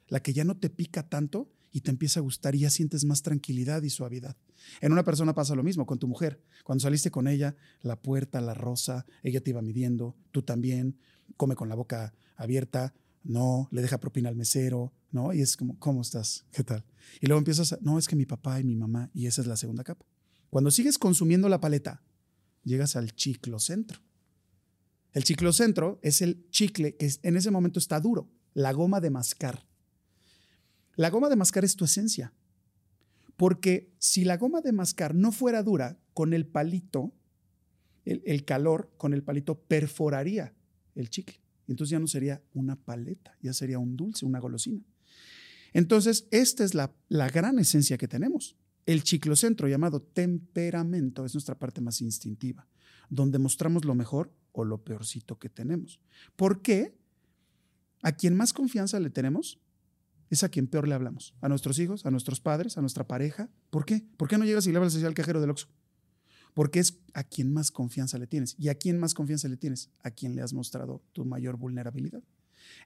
la 0.09 0.21
que 0.21 0.33
ya 0.33 0.45
no 0.45 0.57
te 0.57 0.71
pica 0.71 1.09
tanto 1.09 1.51
y 1.73 1.83
te 1.83 1.91
empieza 1.91 2.21
a 2.21 2.23
gustar 2.23 2.55
y 2.55 2.61
ya 2.61 2.71
sientes 2.71 3.05
más 3.05 3.23
tranquilidad 3.23 3.83
y 3.83 3.91
suavidad. 3.91 4.37
En 4.81 4.93
una 4.93 5.05
persona 5.05 5.35
pasa 5.35 5.55
lo 5.55 5.62
mismo 5.62 5.87
con 5.87 5.99
tu 5.99 6.09
mujer. 6.09 6.43
Cuando 6.64 6.83
saliste 6.83 7.11
con 7.11 7.29
ella, 7.29 7.57
la 7.83 8.01
puerta, 8.01 8.41
la 8.41 8.55
rosa, 8.55 9.07
ella 9.23 9.41
te 9.41 9.51
iba 9.51 9.62
midiendo, 9.62 10.16
tú 10.33 10.43
también, 10.43 10.99
come 11.37 11.57
con 11.57 11.68
la 11.68 11.74
boca 11.74 12.12
abierta, 12.37 12.95
no, 13.22 13.68
le 13.70 13.83
deja 13.83 13.99
propina 13.99 14.28
al 14.28 14.37
mesero, 14.37 14.93
¿no? 15.11 15.33
Y 15.33 15.43
es 15.43 15.57
como, 15.57 15.78
¿cómo 15.78 16.01
estás? 16.03 16.47
¿Qué 16.53 16.64
tal? 16.64 16.85
Y 17.20 17.26
luego 17.26 17.39
empiezas 17.39 17.72
a, 17.72 17.78
no, 17.83 17.99
es 17.99 18.09
que 18.09 18.16
mi 18.16 18.26
papá 18.26 18.61
y 18.61 18.64
mi 18.64 18.76
mamá, 18.76 19.11
y 19.12 19.26
esa 19.26 19.41
es 19.41 19.47
la 19.47 19.57
segunda 19.57 19.85
capa. 19.85 20.07
Cuando 20.49 20.70
sigues 20.70 20.99
consumiendo 20.99 21.49
la 21.49 21.61
paleta, 21.61 22.03
llegas 22.64 22.97
al 22.97 23.14
chiclocentro. 23.14 24.01
El 25.12 25.24
chiclocentro 25.24 25.99
es 26.03 26.22
el 26.22 26.49
chicle 26.51 26.97
que 26.97 27.11
en 27.22 27.37
ese 27.37 27.51
momento 27.51 27.78
está 27.78 28.01
duro, 28.01 28.31
la 28.55 28.72
goma 28.72 29.01
de 29.01 29.11
mascar. 29.11 29.66
La 30.95 31.11
goma 31.11 31.28
de 31.28 31.37
mascar 31.37 31.64
es 31.64 31.76
tu 31.76 31.85
esencia. 31.85 32.33
Porque 33.37 33.93
si 33.99 34.24
la 34.24 34.37
goma 34.37 34.61
de 34.61 34.72
mascar 34.72 35.14
no 35.14 35.33
fuera 35.33 35.62
dura, 35.62 35.99
con 36.14 36.35
el 36.35 36.47
palito, 36.47 37.12
el 38.05 38.45
calor 38.45 38.93
con 38.99 39.14
el 39.14 39.22
palito 39.22 39.59
perforaría 39.62 40.55
el 40.95 41.11
chicle. 41.11 41.41
Entonces 41.68 41.91
ya 41.91 41.99
no 41.99 42.07
sería 42.07 42.43
una 42.53 42.76
paleta, 42.76 43.36
ya 43.41 43.53
sería 43.53 43.78
un 43.78 43.97
dulce, 43.97 44.26
una 44.26 44.41
golosina. 44.41 44.82
Entonces, 45.72 46.26
esta 46.32 46.64
es 46.64 46.74
la, 46.74 46.93
la 47.09 47.28
gran 47.28 47.59
esencia 47.59 47.97
que 47.97 48.09
tenemos. 48.09 48.57
El 48.86 49.05
chiclocentro 49.05 49.68
llamado 49.68 50.03
temperamento 50.03 51.24
es 51.24 51.34
nuestra 51.34 51.59
parte 51.59 51.80
más 51.80 52.01
instintiva, 52.01 52.66
donde 53.09 53.38
mostramos 53.38 53.84
lo 53.84 53.95
mejor 53.95 54.32
o 54.53 54.64
lo 54.64 54.82
peorcito 54.82 55.38
que 55.38 55.49
tenemos. 55.49 56.01
¿Por 56.34 56.61
qué? 56.61 56.99
A 58.03 58.12
quien 58.12 58.34
más 58.34 58.53
confianza 58.53 58.99
le 58.99 59.11
tenemos 59.11 59.61
es 60.30 60.43
a 60.43 60.49
quien 60.49 60.66
peor 60.66 60.88
le 60.88 60.95
hablamos. 60.95 61.34
A 61.41 61.49
nuestros 61.49 61.78
hijos, 61.78 62.07
a 62.07 62.11
nuestros 62.11 62.41
padres, 62.41 62.78
a 62.78 62.80
nuestra 62.80 63.07
pareja. 63.07 63.51
¿Por 63.68 63.84
qué? 63.84 64.05
¿Por 64.16 64.28
qué 64.28 64.38
no 64.38 64.45
llegas 64.45 64.66
y 64.66 64.72
le 64.72 64.78
hablas 64.78 64.97
al 64.97 65.14
cajero 65.14 65.41
del 65.41 65.51
Oxxo? 65.51 65.68
Porque 66.55 66.81
es 66.81 66.99
a 67.15 67.25
quien 67.25 67.53
más 67.53 67.71
confianza 67.71 68.19
le 68.19 68.27
tienes. 68.27 68.57
¿Y 68.59 68.69
a 68.69 68.75
quién 68.75 68.99
más 68.99 69.15
confianza 69.15 69.49
le 69.49 69.57
tienes? 69.57 69.91
A 70.03 70.11
quien 70.11 70.35
le 70.35 70.43
has 70.43 70.53
mostrado 70.53 71.03
tu 71.13 71.25
mayor 71.25 71.57
vulnerabilidad. 71.57 72.23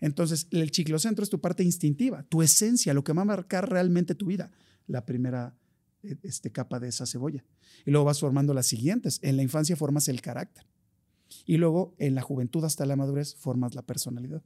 Entonces, 0.00 0.46
el 0.50 0.70
ciclocentro 0.70 1.22
es 1.22 1.30
tu 1.30 1.40
parte 1.40 1.62
instintiva, 1.62 2.22
tu 2.24 2.42
esencia, 2.42 2.94
lo 2.94 3.04
que 3.04 3.12
va 3.12 3.22
a 3.22 3.26
marcar 3.26 3.68
realmente 3.70 4.14
tu 4.14 4.26
vida. 4.26 4.50
La 4.86 5.04
primera 5.04 5.56
eh, 6.02 6.16
este, 6.22 6.50
capa 6.50 6.80
de 6.80 6.88
esa 6.88 7.06
cebolla. 7.06 7.44
Y 7.84 7.90
luego 7.90 8.04
vas 8.06 8.20
formando 8.20 8.54
las 8.54 8.66
siguientes. 8.66 9.18
En 9.22 9.36
la 9.36 9.42
infancia 9.42 9.76
formas 9.76 10.08
el 10.08 10.20
carácter. 10.20 10.66
Y 11.46 11.56
luego 11.56 11.94
en 11.98 12.14
la 12.14 12.22
juventud 12.22 12.64
hasta 12.64 12.86
la 12.86 12.96
madurez 12.96 13.34
formas 13.34 13.74
la 13.74 13.82
personalidad. 13.82 14.42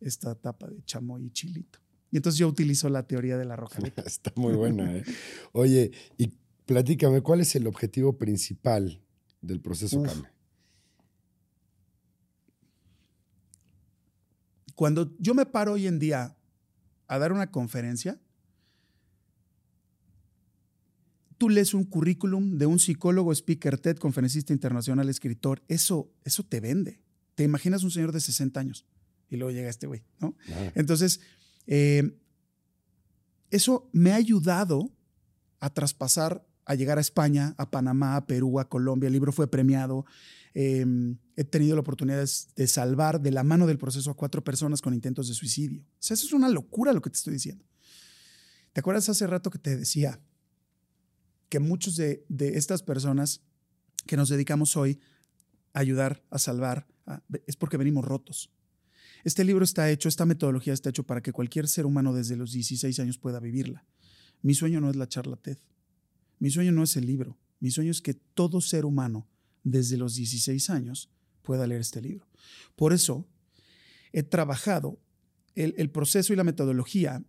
Esta 0.00 0.32
etapa 0.32 0.68
de 0.68 0.82
chamoy 0.84 1.26
y 1.26 1.30
chilito. 1.30 1.78
Y 2.10 2.16
entonces 2.16 2.38
yo 2.38 2.48
utilizo 2.48 2.88
la 2.88 3.06
teoría 3.06 3.36
de 3.36 3.44
la 3.44 3.56
roca. 3.56 3.78
Está 4.06 4.32
muy 4.36 4.54
buena. 4.54 4.96
¿eh? 4.96 5.04
Oye, 5.52 5.92
y 6.18 6.32
platícame, 6.70 7.20
¿cuál 7.20 7.40
es 7.40 7.56
el 7.56 7.66
objetivo 7.66 8.16
principal 8.16 9.02
del 9.40 9.60
proceso 9.60 10.00
CAME? 10.04 10.28
Cuando 14.76 15.12
yo 15.18 15.34
me 15.34 15.46
paro 15.46 15.72
hoy 15.72 15.88
en 15.88 15.98
día 15.98 16.36
a 17.08 17.18
dar 17.18 17.32
una 17.32 17.50
conferencia, 17.50 18.20
tú 21.38 21.48
lees 21.48 21.74
un 21.74 21.82
currículum 21.82 22.56
de 22.56 22.66
un 22.66 22.78
psicólogo, 22.78 23.32
speaker 23.32 23.76
TED, 23.76 23.96
conferencista 23.96 24.52
internacional, 24.52 25.08
escritor, 25.08 25.64
eso, 25.66 26.12
eso 26.22 26.44
te 26.44 26.60
vende. 26.60 27.00
Te 27.34 27.42
imaginas 27.42 27.82
un 27.82 27.90
señor 27.90 28.12
de 28.12 28.20
60 28.20 28.60
años 28.60 28.86
y 29.28 29.38
luego 29.38 29.50
llega 29.50 29.68
este 29.68 29.88
güey, 29.88 30.04
¿no? 30.20 30.36
Entonces, 30.76 31.20
eh, 31.66 32.16
eso 33.50 33.90
me 33.92 34.12
ha 34.12 34.16
ayudado 34.16 34.88
a 35.58 35.74
traspasar, 35.74 36.46
a 36.70 36.76
llegar 36.76 36.98
a 36.98 37.00
España, 37.00 37.56
a 37.58 37.68
Panamá, 37.68 38.14
a 38.14 38.26
Perú, 38.26 38.60
a 38.60 38.68
Colombia. 38.68 39.08
El 39.08 39.12
libro 39.12 39.32
fue 39.32 39.50
premiado. 39.50 40.06
Em, 40.54 41.16
he 41.34 41.42
tenido 41.42 41.74
la 41.74 41.80
oportunidad 41.80 42.24
de 42.54 42.66
salvar 42.68 43.20
de 43.20 43.32
la 43.32 43.42
mano 43.42 43.66
del 43.66 43.76
proceso 43.76 44.12
a 44.12 44.14
cuatro 44.14 44.44
personas 44.44 44.80
con 44.80 44.94
intentos 44.94 45.26
de 45.26 45.34
suicidio. 45.34 45.82
O 45.82 45.98
sea, 45.98 46.14
eso 46.14 46.26
es 46.26 46.32
una 46.32 46.48
locura 46.48 46.92
lo 46.92 47.02
que 47.02 47.10
te 47.10 47.16
estoy 47.16 47.32
diciendo. 47.32 47.64
¿Te 48.72 48.78
acuerdas 48.78 49.08
hace 49.08 49.26
rato 49.26 49.50
que 49.50 49.58
te 49.58 49.76
decía 49.76 50.20
que 51.48 51.58
muchos 51.58 51.96
de, 51.96 52.24
estas 52.38 52.84
personas 52.84 53.42
que 54.06 54.16
nos 54.16 54.28
dedicamos 54.28 54.76
hoy 54.76 55.00
a 55.72 55.80
ayudar, 55.80 56.22
a 56.30 56.38
salvar, 56.38 56.86
es 57.48 57.56
porque 57.56 57.78
venimos 57.78 58.04
rotos. 58.04 58.52
Este 59.24 59.42
libro 59.42 59.64
está 59.64 59.90
hecho, 59.90 60.08
esta 60.08 60.24
metodología 60.24 60.72
está 60.72 60.90
hecho 60.90 61.02
para 61.02 61.20
que 61.20 61.32
cualquier 61.32 61.66
ser 61.66 61.84
humano 61.84 62.14
desde 62.14 62.36
los 62.36 62.52
16 62.52 63.00
años 63.00 63.18
pueda 63.18 63.40
vivirla. 63.40 63.84
Mi 64.40 64.54
sueño 64.54 64.80
no 64.80 64.88
es 64.88 64.94
la 64.94 65.08
charla 65.08 65.34
TED. 65.34 65.58
Mi 66.40 66.50
sueño 66.50 66.72
no 66.72 66.82
es 66.82 66.96
el 66.96 67.06
libro. 67.06 67.38
Mi 67.60 67.70
sueño 67.70 67.92
es 67.92 68.00
que 68.00 68.14
todo 68.14 68.60
ser 68.60 68.84
humano 68.84 69.28
desde 69.62 69.96
los 69.96 70.16
16 70.16 70.70
años 70.70 71.10
pueda 71.42 71.66
leer 71.66 71.82
este 71.82 72.00
libro. 72.00 72.26
Por 72.74 72.92
eso 72.92 73.28
he 74.12 74.22
trabajado 74.22 74.98
el, 75.54 75.90
proceso 75.90 76.32
y 76.32 76.36
la 76.36 76.44
metodología. 76.44 77.22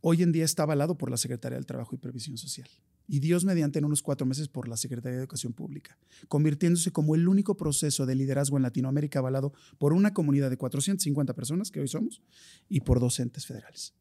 Hoy 0.00 0.22
en 0.22 0.32
día 0.32 0.44
está 0.44 0.64
avalado 0.64 0.98
por 0.98 1.10
la 1.10 1.16
Secretaría 1.16 1.56
del 1.56 1.66
Trabajo 1.66 1.94
y 1.94 1.98
Previsión 1.98 2.36
Social 2.36 2.68
y 3.08 3.20
Dios 3.20 3.44
mediante 3.44 3.78
en 3.78 3.84
unos 3.84 4.02
cuatro 4.02 4.26
meses 4.26 4.48
por 4.48 4.66
la 4.66 4.76
Secretaría 4.76 5.16
de 5.16 5.22
Educación 5.22 5.52
Pública, 5.52 5.96
convirtiéndose 6.26 6.90
como 6.90 7.14
el 7.14 7.28
único 7.28 7.56
proceso 7.56 8.04
de 8.04 8.16
liderazgo 8.16 8.56
en 8.56 8.64
Latinoamérica 8.64 9.20
avalado 9.20 9.52
por 9.78 9.92
una 9.92 10.12
comunidad 10.12 10.50
de 10.50 10.56
450 10.56 11.34
personas, 11.34 11.70
que 11.70 11.80
hoy 11.80 11.88
somos, 11.88 12.20
y 12.68 12.80
por 12.80 12.98
docentes 12.98 13.46
federales. 13.46 13.94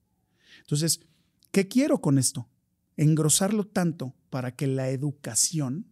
Entonces, 0.62 1.02
¿qué 1.52 1.68
quiero 1.68 2.02
con 2.02 2.18
esto? 2.18 2.50
Engrosarlo 2.98 3.66
tanto 3.66 4.16
para 4.30 4.56
que 4.56 4.68
la 4.68 4.90
educación 4.90 5.86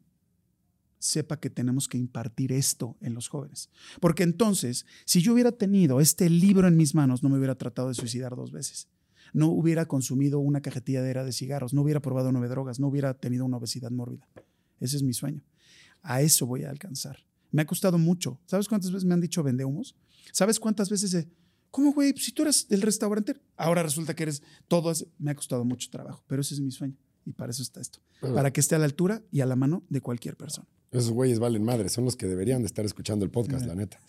sepa 0.99 1.39
que 1.39 1.49
tenemos 1.49 1.89
que 1.89 1.97
impartir 1.97 2.53
esto 2.53 2.97
en 3.01 3.13
los 3.13 3.27
jóvenes. 3.27 3.69
Porque 3.99 4.23
entonces, 4.23 4.85
si 5.05 5.21
yo 5.21 5.33
hubiera 5.33 5.51
tenido 5.51 5.99
este 5.99 6.29
libro 6.29 6.67
en 6.67 6.77
mis 6.77 6.95
manos, 6.95 7.23
no 7.23 7.29
me 7.29 7.37
hubiera 7.37 7.55
tratado 7.55 7.89
de 7.89 7.93
suicidar 7.93 8.35
dos 8.35 8.51
veces 8.51 8.87
no 9.33 9.47
hubiera 9.47 9.87
consumido 9.87 10.39
una 10.39 10.61
cajetilladera 10.61 11.25
de 11.25 11.33
cigarros, 11.33 11.73
no 11.73 11.81
hubiera 11.81 12.01
probado 12.01 12.31
nueve 12.31 12.47
drogas, 12.47 12.79
no 12.79 12.87
hubiera 12.87 13.15
tenido 13.15 13.45
una 13.45 13.57
obesidad 13.57 13.91
mórbida. 13.91 14.27
Ese 14.79 14.95
es 14.95 15.03
mi 15.03 15.13
sueño. 15.13 15.43
A 16.01 16.21
eso 16.21 16.45
voy 16.45 16.63
a 16.63 16.69
alcanzar. 16.69 17.17
Me 17.51 17.63
ha 17.63 17.65
costado 17.65 17.97
mucho. 17.97 18.39
¿Sabes 18.45 18.67
cuántas 18.67 18.91
veces 18.91 19.05
me 19.05 19.13
han 19.13 19.21
dicho 19.21 19.43
vende 19.43 19.65
humos? 19.65 19.95
¿Sabes 20.31 20.59
cuántas 20.59 20.89
veces 20.89 21.27
¿Cómo, 21.73 21.91
güey? 21.91 22.13
Si 22.17 22.31
tú 22.31 22.43
eres 22.43 22.67
el 22.69 22.83
restaurante, 22.83 23.35
ahora 23.57 23.81
resulta 23.81 24.15
que 24.15 24.21
eres 24.21 24.43
todo. 24.67 24.93
Me 25.17 25.31
ha 25.31 25.35
costado 25.35 25.65
mucho 25.65 25.89
trabajo, 25.89 26.23
pero 26.27 26.43
ese 26.43 26.53
es 26.53 26.59
mi 26.59 26.69
sueño. 26.69 26.95
Y 27.25 27.33
para 27.33 27.49
eso 27.49 27.63
está 27.63 27.81
esto. 27.81 27.97
para 28.21 28.53
que 28.53 28.59
esté 28.59 28.75
a 28.75 28.77
la 28.77 28.85
altura 28.85 29.23
y 29.31 29.41
a 29.41 29.47
la 29.47 29.55
mano 29.55 29.83
de 29.89 29.99
cualquier 29.99 30.37
persona. 30.37 30.67
Esos 30.91 31.09
güeyes 31.09 31.39
valen 31.39 31.63
madre, 31.63 31.89
son 31.89 32.05
los 32.05 32.15
que 32.15 32.27
deberían 32.27 32.61
de 32.61 32.67
estar 32.67 32.85
escuchando 32.85 33.25
el 33.25 33.31
podcast, 33.31 33.65
la 33.65 33.73
neta. 33.73 33.99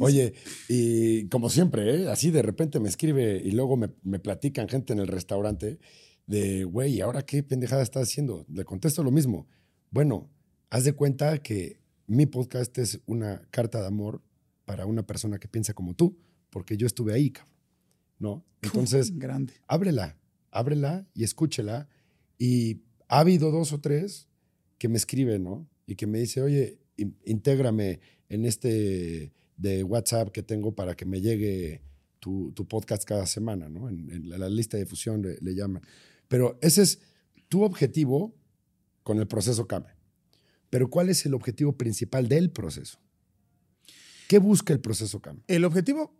Oye, 0.00 0.34
y 0.68 1.28
como 1.28 1.48
siempre, 1.48 1.94
¿eh? 1.94 2.08
así 2.10 2.32
de 2.32 2.42
repente 2.42 2.80
me 2.80 2.88
escribe 2.88 3.40
y 3.40 3.52
luego 3.52 3.76
me, 3.76 3.90
me 4.02 4.18
platican 4.18 4.68
gente 4.68 4.92
en 4.92 4.98
el 4.98 5.06
restaurante 5.06 5.78
de, 6.26 6.64
güey, 6.64 7.00
¿ahora 7.02 7.22
qué 7.22 7.44
pendejada 7.44 7.84
estás 7.84 8.08
haciendo? 8.08 8.44
Le 8.48 8.64
contesto 8.64 9.04
lo 9.04 9.12
mismo. 9.12 9.46
Bueno, 9.92 10.28
haz 10.70 10.82
de 10.82 10.94
cuenta 10.94 11.38
que 11.38 11.78
mi 12.08 12.26
podcast 12.26 12.76
es 12.78 13.00
una 13.06 13.46
carta 13.52 13.80
de 13.80 13.86
amor 13.86 14.24
para 14.64 14.86
una 14.86 15.06
persona 15.06 15.38
que 15.38 15.46
piensa 15.46 15.72
como 15.72 15.94
tú, 15.94 16.18
porque 16.52 16.76
yo 16.76 16.86
estuve 16.86 17.12
ahí, 17.14 17.30
cabrón. 17.30 17.56
¿No? 18.20 18.44
Entonces, 18.62 19.18
Grande. 19.18 19.54
ábrela, 19.66 20.16
ábrela 20.52 21.08
y 21.12 21.24
escúchela. 21.24 21.88
Y 22.38 22.82
ha 23.08 23.18
habido 23.18 23.50
dos 23.50 23.72
o 23.72 23.80
tres 23.80 24.28
que 24.78 24.88
me 24.88 24.96
escriben, 24.96 25.42
¿no? 25.42 25.68
y 25.86 25.96
que 25.96 26.06
me 26.06 26.18
dice, 26.18 26.42
oye, 26.42 26.78
intégrame 27.24 28.00
en 28.28 28.46
este 28.46 29.32
de 29.56 29.84
WhatsApp 29.84 30.30
que 30.30 30.42
tengo 30.42 30.74
para 30.74 30.94
que 30.94 31.04
me 31.04 31.20
llegue 31.20 31.82
tu, 32.18 32.52
podcast 32.68 33.04
cada 33.04 33.26
semana, 33.26 33.68
¿no? 33.68 33.88
En, 33.88 34.28
la 34.28 34.48
lista 34.48 34.76
de 34.76 34.84
difusión 34.84 35.22
le, 35.22 35.54
llaman. 35.54 35.82
Pero 36.28 36.58
ese 36.62 36.82
es 36.82 37.00
tu 37.48 37.62
objetivo 37.62 38.34
con 39.02 39.18
el 39.18 39.26
proceso 39.26 39.66
CAME. 39.66 39.88
Pero 40.70 40.88
¿cuál 40.88 41.10
es 41.10 41.26
el 41.26 41.34
objetivo 41.34 41.76
principal 41.76 42.28
del 42.28 42.50
proceso? 42.50 42.98
¿Qué 44.28 44.38
busca 44.38 44.72
el 44.72 44.80
proceso 44.80 45.20
CAME? 45.20 45.42
El 45.48 45.64
objetivo 45.64 46.14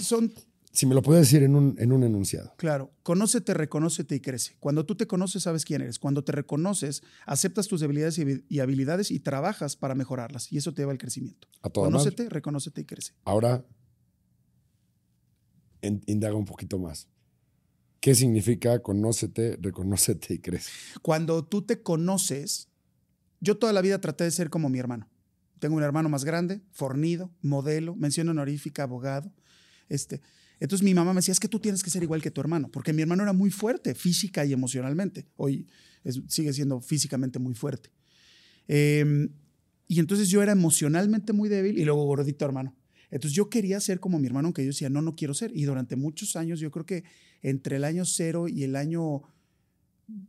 son 0.00 0.32
si 0.72 0.86
me 0.86 0.94
lo 0.94 1.02
puedes 1.02 1.26
decir 1.26 1.42
en 1.42 1.54
un, 1.54 1.76
en 1.78 1.92
un 1.92 2.02
enunciado. 2.02 2.54
Claro, 2.56 2.90
conócete, 3.02 3.52
reconócete 3.52 4.14
y 4.14 4.20
crece. 4.20 4.56
Cuando 4.58 4.86
tú 4.86 4.96
te 4.96 5.06
conoces, 5.06 5.42
sabes 5.42 5.66
quién 5.66 5.82
eres. 5.82 5.98
Cuando 5.98 6.24
te 6.24 6.32
reconoces, 6.32 7.02
aceptas 7.26 7.68
tus 7.68 7.82
debilidades 7.82 8.18
y, 8.48 8.60
habilidades 8.60 9.10
y 9.10 9.20
trabajas 9.20 9.76
para 9.76 9.94
mejorarlas. 9.94 10.50
Y 10.50 10.56
eso 10.56 10.72
te 10.72 10.80
lleva 10.80 10.92
al 10.92 10.98
crecimiento. 10.98 11.46
A 11.60 11.68
conócete, 11.68 12.30
reconócete 12.30 12.80
y 12.80 12.84
crece. 12.86 13.12
Ahora, 13.24 13.66
indaga 15.82 16.36
un 16.36 16.46
poquito 16.46 16.78
más. 16.78 17.06
¿Qué 18.00 18.14
significa 18.14 18.80
conócete, 18.80 19.58
reconócete 19.60 20.34
y 20.34 20.38
crece? 20.38 20.70
Cuando 21.02 21.44
tú 21.44 21.62
te 21.62 21.82
conoces, 21.82 22.70
yo 23.40 23.58
toda 23.58 23.74
la 23.74 23.82
vida 23.82 24.00
traté 24.00 24.24
de 24.24 24.30
ser 24.30 24.48
como 24.48 24.70
mi 24.70 24.78
hermano. 24.78 25.10
Tengo 25.58 25.76
un 25.76 25.82
hermano 25.82 26.08
más 26.08 26.24
grande, 26.24 26.62
fornido, 26.72 27.30
modelo, 27.42 27.94
mención 27.94 28.30
honorífica, 28.30 28.84
abogado. 28.84 29.30
Este, 29.92 30.22
entonces 30.58 30.82
mi 30.82 30.94
mamá 30.94 31.12
me 31.12 31.18
decía, 31.18 31.32
es 31.32 31.40
que 31.40 31.48
tú 31.48 31.60
tienes 31.60 31.82
que 31.82 31.90
ser 31.90 32.02
igual 32.02 32.22
que 32.22 32.30
tu 32.30 32.40
hermano, 32.40 32.70
porque 32.70 32.94
mi 32.94 33.02
hermano 33.02 33.24
era 33.24 33.34
muy 33.34 33.50
fuerte 33.50 33.94
física 33.94 34.44
y 34.46 34.54
emocionalmente. 34.54 35.26
Hoy 35.36 35.66
sigue 36.28 36.52
siendo 36.54 36.80
físicamente 36.80 37.38
muy 37.38 37.54
fuerte. 37.54 37.90
Em, 38.68 39.28
y 39.88 40.00
entonces 40.00 40.30
yo 40.30 40.42
era 40.42 40.52
emocionalmente 40.52 41.34
muy 41.34 41.50
débil 41.50 41.78
y 41.78 41.84
luego 41.84 42.04
gordito 42.06 42.46
hermano. 42.46 42.74
Entonces 43.10 43.36
yo 43.36 43.50
quería 43.50 43.78
ser 43.80 44.00
como 44.00 44.18
mi 44.18 44.26
hermano, 44.26 44.46
aunque 44.46 44.62
yo 44.62 44.68
decía, 44.68 44.88
no, 44.88 45.02
no 45.02 45.14
quiero 45.14 45.34
ser. 45.34 45.50
Y 45.54 45.64
durante 45.64 45.96
muchos 45.96 46.36
años, 46.36 46.58
yo 46.58 46.70
creo 46.70 46.86
que 46.86 47.04
entre 47.42 47.76
el 47.76 47.84
año 47.84 48.06
cero 48.06 48.48
y 48.48 48.62
el 48.64 48.74
año 48.74 49.22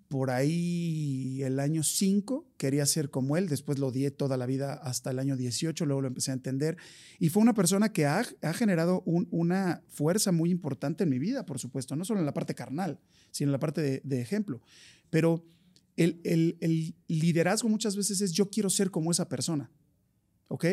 por 0.07 0.29
ahí 0.29 1.41
el 1.43 1.59
año 1.59 1.83
5 1.83 2.47
quería 2.57 2.85
ser 2.85 3.09
como 3.09 3.37
él, 3.37 3.49
después 3.49 3.79
lo 3.79 3.87
odié 3.87 4.11
toda 4.11 4.37
la 4.37 4.45
vida 4.45 4.73
hasta 4.73 5.11
el 5.11 5.19
año 5.19 5.35
18, 5.35 5.85
luego 5.85 6.01
lo 6.01 6.07
empecé 6.07 6.31
a 6.31 6.35
entender 6.35 6.77
y 7.19 7.29
fue 7.29 7.41
una 7.41 7.53
persona 7.53 7.91
que 7.91 8.05
ha, 8.05 8.23
generado 8.53 9.03
una 9.05 9.81
fuerza 9.87 10.31
muy 10.31 10.51
importante 10.51 11.03
en 11.03 11.09
mi 11.09 11.19
vida, 11.19 11.45
por 11.45 11.59
supuesto, 11.59 11.95
no 11.95 12.05
solo 12.05 12.19
en 12.19 12.25
la 12.25 12.33
parte 12.33 12.55
carnal, 12.55 12.99
sino 13.31 13.49
en 13.49 13.53
la 13.53 13.59
parte 13.59 13.81
de, 13.81 14.01
de 14.03 14.21
ejemplo. 14.21 14.61
Pero 15.09 15.43
el, 15.97 16.19
el, 16.23 16.57
el, 16.61 16.95
liderazgo 17.07 17.69
muchas 17.69 17.95
veces 17.95 18.21
es 18.21 18.31
yo 18.31 18.49
quiero 18.49 18.69
ser 18.69 18.91
como 18.91 19.11
esa 19.11 19.27
persona, 19.27 19.69
¿ok? 20.47 20.65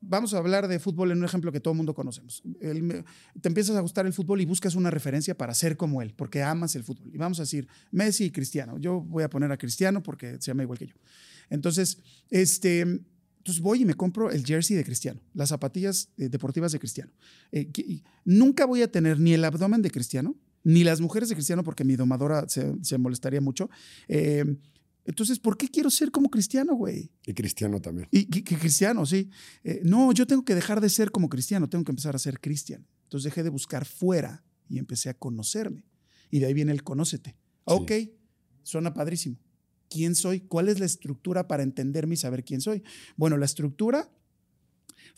Vamos 0.00 0.34
a 0.34 0.38
hablar 0.38 0.68
de 0.68 0.78
fútbol 0.78 1.10
en 1.10 1.18
un 1.18 1.24
ejemplo 1.24 1.52
que 1.52 1.60
todo 1.60 1.72
el 1.72 1.76
mundo 1.76 1.94
conocemos. 1.94 2.42
te 2.60 3.48
empiezas 3.48 3.76
a 3.76 3.80
gustar 3.80 4.06
el 4.06 4.12
fútbol 4.12 4.40
y 4.40 4.44
buscas 4.44 4.74
una 4.74 4.90
referencia 4.90 5.36
para 5.36 5.54
ser 5.54 5.76
como 5.76 6.02
él, 6.02 6.14
porque 6.14 6.42
amas 6.42 6.76
el 6.76 6.84
fútbol. 6.84 7.10
Y 7.12 7.18
vamos 7.18 7.38
a 7.40 7.42
decir 7.42 7.68
Messi 7.90 8.24
y 8.24 8.30
Cristiano. 8.30 8.78
Yo 8.78 9.00
voy 9.00 9.22
a 9.22 9.30
poner 9.30 9.50
a 9.52 9.56
Cristiano 9.56 10.02
porque 10.02 10.36
se 10.40 10.50
llama 10.50 10.62
igual 10.62 10.78
que 10.78 10.86
yo. 10.86 10.94
Entonces, 11.50 11.98
este, 12.30 12.80
entonces 12.80 13.62
voy 13.62 13.82
y 13.82 13.84
me 13.84 13.94
compro 13.94 14.30
el 14.30 14.44
jersey 14.44 14.76
de 14.76 14.84
Cristiano, 14.84 15.20
las 15.34 15.48
zapatillas 15.48 16.10
eh, 16.18 16.28
deportivas 16.28 16.72
de 16.72 16.78
Cristiano. 16.78 17.12
Eh, 17.50 17.70
nunca 18.24 18.66
voy 18.66 18.82
a 18.82 18.92
tener 18.92 19.18
ni 19.18 19.32
el 19.32 19.44
abdomen 19.44 19.82
de 19.82 19.90
Cristiano, 19.90 20.36
ni 20.64 20.84
las 20.84 21.00
mujeres 21.00 21.28
de 21.28 21.34
Cristiano, 21.34 21.64
porque 21.64 21.84
mi 21.84 21.96
domadora 21.96 22.46
se, 22.48 22.98
molestaría 22.98 23.40
mucho. 23.40 23.70
Eh, 24.06 24.44
entonces, 25.08 25.38
¿por 25.38 25.56
qué 25.56 25.68
quiero 25.68 25.88
ser 25.88 26.10
como 26.10 26.28
cristiano, 26.28 26.74
güey? 26.74 27.10
Y 27.24 27.32
cristiano 27.32 27.80
también. 27.80 28.08
Y, 28.10 28.26
que 28.26 28.58
cristiano, 28.58 29.06
sí. 29.06 29.30
Eh, 29.64 29.80
no, 29.82 30.12
yo 30.12 30.26
tengo 30.26 30.44
que 30.44 30.54
dejar 30.54 30.82
de 30.82 30.90
ser 30.90 31.10
como 31.10 31.30
cristiano, 31.30 31.66
tengo 31.66 31.82
que 31.82 31.92
empezar 31.92 32.14
a 32.14 32.18
ser 32.18 32.40
cristiano. 32.40 32.84
Entonces 33.04 33.24
dejé 33.24 33.42
de 33.42 33.48
buscar 33.48 33.86
fuera 33.86 34.44
y 34.68 34.76
empecé 34.78 35.08
a 35.08 35.14
conocerme. 35.14 35.86
Y 36.30 36.40
de 36.40 36.46
ahí 36.46 36.52
viene 36.52 36.72
el 36.72 36.82
conócete. 36.82 37.38
Ok, 37.64 37.90
suena 38.62 38.92
padrísimo. 38.92 39.38
¿Quién 39.88 40.14
soy? 40.14 40.40
¿Cuál 40.40 40.68
es 40.68 40.78
la 40.78 40.84
estructura 40.84 41.48
para 41.48 41.62
entenderme 41.62 42.12
y 42.12 42.18
saber 42.18 42.44
quién 42.44 42.60
soy? 42.60 42.82
Bueno, 43.16 43.38
la 43.38 43.46
estructura 43.46 44.12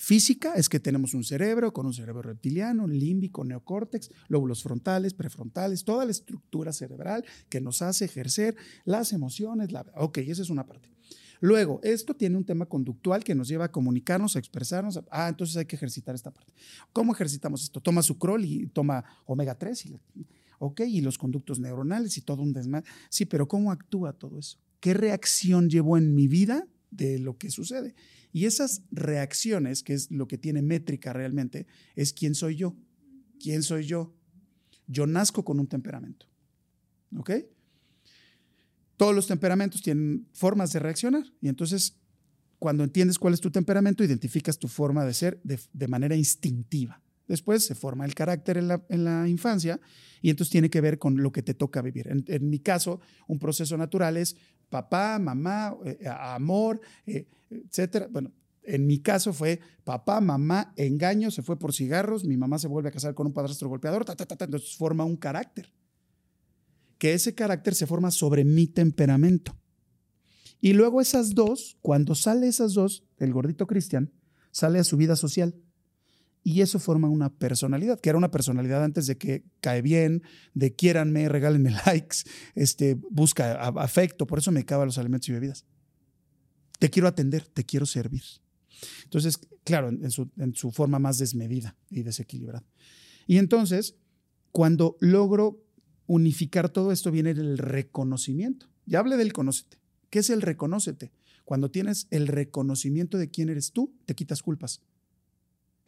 física 0.01 0.55
es 0.55 0.71
que 0.71 0.81
tenemos 0.81 1.13
un 1.13 1.25
cerebro 1.25 1.75
con 1.75 1.85
un 1.85 1.93
cerebro 1.93 2.23
reptiliano, 2.23 2.89
límbico, 2.89 3.45
neocórtex, 3.45 4.11
lóbulos 4.29 4.63
frontales, 4.63 5.13
prefrontales, 5.13 5.85
toda 5.85 6.07
la 6.07 6.11
estructura 6.11 6.73
cerebral 6.73 7.23
que 7.51 7.61
nos 7.61 7.83
hace 7.83 8.07
ejercer 8.07 8.57
las 8.87 9.13
emociones. 9.13 9.73
La, 9.73 9.85
ok, 9.97 10.19
esa 10.19 10.41
es 10.41 10.49
una 10.49 10.67
parte. 10.67 10.89
Luego, 11.41 11.81
esto 11.83 12.15
tiene 12.15 12.39
un 12.39 12.47
tema 12.47 12.65
conductual 12.65 13.23
que 13.23 13.35
nos 13.35 13.49
lleva 13.49 13.67
a 13.67 13.73
comunicarnos, 13.73 14.37
a 14.37 14.39
expresarnos. 14.39 14.99
ah, 15.11 15.29
entonces 15.29 15.59
hay 15.59 15.67
que 15.67 15.77
ejercitar 15.77 16.15
esta 16.15 16.31
parte. 16.31 16.55
¿Cómo 16.95 17.13
ejercitamos 17.13 17.63
esto? 17.63 17.83
Toma 17.83 18.03
sucrol 18.03 18.43
y 18.45 18.69
toma 18.69 19.05
omega 19.27 19.55
3 19.55 19.85
y, 19.85 20.01
ok, 20.59 20.81
y 20.81 21.03
los 21.03 21.19
conductos 21.19 21.61
neuronales 21.61 22.17
y 22.17 22.23
todo 22.23 22.43
un 22.43 22.55
desmadre. 22.55 22.89
Sí, 23.11 23.27
pero 23.27 23.47
¿cómo 23.47 23.71
actúa 23.71 24.15
todo 24.15 24.39
eso? 24.39 24.59
¿Qué 24.81 24.95
reacción 24.95 25.69
llevó 25.69 25.99
en 25.99 26.15
mi 26.15 26.27
vida 26.27 26.67
de 26.91 27.19
lo 27.19 27.37
que 27.37 27.51
sucede? 27.51 27.95
Y 28.33 28.45
esas 28.45 28.83
reacciones, 28.91 29.83
que 29.83 29.95
es 29.95 30.11
lo 30.11 30.29
que 30.29 30.39
tiene 30.39 30.63
métrica 30.63 31.13
realmente, 31.13 31.67
es 31.97 32.13
quién 32.13 32.35
soy 32.35 32.57
yo. 32.57 32.77
¿Quién 33.41 33.63
soy 33.63 33.85
yo? 33.85 34.15
Yo 34.87 35.07
nazco 35.07 35.45
con 35.45 35.59
un 35.59 35.67
temperamento. 35.67 36.27
¿Ok? 37.17 37.31
Todos 38.97 39.15
los 39.15 39.27
temperamentos 39.27 39.83
tienen 39.83 40.29
formas 40.33 40.73
de 40.73 40.79
reaccionar 40.79 41.25
y 41.41 41.49
entonces 41.49 41.97
cuando 42.61 42.85
entiendes 42.85 43.19
cuál 43.19 43.33
es 43.33 43.41
tu 43.41 43.51
temperamento, 43.51 44.05
identificas 44.05 44.59
tu 44.59 44.69
forma 44.69 45.05
de 45.07 45.15
ser 45.15 45.41
de, 45.43 45.89
manera 45.89 46.15
instintiva. 46.15 47.03
Después 47.27 47.65
se 47.65 47.75
forma 47.75 48.05
el 48.05 48.15
carácter 48.15 48.59
en 48.59 48.69
la, 48.69 49.29
infancia 49.29 49.81
y 50.21 50.29
entonces 50.29 50.53
tiene 50.53 50.69
que 50.69 50.83
ver 50.83 50.99
con 50.99 51.23
lo 51.23 51.33
que 51.33 51.43
te 51.43 51.55
toca 51.55 51.81
vivir. 51.81 52.09
En, 52.09 52.51
mi 52.51 52.59
caso, 52.59 53.01
un 53.27 53.39
proceso 53.39 53.79
natural 53.79 54.19
es 54.19 54.37
papá, 54.71 55.19
mamá, 55.19 55.77
eh, 55.85 56.09
amor, 56.09 56.81
eh, 57.07 57.27
etcétera. 57.51 58.09
Bueno, 58.11 58.33
en 58.63 58.87
mi 58.87 59.01
caso 59.01 59.33
fue 59.33 59.61
papá, 59.85 60.21
mamá, 60.21 60.73
engaño, 60.77 61.31
se 61.31 61.43
fue 61.43 61.59
por 61.59 61.75
cigarros, 61.75 62.25
mi 62.25 62.37
mamá 62.37 62.59
se 62.59 62.69
vuelve 62.69 62.89
a 62.89 62.93
casar 62.93 63.15
con 63.15 63.27
un 63.27 63.33
padrastro 63.33 63.69
golpeador, 63.69 64.07
entonces 64.09 64.77
forma 64.77 65.05
un 65.05 65.17
carácter 65.17 65.71
que 67.01 67.15
ese 67.15 67.35
carácter 67.35 67.75
se 67.75 67.87
forma 67.87 68.11
sobre 68.11 68.45
mi 68.45 68.67
temperamento. 68.67 69.57
Y 70.61 70.75
luego 70.75 71.01
esas 71.01 71.35
dos, 71.35 71.79
cuando 71.81 72.15
sale 72.15 72.47
esas 72.47 72.75
dos, 72.75 73.05
el 73.17 73.33
gordito 73.33 73.67
Cristian 73.67 74.13
sale 74.51 74.79
a 74.79 74.85
su 74.85 74.99
vida 74.99 75.17
social. 75.17 75.55
Y 76.51 76.63
eso 76.63 76.81
forma 76.81 77.09
una 77.09 77.33
personalidad, 77.33 78.01
que 78.01 78.09
era 78.09 78.19
una 78.19 78.33
personalidad 78.33 78.83
antes 78.83 79.07
de 79.07 79.17
que 79.17 79.45
cae 79.61 79.83
bien, 79.83 80.25
de 80.53 80.75
quiéranme, 80.75 81.29
regálenme 81.29 81.71
likes, 81.87 82.19
este, 82.57 82.99
busca 83.09 83.69
afecto, 83.69 84.27
por 84.27 84.41
eso 84.41 84.51
me 84.51 84.65
cago 84.65 84.85
los 84.85 84.99
alimentos 84.99 85.29
y 85.29 85.33
bebidas. 85.33 85.65
Te 86.81 86.91
quiero 86.91 87.07
atender, 87.07 87.47
te 87.47 87.65
quiero 87.65 87.87
servir. 87.87 88.25
Entonces, 89.05 89.39
claro, 89.63 89.91
en 89.91 90.11
su, 90.11 90.29
en 90.39 90.57
su 90.57 90.73
forma 90.73 90.99
más 90.99 91.19
desmedida 91.19 91.77
y 91.89 92.03
desequilibrada. 92.03 92.65
Y 93.29 93.39
entonces, 93.39 93.95
cuando 94.51 94.97
logro 94.99 95.63
unificar 96.09 96.69
todo 96.69 96.91
esto 96.91 97.13
viene 97.13 97.33
del 97.33 97.59
reconocimiento. 97.59 98.67
Ya 98.87 98.99
hablé 98.99 99.17
del 99.17 99.33
conócete. 99.33 99.79
¿Qué 100.11 100.19
es 100.19 100.31
el 100.31 100.43
reconócete? 100.43 101.13
Cuando 101.45 101.71
tienes 101.71 102.09
el 102.11 102.27
reconocimiento 102.27 103.19
de 103.19 103.31
quién 103.31 103.51
eres 103.51 103.71
tú, 103.71 103.95
te 104.07 104.17
quitas 104.17 104.43
culpas. 104.43 104.83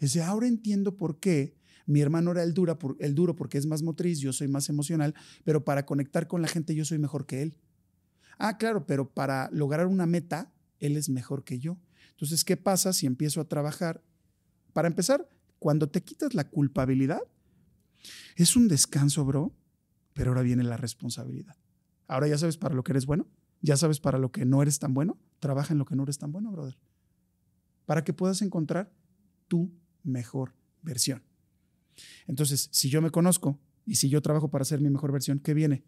Es 0.02 0.16
ahora 0.16 0.48
entiendo 0.48 0.96
por 0.96 1.20
qué 1.20 1.54
mi 1.86 2.00
hermano 2.00 2.32
era 2.32 2.42
el, 2.42 2.54
dura 2.54 2.76
el 2.98 3.14
duro 3.14 3.36
porque 3.36 3.56
es 3.56 3.66
más 3.66 3.82
motriz, 3.82 4.18
yo 4.18 4.32
soy 4.32 4.48
más 4.48 4.68
emocional, 4.68 5.14
pero 5.44 5.64
para 5.64 5.86
conectar 5.86 6.26
con 6.26 6.42
la 6.42 6.48
gente 6.48 6.74
yo 6.74 6.84
soy 6.84 6.98
mejor 6.98 7.24
que 7.24 7.40
él. 7.42 7.56
Ah, 8.36 8.58
claro, 8.58 8.84
pero 8.84 9.08
para 9.08 9.48
lograr 9.52 9.86
una 9.86 10.06
meta, 10.06 10.52
él 10.80 10.96
es 10.96 11.08
mejor 11.08 11.44
que 11.44 11.60
yo. 11.60 11.78
Entonces, 12.10 12.44
¿qué 12.44 12.56
pasa 12.56 12.92
si 12.92 13.06
empiezo 13.06 13.40
a 13.40 13.44
trabajar? 13.44 14.02
Para 14.72 14.88
empezar, 14.88 15.28
cuando 15.60 15.88
te 15.88 16.02
quitas 16.02 16.34
la 16.34 16.48
culpabilidad, 16.48 17.20
es 18.34 18.56
un 18.56 18.66
descanso, 18.66 19.24
bro, 19.24 19.54
pero 20.14 20.32
ahora 20.32 20.42
viene 20.42 20.64
la 20.64 20.76
responsabilidad. 20.76 21.56
Ahora 22.08 22.26
ya 22.26 22.38
sabes 22.38 22.56
para 22.56 22.74
lo 22.74 22.82
que 22.82 22.90
eres 22.90 23.06
bueno, 23.06 23.28
ya 23.60 23.76
sabes 23.76 24.00
para 24.00 24.18
lo 24.18 24.32
que 24.32 24.44
no 24.44 24.62
eres 24.62 24.80
tan 24.80 24.94
bueno, 24.94 25.16
trabaja 25.38 25.72
en 25.72 25.78
lo 25.78 25.84
que 25.84 25.94
no 25.94 26.02
eres 26.02 26.18
tan 26.18 26.32
bueno, 26.32 26.50
brother. 26.50 26.76
Para 27.86 28.02
que 28.02 28.12
puedas 28.12 28.42
encontrar 28.42 28.92
tu 29.46 29.70
mejor 30.02 30.54
versión. 30.82 31.22
Entonces, 32.26 32.68
si 32.72 32.88
yo 32.88 33.02
me 33.02 33.10
conozco 33.10 33.58
y 33.86 33.96
si 33.96 34.08
yo 34.08 34.22
trabajo 34.22 34.50
para 34.50 34.64
ser 34.64 34.80
mi 34.80 34.90
mejor 34.90 35.12
versión, 35.12 35.38
¿qué 35.38 35.54
viene? 35.54 35.84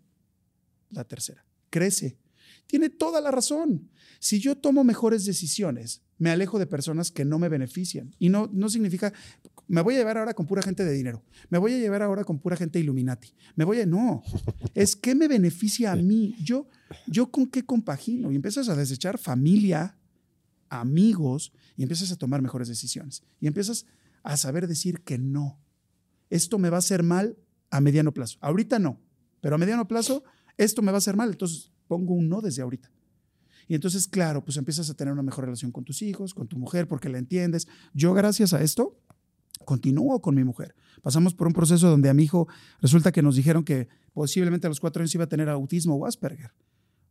La 0.91 1.05
tercera. 1.05 1.45
Crece. 1.71 2.19
Tiene 2.67 2.91
toda 2.91 3.21
la 3.21 3.31
razón. 3.31 3.91
Si 4.21 4.41
yo 4.41 4.57
tomo 4.57 4.85
mejores 4.85 5.25
decisiones, 5.25 6.03
me 6.19 6.31
alejo 6.31 6.59
de 6.59 6.67
personas 6.67 7.11
que 7.11 7.25
no 7.25 7.39
me 7.39 7.49
benefician. 7.49 8.15
Y 8.19 8.29
no, 8.29 8.49
no 8.53 8.69
significa, 8.69 9.12
me 9.67 9.83
voy 9.83 9.95
a 9.95 9.99
llevar 9.99 10.19
ahora 10.19 10.35
con 10.35 10.47
pura 10.47 10.62
gente 10.62 10.85
de 10.85 10.93
dinero, 10.93 11.23
me 11.51 11.59
voy 11.59 11.75
a 11.75 11.79
llevar 11.79 12.03
ahora 12.03 12.25
con 12.25 12.39
pura 12.39 12.57
gente 12.57 12.79
Illuminati, 12.79 13.35
me 13.57 13.65
voy 13.65 13.81
a, 13.81 13.87
no, 13.87 14.23
es 14.75 14.97
que 14.97 15.15
me 15.15 15.29
beneficia 15.29 15.93
a 15.93 15.97
mí, 15.97 16.35
yo, 16.43 16.69
yo 17.07 17.31
con 17.31 17.47
qué 17.47 17.65
compagino 17.65 18.31
y 18.31 18.37
empiezas 18.37 18.69
a 18.69 18.77
desechar 18.77 19.19
familia, 19.19 19.97
amigos 20.69 21.53
y 21.77 21.83
empiezas 21.83 22.11
a 22.12 22.17
tomar 22.17 22.43
mejores 22.43 22.69
decisiones 22.69 23.23
y 23.41 23.47
empiezas 23.47 23.87
a 24.25 24.37
saber 24.37 24.66
decir 24.66 25.03
que 25.03 25.18
no. 25.18 25.61
Esto 26.31 26.59
me 26.59 26.70
va 26.70 26.77
a 26.77 26.79
hacer 26.79 27.05
mal 27.05 27.39
a 27.70 27.81
mediano 27.81 28.12
plazo. 28.12 28.39
Ahorita 28.41 28.81
no, 28.81 29.01
pero 29.41 29.55
a 29.55 29.59
mediano 29.59 29.87
plazo 29.87 30.25
esto 30.57 30.83
me 30.83 30.91
va 30.91 30.97
a 30.97 30.99
hacer 30.99 31.16
mal, 31.16 31.31
entonces 31.31 31.72
pongo 31.87 32.14
un 32.14 32.29
no 32.29 32.41
desde 32.41 32.62
ahorita. 32.62 32.91
Y 33.68 33.75
entonces, 33.75 34.09
claro, 34.09 34.45
pues 34.45 34.57
empiezas 34.57 34.91
a 34.91 34.95
tener 34.95 35.12
una 35.12 35.22
mejor 35.22 35.45
relación 35.45 35.72
con 35.72 35.85
tus 35.85 36.03
hijos, 36.03 36.35
con 36.35 36.49
tu 36.49 36.59
mujer, 36.59 36.87
porque 36.87 37.09
la 37.09 37.18
entiendes. 37.18 37.66
Yo, 37.95 38.12
gracias 38.12 38.53
a 38.53 38.62
esto, 38.62 38.99
continúo 39.64 40.20
con 40.20 40.35
mi 40.35 40.45
mujer. 40.45 40.75
Pasamos 41.03 41.35
por 41.35 41.47
un 41.47 41.53
proceso 41.53 41.89
donde 41.89 42.09
a 42.09 42.14
mi 42.14 42.25
hijo 42.25 42.47
resulta 42.81 43.11
que 43.11 43.22
nos 43.22 43.37
dijeron 43.37 43.64
que 43.64 43.89
posiblemente 44.12 44.66
a 44.66 44.70
los 44.70 44.81
cuatro 44.81 45.01
años 45.01 45.14
iba 45.14 45.25
a 45.25 45.29
tener 45.29 45.49
autismo 45.49 45.97
o 45.97 46.07
Asperger. 46.07 46.53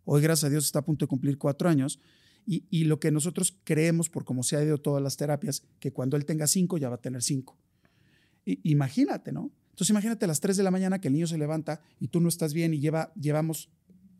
Hoy, 0.05 0.22
gracias 0.22 0.45
a 0.45 0.49
Dios, 0.49 0.66
está 0.66 0.80
a 0.80 0.86
punto 0.86 1.05
de 1.05 1.07
cumplir 1.07 1.38
cuatro 1.38 1.70
años. 1.70 1.99
Y, 2.46 2.84
lo 2.84 3.00
que 3.00 3.12
nosotros 3.12 3.58
creemos, 3.64 4.10
por 4.10 4.26
cómo 4.26 4.44
se 4.44 4.58
ha 4.58 4.64
ido 4.64 4.78
todas 4.78 5.02
las 5.02 5.16
terapias, 5.16 5.64
que 5.80 5.94
cuando 5.94 6.18
él 6.18 6.26
tenga 6.26 6.46
cinco 6.48 6.78
ya 6.78 6.89
va 6.89 6.96
a 6.96 7.02
tener 7.02 7.22
cinco. 7.24 7.58
imagínate, 8.46 9.32
¿no? 9.32 9.52
Entonces 9.70 9.89
imagínate 9.89 10.26
a 10.26 10.28
las 10.28 10.39
tres 10.39 10.58
de 10.58 10.64
la 10.64 10.70
mañana 10.70 11.00
que 11.00 11.08
el 11.08 11.14
niño 11.14 11.26
se 11.26 11.38
levanta 11.38 11.82
y 12.00 12.10
tú 12.10 12.20
no 12.20 12.30
estás 12.30 12.54
bien 12.54 12.74
y 12.74 12.80
lleva, 12.80 13.12
llevamos 13.16 13.70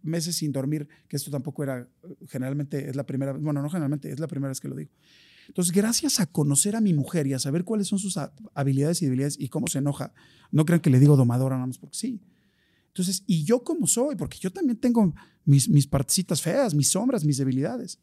meses 0.01 0.36
sin 0.36 0.51
dormir, 0.51 0.88
que 1.07 1.15
esto 1.15 1.32
tampoco 1.32 1.63
era, 1.63 1.88
generalmente 2.28 2.89
es 2.89 2.95
la 2.95 3.05
primera, 3.05 3.34
bueno, 3.34 3.61
no 3.61 3.69
generalmente, 3.69 4.11
es 4.11 4.19
la 4.19 4.28
primera 4.28 4.49
vez 4.49 4.59
que 4.59 4.67
lo 4.67 4.76
digo. 4.76 4.91
Entonces, 5.47 5.74
gracias 5.74 6.19
a 6.19 6.26
conocer 6.26 6.76
a 6.76 6.82
mi 6.82 6.93
mujer 6.93 7.28
y 7.28 7.34
a 7.34 7.39
saber 7.39 7.63
cuáles 7.63 7.88
son 7.88 7.99
sus 7.99 8.17
habilidades 8.53 9.01
y 9.01 9.05
debilidades 9.05 9.39
y 9.39 9.49
cómo 9.49 9.67
se 9.67 9.80
enoja, 9.80 10.13
no 10.51 10.65
crean 10.65 10.82
que 10.82 10.89
le 10.89 10.99
digo 10.99 11.17
domadora 11.17 11.55
nada 11.55 11.67
más 11.67 11.78
porque 11.78 11.97
sí. 11.97 12.21
Entonces, 12.88 13.24
y 13.26 13.43
yo 13.43 13.63
como 13.63 13.88
soy, 13.88 14.15
porque 14.15 14.38
yo 14.39 14.51
también 14.51 14.78
tengo 14.78 15.13
mis, 15.45 15.67
mis 15.67 15.88
partecitas 15.88 16.41
feas, 16.41 16.74
mis 16.74 16.89
sombras, 16.89 17.26
mis 17.26 17.38
debilidades. 17.38 17.99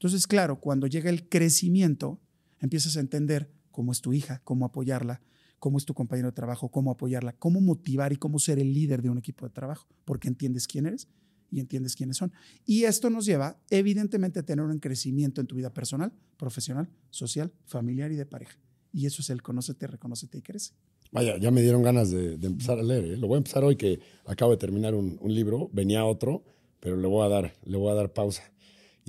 Entonces, 0.00 0.26
claro, 0.26 0.58
cuando 0.58 0.86
llega 0.86 1.10
el 1.10 1.28
crecimiento, 1.28 2.18
empiezas 2.58 2.96
a 2.96 3.00
entender 3.00 3.50
cómo 3.70 3.92
es 3.92 4.00
tu 4.00 4.14
hija, 4.14 4.40
cómo 4.44 4.64
apoyarla, 4.64 5.20
cómo 5.58 5.76
es 5.76 5.84
tu 5.84 5.92
compañero 5.92 6.28
de 6.28 6.32
trabajo, 6.32 6.70
cómo 6.70 6.90
apoyarla, 6.90 7.34
cómo 7.34 7.60
motivar 7.60 8.10
y 8.10 8.16
cómo 8.16 8.38
ser 8.38 8.58
el 8.58 8.72
líder 8.72 9.02
de 9.02 9.10
un 9.10 9.18
equipo 9.18 9.44
de 9.44 9.52
trabajo, 9.52 9.86
porque 10.06 10.26
entiendes 10.26 10.66
quién 10.66 10.86
eres 10.86 11.06
y 11.50 11.60
entiendes 11.60 11.96
quiénes 11.96 12.16
son. 12.16 12.32
Y 12.64 12.84
esto 12.84 13.10
nos 13.10 13.26
lleva, 13.26 13.60
evidentemente, 13.68 14.40
a 14.40 14.42
tener 14.42 14.64
un 14.64 14.78
crecimiento 14.78 15.42
en 15.42 15.46
tu 15.46 15.54
vida 15.54 15.70
personal, 15.74 16.14
profesional, 16.38 16.88
social, 17.10 17.52
familiar 17.66 18.10
y 18.10 18.16
de 18.16 18.24
pareja. 18.24 18.58
Y 18.94 19.04
eso 19.04 19.20
es 19.20 19.28
el 19.28 19.42
conócete, 19.42 19.86
reconócete 19.86 20.38
y 20.38 20.40
crece. 20.40 20.72
Vaya, 21.12 21.36
ya 21.36 21.50
me 21.50 21.60
dieron 21.60 21.82
ganas 21.82 22.10
de, 22.10 22.34
empezar 22.34 22.78
a 22.78 22.82
leer. 22.82 23.04
¿eh? 23.04 23.16
Lo 23.18 23.26
voy 23.26 23.34
a 23.34 23.38
empezar 23.38 23.64
hoy 23.64 23.76
que 23.76 24.00
acabo 24.24 24.52
de 24.52 24.56
terminar 24.56 24.94
un, 24.94 25.18
libro, 25.24 25.68
venía 25.74 26.06
otro, 26.06 26.42
pero 26.80 26.96
le 26.96 27.06
voy 27.06 27.26
a 27.26 27.28
dar, 27.28 27.52
le 27.66 27.76
voy 27.76 27.90
a 27.90 27.94
dar 27.94 28.14
pausa. 28.14 28.50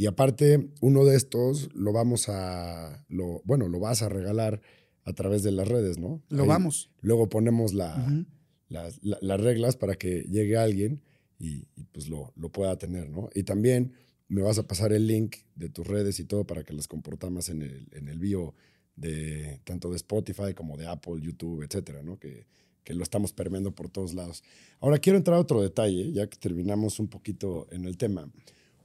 Y 0.02 0.08
aparte, 0.08 0.72
uno 0.80 1.06
de 1.06 1.16
estos 1.16 1.70
lo 1.76 1.93
vamos 1.93 2.28
a, 2.28 3.06
lo, 3.08 3.43
bueno, 3.45 3.68
lo 3.68 3.80
vas 3.80 4.02
a 4.02 4.10
regalar 4.10 4.60
a 5.04 5.14
través 5.14 5.43
de 5.43 5.52
las 5.52 5.68
redes, 5.68 5.99
¿no? 5.99 6.24
Lo 6.30 6.47
vamos. 6.47 6.89
Luego 7.02 7.30
ponemos 7.30 7.76
la, 7.76 8.26
las 8.68 9.41
reglas 9.41 9.76
para 9.76 9.93
que 9.93 10.22
llegue 10.22 10.58
alguien 10.58 11.04
y, 11.38 11.68
pues 11.91 12.10
lo, 12.10 12.34
lo, 12.36 12.52
pueda 12.52 12.80
tener, 12.80 13.12
¿no? 13.12 13.30
Y 13.36 13.43
también 13.43 13.93
me 14.28 14.41
vas 14.41 14.58
a 14.58 14.66
pasar 14.66 14.91
el 14.91 15.06
link 15.06 15.36
de 15.54 15.70
tus 15.70 15.86
redes 15.86 16.20
y 16.20 16.26
todo 16.26 16.47
para 16.47 16.64
que 16.64 16.74
las 16.74 16.88
comportamos 16.88 17.49
en 17.49 17.62
el, 17.62 17.88
en 17.91 18.08
el 18.08 18.18
bio 18.18 18.56
de 18.95 19.60
tanto 19.66 19.91
de 19.91 19.97
Spotify 19.97 20.56
como 20.56 20.78
de 20.78 20.88
Apple, 20.88 21.22
YouTube, 21.22 21.62
etcétera, 21.62 22.02
¿no? 22.02 22.18
Que, 22.18 22.47
que 22.84 22.95
lo 22.95 23.04
estamos 23.04 23.34
permeando 23.34 23.76
por 23.76 23.88
todos 23.88 24.16
lados. 24.16 24.43
Ahora 24.80 24.97
quiero 24.97 25.20
entrar 25.20 25.38
a 25.38 25.41
otro 25.41 25.62
detalle, 25.62 26.12
ya 26.12 26.26
que 26.26 26.38
terminamos 26.38 26.99
un 26.99 27.08
poquito 27.08 27.68
en 27.70 27.86
el 27.86 27.97
tema, 27.97 28.32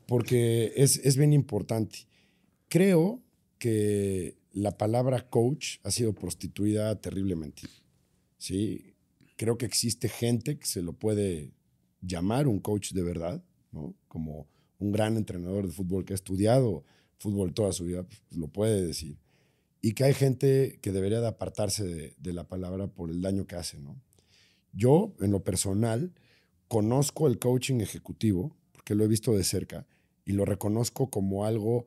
porque 0.07 0.73
es, 0.77 0.99
es 0.99 1.17
bien 1.17 1.33
importante. 1.33 2.07
Creo 2.69 3.23
que 3.59 4.39
la 4.53 4.77
palabra 4.79 5.29
coach 5.29 5.79
ha 5.83 5.91
sido 5.91 6.15
prostituida 6.15 7.01
terriblemente. 7.01 7.63
¿sí? 8.39 8.95
Creo 9.37 9.59
que 9.59 9.67
existe 9.67 10.09
gente 10.09 10.59
que 10.59 10.67
se 10.67 10.83
lo 10.83 10.93
puede 10.95 11.53
llamar 12.01 12.49
un 12.49 12.61
coach 12.61 12.93
de 12.93 13.03
verdad, 13.03 13.43
¿no? 13.73 13.95
Como 14.09 14.47
un 14.79 14.93
gran 14.93 15.17
entrenador 15.17 15.67
de 15.67 15.73
fútbol 15.73 16.05
que 16.05 16.13
ha 16.13 16.17
estudiado 16.17 16.85
fútbol 17.19 17.55
toda 17.55 17.73
su 17.73 17.85
vida, 17.85 18.05
pues, 18.05 18.21
lo 18.31 18.49
puede 18.49 18.87
decir. 18.87 19.19
Y 19.81 19.93
que 19.93 20.05
hay 20.05 20.15
gente 20.15 20.79
que 20.83 20.93
debería 20.93 21.21
de 21.21 21.29
apartarse 21.29 21.85
de, 21.85 22.15
de 22.19 22.33
la 22.33 22.49
palabra 22.49 22.87
por 22.89 23.11
el 23.11 23.23
daño 23.23 23.47
que 23.47 23.57
hace, 23.57 23.79
¿no? 23.79 24.01
Yo, 24.73 25.15
en 25.21 25.31
lo 25.31 25.43
personal, 25.43 26.13
conozco 26.69 27.27
el 27.27 27.39
coaching 27.39 27.81
ejecutivo, 27.81 28.57
porque 28.73 28.95
lo 28.95 29.05
he 29.05 29.09
visto 29.09 29.35
de 29.35 29.45
cerca, 29.45 29.87
y 30.27 30.33
lo 30.33 30.45
reconozco 30.45 31.09
como 31.09 31.47
algo 31.47 31.87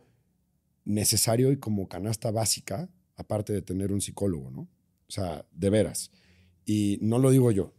necesario 0.86 1.52
y 1.52 1.58
como 1.58 1.88
canasta 1.88 2.32
básica, 2.32 2.90
aparte 3.16 3.54
de 3.54 3.62
tener 3.62 3.92
un 3.92 4.02
psicólogo, 4.02 4.50
¿no? 4.50 4.62
O 4.62 5.12
sea, 5.12 5.46
de 5.52 5.70
veras. 5.70 6.10
Y 6.66 6.98
no 7.02 7.20
lo 7.20 7.30
digo 7.30 7.52
yo. 7.52 7.74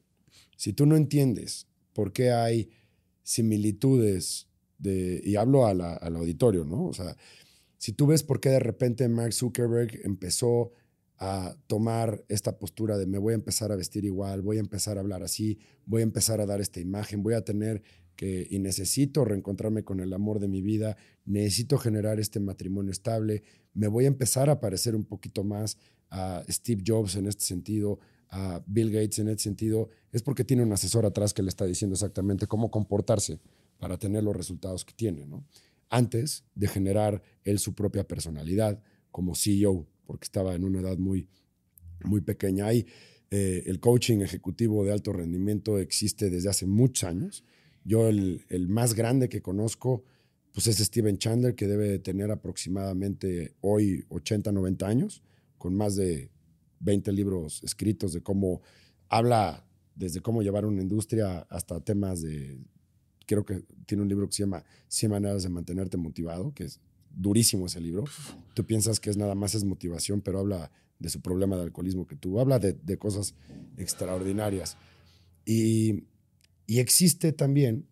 Si 0.57 0.73
tú 0.73 0.87
no 0.87 0.97
entiendes 0.97 1.67
por 1.95 2.13
qué 2.13 2.31
hay 2.31 2.71
similitudes 3.23 4.49
de, 4.79 5.21
y 5.25 5.37
hablo 5.37 5.67
al 5.67 5.81
auditorio, 5.81 6.65
¿no? 6.65 6.87
O 6.87 6.93
sea, 6.93 7.17
si 7.79 7.93
tú 7.93 8.07
ves 8.07 8.23
por 8.23 8.41
qué 8.41 8.51
de 8.51 8.61
repente 8.61 9.09
Mark 9.09 9.33
Zuckerberg 9.33 10.01
empezó 10.05 10.73
a 11.17 11.57
tomar 11.67 12.25
esta 12.29 12.59
postura 12.59 12.99
de 12.99 13.07
me 13.07 13.19
voy 13.19 13.33
a 13.33 13.37
empezar 13.37 13.73
a 13.73 13.77
vestir 13.77 14.05
igual, 14.05 14.43
voy 14.43 14.59
a 14.59 14.61
empezar 14.61 14.99
a 14.99 15.01
hablar 15.01 15.23
así, 15.23 15.59
voy 15.87 16.01
a 16.01 16.05
empezar 16.05 16.41
a 16.41 16.47
dar 16.47 16.61
esta 16.61 16.81
imagen, 16.81 17.23
voy 17.23 17.35
a 17.35 17.45
tener 17.45 17.83
y 18.23 18.59
necesito 18.59 19.25
reencontrarme 19.25 19.83
con 19.83 20.01
el 20.01 20.13
amor 20.13 20.41
de 20.41 20.49
mi 20.49 20.63
vida, 20.63 20.97
necesito 21.25 21.79
generar 21.79 22.21
este 22.21 22.41
matrimonio 22.41 22.93
estable, 22.93 23.43
me 23.75 23.89
voy 23.89 24.05
a 24.05 24.09
empezar 24.09 24.51
a 24.51 24.61
parecer 24.61 24.95
un 24.95 25.05
poquito 25.05 25.45
más 25.45 25.79
a 26.11 26.43
Steve 26.49 26.83
Jobs 26.87 27.17
en 27.17 27.27
este 27.27 27.45
sentido, 27.45 27.99
a 28.29 28.63
Bill 28.67 28.91
Gates 28.91 29.19
en 29.21 29.29
este 29.29 29.45
sentido, 29.45 29.89
es 30.13 30.23
porque 30.23 30.45
tiene 30.45 30.63
un 30.63 30.73
asesor 30.73 31.07
atrás 31.07 31.33
que 31.33 31.43
le 31.43 31.49
está 31.49 31.65
diciendo 31.65 31.95
exactamente 31.95 32.47
cómo 32.47 32.71
comportarse 32.71 33.41
para 33.79 33.99
tener 33.99 34.23
los 34.23 34.37
resultados 34.37 34.85
que 34.85 34.93
tiene, 34.93 35.27
¿no? 35.27 35.45
Antes 35.89 36.45
de 36.55 36.69
generar 36.69 37.23
él 37.43 37.59
su 37.59 37.75
propia 37.75 38.07
personalidad 38.07 38.83
como 39.11 39.35
CEO 39.35 39.89
porque 40.11 40.25
estaba 40.25 40.55
en 40.57 40.65
una 40.65 40.81
edad 40.81 40.99
muy, 40.99 41.29
muy 42.05 42.21
pequeña. 42.21 42.67
Ahí 42.67 42.85
eh, 43.31 43.63
el 43.67 43.79
coaching 43.79 44.23
ejecutivo 44.23 44.85
de 44.85 44.93
alto 44.93 45.13
rendimiento 45.13 45.79
existe 45.79 46.31
desde 46.31 46.49
hace 46.49 46.67
muchos 46.67 47.05
años. 47.05 47.45
Yo 47.85 48.09
el, 48.09 48.45
el, 48.49 48.69
más 48.69 48.95
grande 48.95 49.29
que 49.29 49.41
conozco 49.41 50.05
pues 50.53 50.67
es 50.67 50.79
Steven 50.79 51.19
Chandler, 51.19 51.55
que 51.55 51.67
debe 51.67 51.89
de 51.89 51.99
tener 51.99 52.31
aproximadamente 52.31 53.55
hoy 53.61 54.05
80, 54.09 54.53
90 54.53 54.87
años, 54.87 55.23
con 55.59 55.77
más 55.77 55.97
de 55.97 56.31
20 56.81 57.13
libros 57.13 57.63
escritos 57.63 58.13
de 58.13 58.23
cómo 58.23 58.63
habla 59.09 59.65
desde 59.95 60.21
cómo 60.21 60.43
llevar 60.43 60.65
una 60.65 60.83
industria 60.83 61.41
hasta 61.51 61.81
temas 61.81 62.23
de, 62.23 62.59
creo 63.27 63.45
que 63.45 63.65
tiene 63.87 64.03
un 64.03 64.09
libro 64.09 64.27
que 64.27 64.35
se 64.35 64.43
llama 64.43 64.65
100 64.89 65.11
maneras 65.13 65.43
de 65.43 65.51
mantenerte 65.51 65.97
motivado, 65.97 66.53
que 66.55 66.65
es 66.65 66.81
durísimo 67.15 67.67
ese 67.67 67.81
libro. 67.81 68.05
Tú 68.55 68.65
piensas 68.65 68.99
que 68.99 69.11
es 69.11 69.17
nada 69.17 69.35
más 69.35 69.55
es 69.55 69.65
motivación, 69.65 70.21
pero 70.21 70.39
habla 70.41 70.71
de 70.99 71.11
su 71.11 71.21
problema 71.21 71.57
de 71.57 71.63
alcoholismo 71.63 72.07
que 72.07 72.17
tuvo, 72.17 72.41
habla 72.41 72.59
de, 72.59 72.73
de 72.73 72.99
cosas 72.99 73.35
extraordinarias. 73.77 74.77
Y, 75.45 76.05
y, 76.71 76.79
existe 76.79 77.33
también 77.33 77.89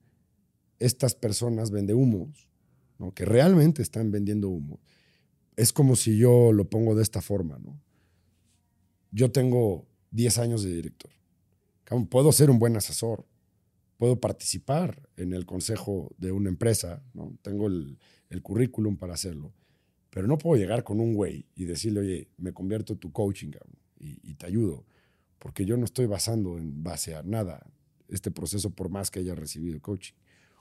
estas 0.78 1.16
personas 1.16 1.72
vende 1.72 1.94
humos, 1.94 2.48
¿no? 2.98 3.12
que 3.12 3.24
realmente 3.24 3.82
están 3.82 4.12
vendiendo 4.12 4.48
humo. 4.48 4.78
Es 5.56 5.72
como 5.72 5.96
si 5.96 6.16
yo 6.16 6.52
lo 6.52 6.70
pongo 6.70 6.94
de 6.94 7.02
esta 7.02 7.20
forma. 7.20 7.58
¿no? 7.58 7.80
Yo 9.10 9.32
tengo 9.32 9.88
10 10.12 10.38
años 10.38 10.62
de 10.62 10.72
director. 10.74 11.10
Puedo 12.08 12.30
ser 12.30 12.50
un 12.50 12.60
buen 12.60 12.76
asesor, 12.76 13.26
puedo 13.96 14.20
participar 14.20 15.08
en 15.16 15.32
el 15.32 15.44
consejo 15.44 16.14
de 16.16 16.30
una 16.30 16.48
empresa, 16.48 17.02
¿no? 17.14 17.36
tengo 17.42 17.66
el, 17.66 17.98
currículum 18.42 18.96
para 18.96 19.14
hacerlo. 19.14 19.52
Pero 20.10 20.28
no 20.28 20.38
puedo 20.38 20.56
llegar 20.60 20.84
con 20.84 21.00
un 21.00 21.14
güey 21.14 21.46
y 21.56 21.64
decirle, 21.64 22.00
oye, 22.00 22.28
me 22.36 22.52
convierto 22.52 22.94
tu 22.94 23.10
coaching 23.10 23.50
y, 23.98 24.20
y, 24.22 24.34
te 24.36 24.46
ayudo, 24.46 24.86
porque 25.40 25.64
yo 25.64 25.76
no 25.76 25.84
estoy 25.84 26.06
basando 26.06 26.58
en 26.58 26.84
base 26.84 27.16
a 27.16 27.22
nada 27.24 27.66
este 28.08 28.30
proceso 28.30 28.70
por 28.70 28.88
más 28.88 29.10
que 29.10 29.20
haya 29.20 29.34
recibido 29.34 29.80
coaching. 29.80 30.14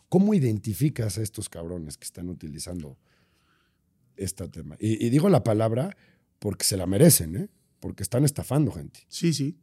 ¿Cómo 0.10 0.34
identificas 0.34 1.18
a 1.18 1.22
estos 1.22 1.50
cabrones 1.50 1.98
que 1.98 2.06
están 2.06 2.30
utilizando 2.30 2.98
este 4.16 4.48
tema? 4.48 4.76
Y, 4.80 5.10
digo 5.10 5.30
la 5.30 5.43
palabra 5.43 5.95
porque 6.39 6.66
se 6.66 6.78
la 6.78 6.86
merecen, 6.86 7.36
¿eh? 7.36 7.50
porque 7.80 8.04
están 8.04 8.24
estafando 8.24 8.72
gente. 8.72 9.02
Sí, 9.10 9.34
sí. 9.34 9.60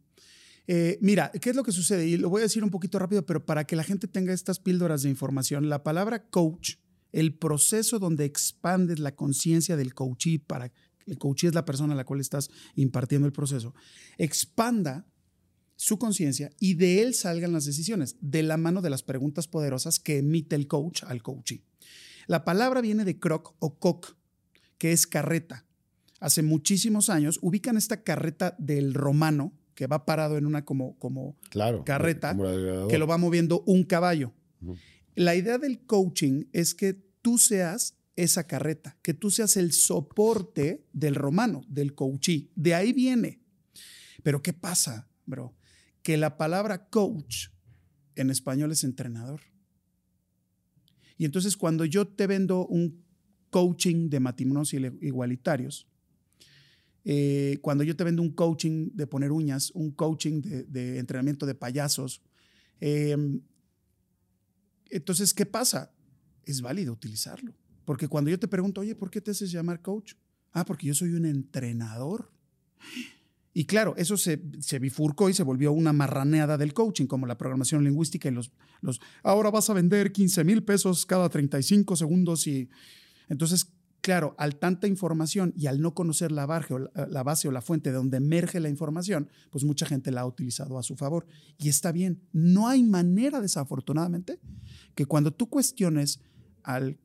Eh, 0.66 0.98
mira, 1.00 1.30
¿qué 1.40 1.50
es 1.50 1.56
lo 1.56 1.62
que 1.62 1.72
sucede? 1.72 2.06
Y 2.06 2.16
lo 2.16 2.30
voy 2.30 2.40
a 2.40 2.44
decir 2.44 2.64
un 2.64 2.70
poquito 2.70 2.98
rápido, 2.98 3.24
pero 3.24 3.44
para 3.44 3.64
que 3.64 3.76
la 3.76 3.84
gente 3.84 4.08
tenga 4.08 4.32
estas 4.32 4.58
píldoras 4.58 5.02
de 5.02 5.10
información, 5.10 5.68
la 5.68 5.82
palabra 5.82 6.28
coach 6.30 6.76
el 7.14 7.32
proceso 7.32 8.00
donde 8.00 8.24
expandes 8.24 8.98
la 8.98 9.14
conciencia 9.14 9.76
del 9.76 9.94
coachee 9.94 10.40
para 10.40 10.72
el 11.06 11.16
coachee 11.16 11.48
es 11.48 11.54
la 11.54 11.64
persona 11.64 11.92
a 11.92 11.96
la 11.96 12.04
cual 12.04 12.20
estás 12.20 12.50
impartiendo 12.74 13.26
el 13.26 13.32
proceso, 13.32 13.74
expanda 14.18 15.06
su 15.84 15.98
conciencia 15.98 16.50
y 16.58 16.76
de 16.76 17.02
él 17.02 17.12
salgan 17.12 17.52
las 17.52 17.66
decisiones, 17.66 18.16
de 18.22 18.42
la 18.42 18.56
mano 18.56 18.80
de 18.80 18.88
las 18.88 19.02
preguntas 19.02 19.48
poderosas 19.48 20.00
que 20.00 20.16
emite 20.16 20.56
el 20.56 20.66
coach 20.66 21.02
al 21.02 21.22
coachee. 21.22 21.62
La 22.26 22.42
palabra 22.42 22.80
viene 22.80 23.04
de 23.04 23.18
croc 23.18 23.54
o 23.58 23.78
coc, 23.78 24.16
que 24.78 24.92
es 24.92 25.06
carreta. 25.06 25.66
Hace 26.20 26.42
muchísimos 26.42 27.10
años 27.10 27.38
ubican 27.42 27.76
esta 27.76 28.02
carreta 28.02 28.56
del 28.58 28.94
romano 28.94 29.52
que 29.74 29.86
va 29.86 30.06
parado 30.06 30.38
en 30.38 30.46
una 30.46 30.64
como, 30.64 30.98
como 30.98 31.36
carreta 31.84 32.34
que 32.88 32.96
lo 32.96 33.06
va 33.06 33.18
moviendo 33.18 33.62
un 33.66 33.84
caballo. 33.84 34.32
La 35.14 35.34
idea 35.34 35.58
del 35.58 35.84
coaching 35.84 36.44
es 36.54 36.74
que 36.74 36.94
tú 37.20 37.36
seas 37.36 37.94
esa 38.16 38.46
carreta, 38.46 38.96
que 39.02 39.12
tú 39.12 39.30
seas 39.30 39.58
el 39.58 39.74
soporte 39.74 40.86
del 40.94 41.14
romano, 41.14 41.62
del 41.68 41.94
coachí. 41.94 42.50
De 42.54 42.74
ahí 42.74 42.94
viene. 42.94 43.42
Pero 44.22 44.40
¿qué 44.40 44.54
pasa, 44.54 45.10
bro? 45.26 45.54
Que 46.04 46.16
la 46.16 46.36
palabra 46.36 46.88
coach 46.88 47.48
en 48.14 48.30
español 48.30 48.70
es 48.70 48.84
entrenador. 48.84 49.40
Y 51.18 51.24
entonces 51.24 51.56
cuando 51.56 51.84
yo 51.84 52.06
te 52.06 52.28
vendo 52.28 52.64
un 52.66 53.02
coaching 53.50 54.08
de 54.08 54.20
matrimonios 54.20 54.72
igualitarios, 54.72 55.88
eh, 57.04 57.58
cuando 57.62 57.82
yo 57.82 57.96
te 57.96 58.04
vendo 58.04 58.22
un 58.22 58.30
coaching 58.30 58.90
de 58.94 59.08
poner 59.08 59.32
uñas, 59.32 59.72
un 59.72 59.90
coaching 59.90 60.40
de, 60.40 60.98
entrenamiento 61.00 61.46
de 61.46 61.56
payasos, 61.56 62.22
eh, 62.80 63.16
entonces, 64.94 65.34
¿qué 65.34 65.44
pasa? 65.44 65.92
Es 66.44 66.60
válido 66.60 66.92
utilizarlo. 66.92 67.52
Porque 67.84 68.06
cuando 68.06 68.30
yo 68.30 68.38
te 68.38 68.46
pregunto, 68.46 68.80
oye, 68.80 68.94
¿por 68.94 69.10
qué 69.10 69.20
te 69.20 69.32
haces 69.32 69.50
llamar 69.50 69.82
coach? 69.82 70.14
Ah, 70.52 70.64
porque 70.64 70.86
yo 70.86 70.94
soy 70.94 71.14
un 71.14 71.26
entrenador. 71.26 72.30
Y 73.56 73.66
claro, 73.66 73.94
eso 73.96 74.16
se, 74.16 74.42
se, 74.58 74.80
bifurcó 74.80 75.30
y 75.30 75.32
se 75.32 75.44
volvió 75.44 75.70
una 75.70 75.92
marraneada 75.92 76.58
del 76.58 76.74
coaching, 76.74 77.06
como 77.06 77.24
la 77.24 77.38
programación 77.38 77.84
lingüística 77.84 78.28
y 78.28 78.32
los, 78.32 78.50
los 78.80 79.00
ahora 79.22 79.52
vas 79.52 79.70
a 79.70 79.74
vender 79.74 80.10
15 80.10 80.42
mil 80.42 80.64
pesos 80.64 81.06
cada 81.06 81.28
35 81.28 81.94
segundos. 81.94 82.48
Y 82.48 82.68
entonces, 83.28 83.72
claro, 84.00 84.34
al 84.38 84.56
tanta 84.56 84.88
información 84.88 85.54
y 85.56 85.68
al 85.68 85.80
no 85.80 85.94
conocer 85.94 86.32
la 86.32 86.46
base, 86.46 86.74
o 86.74 86.80
la, 86.80 86.90
la 87.08 87.22
base 87.22 87.46
o 87.46 87.52
la 87.52 87.62
fuente 87.62 87.90
de 87.90 87.96
donde 87.96 88.16
emerge 88.16 88.58
la 88.58 88.68
información, 88.68 89.30
pues 89.50 89.62
mucha 89.62 89.86
gente 89.86 90.10
la 90.10 90.22
ha 90.22 90.26
utilizado 90.26 90.76
a 90.76 90.82
su 90.82 90.96
favor. 90.96 91.24
Y 91.56 91.68
está 91.68 91.92
bien. 91.92 92.20
No 92.32 92.66
hay 92.66 92.82
manera, 92.82 93.40
desafortunadamente, 93.40 94.40
que 94.96 95.06
cuando 95.06 95.32
tú 95.32 95.48
cuestiones 95.48 96.20
al... 96.64 96.98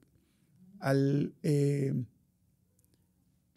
al 0.80 1.36
eh, 1.44 1.94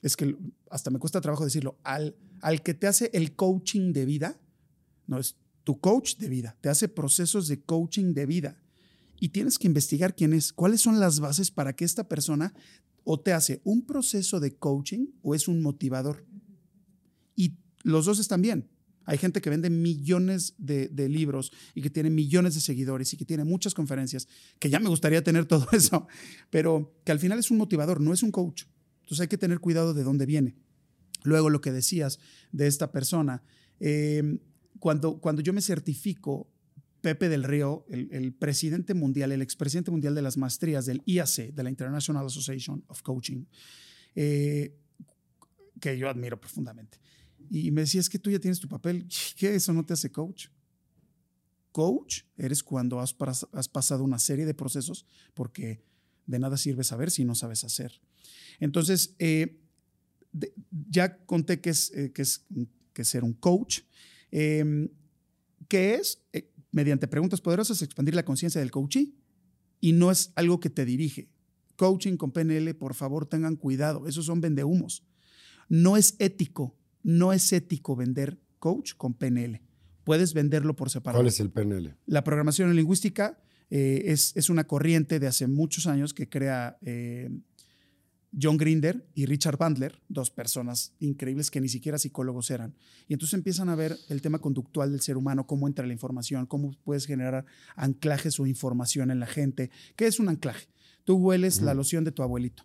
es 0.03 0.15
que 0.17 0.37
hasta 0.69 0.91
me 0.91 0.99
cuesta 0.99 1.21
trabajo 1.21 1.45
decirlo, 1.45 1.79
al, 1.85 2.17
al 2.43 2.63
que 2.63 2.75
te 2.75 2.87
hace 2.87 3.11
el 3.15 3.35
coaching 3.35 3.93
de 3.93 4.05
vida, 4.05 4.39
no 5.07 5.19
es 5.19 5.37
tu 5.65 5.81
coach 5.81 6.17
de 6.17 6.29
vida, 6.29 6.57
te 6.61 6.69
hace 6.69 6.89
procesos 6.89 7.49
de 7.49 7.63
coaching 7.63 8.13
de 8.13 8.27
vida. 8.27 8.59
Y 9.19 9.29
tienes 9.29 9.59
que 9.59 9.69
investigar 9.69 10.17
quién 10.17 10.33
es, 10.33 10.53
cuáles 10.53 10.81
son 10.81 10.99
las 10.99 11.21
bases 11.21 11.53
para 11.53 11.75
que 11.75 11.85
esta 11.85 12.09
persona 12.09 12.53
o 13.05 13.21
te 13.21 13.33
hace 13.33 13.61
un 13.63 13.87
proceso 13.87 14.41
de 14.41 14.57
coaching 14.57 15.07
o 15.23 15.37
es 15.37 15.47
un 15.47 15.63
motivador. 15.63 16.27
Y 17.37 17.55
los 17.85 18.07
dos 18.07 18.19
están 18.19 18.43
bien. 18.43 18.69
Hay 19.05 19.19
gente 19.19 19.41
que 19.41 19.51
vende 19.51 19.71
millones 19.71 20.55
de, 20.59 20.89
libros 21.09 21.53
y 21.75 21.83
que 21.83 21.91
tiene 21.91 22.11
millones 22.11 22.55
de 22.55 22.61
seguidores 22.61 23.13
y 23.13 23.17
que 23.17 23.25
tiene 23.25 23.45
muchas 23.45 23.75
conferencias, 23.75 24.27
que 24.59 24.69
ya 24.71 24.81
me 24.81 24.89
gustaría 24.89 25.23
tener 25.23 25.47
todo 25.47 25.67
eso, 25.73 26.09
pero 26.51 26.93
que 27.05 27.13
al 27.13 27.21
final 27.21 27.39
es 27.39 27.53
un 27.53 27.59
motivador, 27.59 28.01
no 28.01 28.13
es 28.13 28.25
un 28.25 28.33
coach. 28.33 28.65
Entonces 29.03 29.21
hay 29.21 29.29
que 29.29 29.39
tener 29.39 29.61
cuidado 29.61 29.95
de 29.95 30.03
dónde 30.03 30.27
viene. 30.27 30.57
Luego 31.25 31.51
lo 31.51 31.61
que 31.61 31.73
decías 31.73 32.19
de 32.53 32.67
esta 32.67 32.93
persona, 32.93 33.43
em, 33.81 34.39
cuando, 34.79 35.19
cuando 35.19 35.43
yo 35.43 35.53
me 35.53 35.61
certifico, 35.61 36.49
Pepe 37.01 37.29
del 37.29 37.43
Río, 37.43 37.85
el, 37.89 38.33
presidente 38.33 38.95
mundial, 38.95 39.33
el 39.33 39.43
expresidente 39.43 39.91
mundial 39.91 40.15
de 40.15 40.23
las 40.23 40.37
maestrías 40.37 40.87
del 40.87 41.03
IAC, 41.05 41.53
de 41.53 41.63
la 41.63 41.71
International 41.71 42.25
Association 42.25 42.85
of 42.87 43.03
Coaching, 43.03 43.45
eh, 44.15 44.77
que 45.81 45.99
yo 45.99 46.09
admiro 46.09 46.41
profundamente 46.41 47.03
y 47.51 47.71
me 47.71 47.83
decía, 47.83 48.01
es 48.01 48.09
que 48.09 48.19
tú 48.19 48.31
ya 48.31 48.39
tienes 48.39 48.61
tu 48.61 48.69
papel. 48.69 49.07
¿Qué? 49.37 49.55
Eso 49.55 49.73
no 49.73 49.85
te 49.85 49.93
hace 49.93 50.11
coach. 50.11 50.49
Coach 51.71 52.23
eres 52.37 52.63
cuando 52.63 53.01
has, 53.01 53.15
has 53.53 53.69
pasado 53.69 54.05
una 54.05 54.19
serie 54.19 54.45
de 54.45 54.55
procesos 54.55 55.07
porque 55.35 55.83
de 56.27 56.39
nada 56.39 56.57
sirve 56.57 56.85
saber 56.85 57.11
si 57.11 57.25
no 57.25 57.35
sabes 57.35 57.65
hacer. 57.65 58.01
Entonces, 58.61 59.15
eh, 59.19 59.62
ya 60.89 61.17
conté 61.27 61.61
que 61.61 61.71
es, 61.71 61.93
eh, 61.95 62.13
que 62.13 62.23
es 62.23 62.47
que 62.93 63.05
ser 63.05 63.25
un 63.25 63.33
coach, 63.33 63.81
em, 64.31 64.89
que 65.69 65.95
es, 65.95 66.23
eh, 66.33 66.51
mediante 66.71 67.09
preguntas 67.09 67.41
poderosas, 67.41 67.83
expandir 67.83 68.15
la 68.15 68.25
conciencia 68.25 68.61
del 68.61 68.71
coachee 68.71 69.15
y 69.81 69.93
no 69.93 70.11
es 70.11 70.33
algo 70.37 70.61
que 70.61 70.71
te 70.71 70.85
dirige. 70.85 71.29
Coaching 71.77 72.17
con 72.17 72.33
PNL, 72.33 72.75
por 72.75 72.95
favor, 72.95 73.27
tengan 73.27 73.57
cuidado. 73.57 74.07
Esos 74.07 74.27
son 74.27 74.41
vendehumos. 74.41 75.05
No 75.69 75.97
es 75.97 76.17
ético, 76.19 76.77
no 77.03 77.33
es 77.33 77.53
ético 77.53 77.97
vender 77.97 78.39
coach 78.59 78.95
con 78.97 79.15
PNL. 79.15 79.61
Puedes 80.05 80.35
venderlo 80.35 80.77
por 80.77 80.91
separado. 80.91 81.21
¿Cuál 81.21 81.29
es 81.29 81.41
el 81.41 81.51
PNL? 81.51 81.97
La 82.07 82.25
programación 82.25 82.75
lingüística 82.75 83.41
eh, 83.71 84.03
es, 84.07 84.37
es, 84.37 84.51
una 84.51 84.65
corriente 84.65 85.19
de 85.19 85.27
hace 85.27 85.47
muchos 85.47 85.87
años 85.87 86.13
que 86.13 86.29
crea 86.29 86.77
John 88.41 88.57
Grinder 88.57 89.07
y 89.15 89.27
Richard 89.27 89.59
Bandler, 89.59 90.01
dos 90.09 90.31
personas 90.31 90.95
increíbles 91.01 91.51
que 91.51 91.61
ni 91.61 91.69
siquiera 91.69 91.99
psicólogos 91.99 92.51
eran. 92.51 92.75
Y 93.09 93.13
entonces 93.13 93.35
empiezan 93.35 93.69
a 93.69 93.75
ver 93.75 93.97
el 94.09 94.23
tema 94.23 94.39
conductual 94.39 94.91
del 94.91 95.01
ser 95.01 95.17
humano, 95.17 95.47
cómo 95.47 95.69
entra 95.69 95.87
la 95.87 95.93
información, 95.93 96.47
cómo 96.47 96.73
puedes 96.85 97.07
generar 97.07 97.45
anclajes 97.77 98.41
o 98.41 98.47
información 98.47 99.11
en 99.11 99.21
la 99.21 99.27
gente. 99.27 99.71
¿Qué 99.97 100.07
es 100.07 100.19
un 100.19 100.29
anclaje? 100.29 100.69
Tú 101.05 101.17
hueles 101.17 101.61
la 101.61 101.75
loción 101.75 102.05
de 102.05 102.13
tu 102.13 102.23
abuelito 102.23 102.65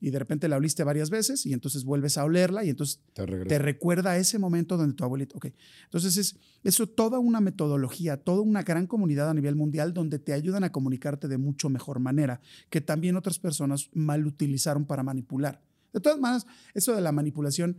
y 0.00 0.10
de 0.10 0.18
repente 0.18 0.48
la 0.48 0.56
oliste 0.56 0.84
varias 0.84 1.10
veces 1.10 1.44
y 1.46 1.52
entonces 1.52 1.84
vuelves 1.84 2.18
a 2.18 2.24
olerla 2.24 2.64
y 2.64 2.70
entonces 2.70 3.00
te, 3.14 3.58
recuerda 3.58 4.12
a 4.12 4.18
ese 4.18 4.38
momento 4.38 4.76
donde 4.76 4.94
tu 4.94 5.04
abuelito, 5.04 5.36
ok. 5.36 5.46
Entonces 5.84 6.16
es 6.16 6.36
eso 6.62 6.86
toda 6.86 7.18
una 7.18 7.40
metodología, 7.40 8.16
toda 8.16 8.42
una 8.42 8.62
gran 8.62 8.86
comunidad 8.86 9.30
a 9.30 9.34
nivel 9.34 9.56
mundial 9.56 9.94
donde 9.94 10.18
te 10.18 10.32
ayudan 10.32 10.64
a 10.64 10.72
comunicarte 10.72 11.28
de 11.28 11.38
mucho 11.38 11.68
mejor 11.68 11.98
manera 11.98 12.40
que 12.70 12.80
también 12.80 13.16
otras 13.16 13.38
personas 13.38 13.90
mal 13.92 14.26
utilizaron 14.26 14.84
para 14.84 15.02
manipular. 15.02 15.62
De 15.92 16.00
todas 16.00 16.18
maneras, 16.18 16.46
eso 16.74 16.94
de 16.94 17.00
la 17.00 17.12
manipulación 17.12 17.76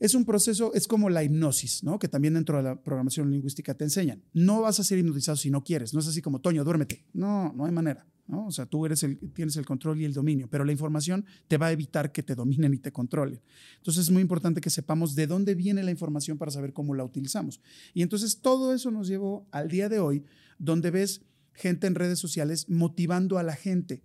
es 0.00 0.14
un 0.14 0.24
proceso, 0.24 0.72
es 0.74 0.88
como 0.88 1.10
la 1.10 1.22
hipnosis, 1.22 1.84
¿no? 1.84 1.98
Que 1.98 2.08
también 2.08 2.34
dentro 2.34 2.56
de 2.56 2.62
la 2.62 2.82
programación 2.82 3.30
lingüística 3.30 3.74
te 3.74 3.84
enseñan. 3.84 4.22
No 4.32 4.62
vas 4.62 4.80
a 4.80 4.84
ser 4.84 4.98
hipnotizado 4.98 5.36
si 5.36 5.50
no 5.50 5.62
quieres. 5.62 5.92
No 5.92 6.00
es 6.00 6.08
así 6.08 6.22
como, 6.22 6.40
Toño, 6.40 6.64
duérmete. 6.64 7.04
No, 7.12 7.52
no 7.54 7.66
hay 7.66 7.72
manera. 7.72 8.06
¿No? 8.30 8.46
O 8.46 8.50
sea, 8.50 8.66
tú 8.66 8.86
eres 8.86 9.02
el, 9.02 9.18
tienes 9.32 9.56
el 9.56 9.66
control 9.66 10.00
y 10.00 10.04
el 10.04 10.14
dominio, 10.14 10.48
pero 10.48 10.64
la 10.64 10.72
información 10.72 11.24
te 11.48 11.58
va 11.58 11.66
a 11.66 11.72
evitar 11.72 12.12
que 12.12 12.22
te 12.22 12.34
dominen 12.34 12.72
y 12.74 12.78
te 12.78 12.92
controlen. 12.92 13.40
Entonces 13.76 14.04
es 14.04 14.10
muy 14.10 14.22
importante 14.22 14.60
que 14.60 14.70
sepamos 14.70 15.14
de 15.14 15.26
dónde 15.26 15.54
viene 15.54 15.82
la 15.82 15.90
información 15.90 16.38
para 16.38 16.50
saber 16.50 16.72
cómo 16.72 16.94
la 16.94 17.04
utilizamos. 17.04 17.60
Y 17.92 18.02
entonces 18.02 18.40
todo 18.40 18.72
eso 18.72 18.90
nos 18.90 19.08
llevó 19.08 19.46
al 19.50 19.68
día 19.68 19.88
de 19.88 19.98
hoy, 19.98 20.24
donde 20.58 20.90
ves 20.90 21.22
gente 21.52 21.86
en 21.86 21.94
redes 21.94 22.18
sociales 22.18 22.68
motivando 22.68 23.38
a 23.38 23.42
la 23.42 23.54
gente 23.54 24.02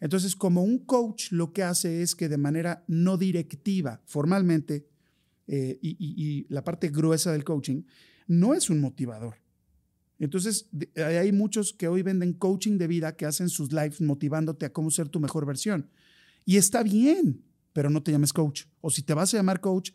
entonces, 0.00 0.34
como 0.34 0.62
un 0.62 0.78
coach 0.78 1.30
lo 1.30 1.52
que 1.52 1.62
hace 1.62 2.02
es 2.02 2.14
que 2.14 2.28
de 2.28 2.38
manera 2.38 2.84
no 2.88 3.18
directiva, 3.18 4.00
formalmente, 4.06 4.88
eh, 5.46 5.78
y, 5.82 6.46
la 6.48 6.64
parte 6.64 6.88
gruesa 6.88 7.32
del 7.32 7.44
coaching, 7.44 7.82
no 8.26 8.54
es 8.54 8.70
un 8.70 8.80
motivador. 8.80 9.36
Entonces, 10.20 10.68
hay 10.96 11.32
muchos 11.32 11.72
que 11.72 11.88
hoy 11.88 12.02
venden 12.02 12.34
coaching 12.34 12.76
de 12.76 12.86
vida 12.86 13.16
que 13.16 13.24
hacen 13.24 13.48
sus 13.48 13.72
lives 13.72 14.00
motivándote 14.02 14.66
a 14.66 14.72
cómo 14.72 14.90
ser 14.90 15.08
tu 15.08 15.18
mejor 15.18 15.46
versión. 15.46 15.90
Y 16.44 16.58
está 16.58 16.82
bien, 16.82 17.42
pero 17.72 17.88
no 17.88 18.02
te 18.02 18.12
llames 18.12 18.32
coach. 18.34 18.64
O 18.82 18.90
si 18.90 19.02
te 19.02 19.14
vas 19.14 19.32
a 19.32 19.38
llamar 19.38 19.60
coach, 19.60 19.92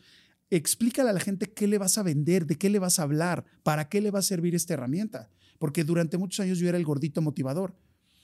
explícale 0.49 1.11
a 1.11 1.13
la 1.13 1.19
gente 1.19 1.53
qué 1.53 1.67
le 1.67 1.78
vas 1.78 1.99
a 1.99 2.03
vender, 2.03 2.47
de 2.47 2.57
qué 2.57 2.71
le 2.71 2.80
vas 2.80 2.97
a 2.97 3.03
hablar, 3.03 3.45
para 3.61 3.88
qué 3.88 4.01
le 4.01 4.09
va 4.09 4.19
a 4.19 4.23
servir 4.23 4.55
esta 4.55 4.73
herramienta. 4.73 5.30
Porque 5.59 5.84
durante 5.84 6.17
muchos 6.17 6.39
años 6.39 6.57
yo 6.57 6.67
era 6.67 6.78
el 6.80 6.86
gordito 6.86 7.21
motivador. 7.21 7.78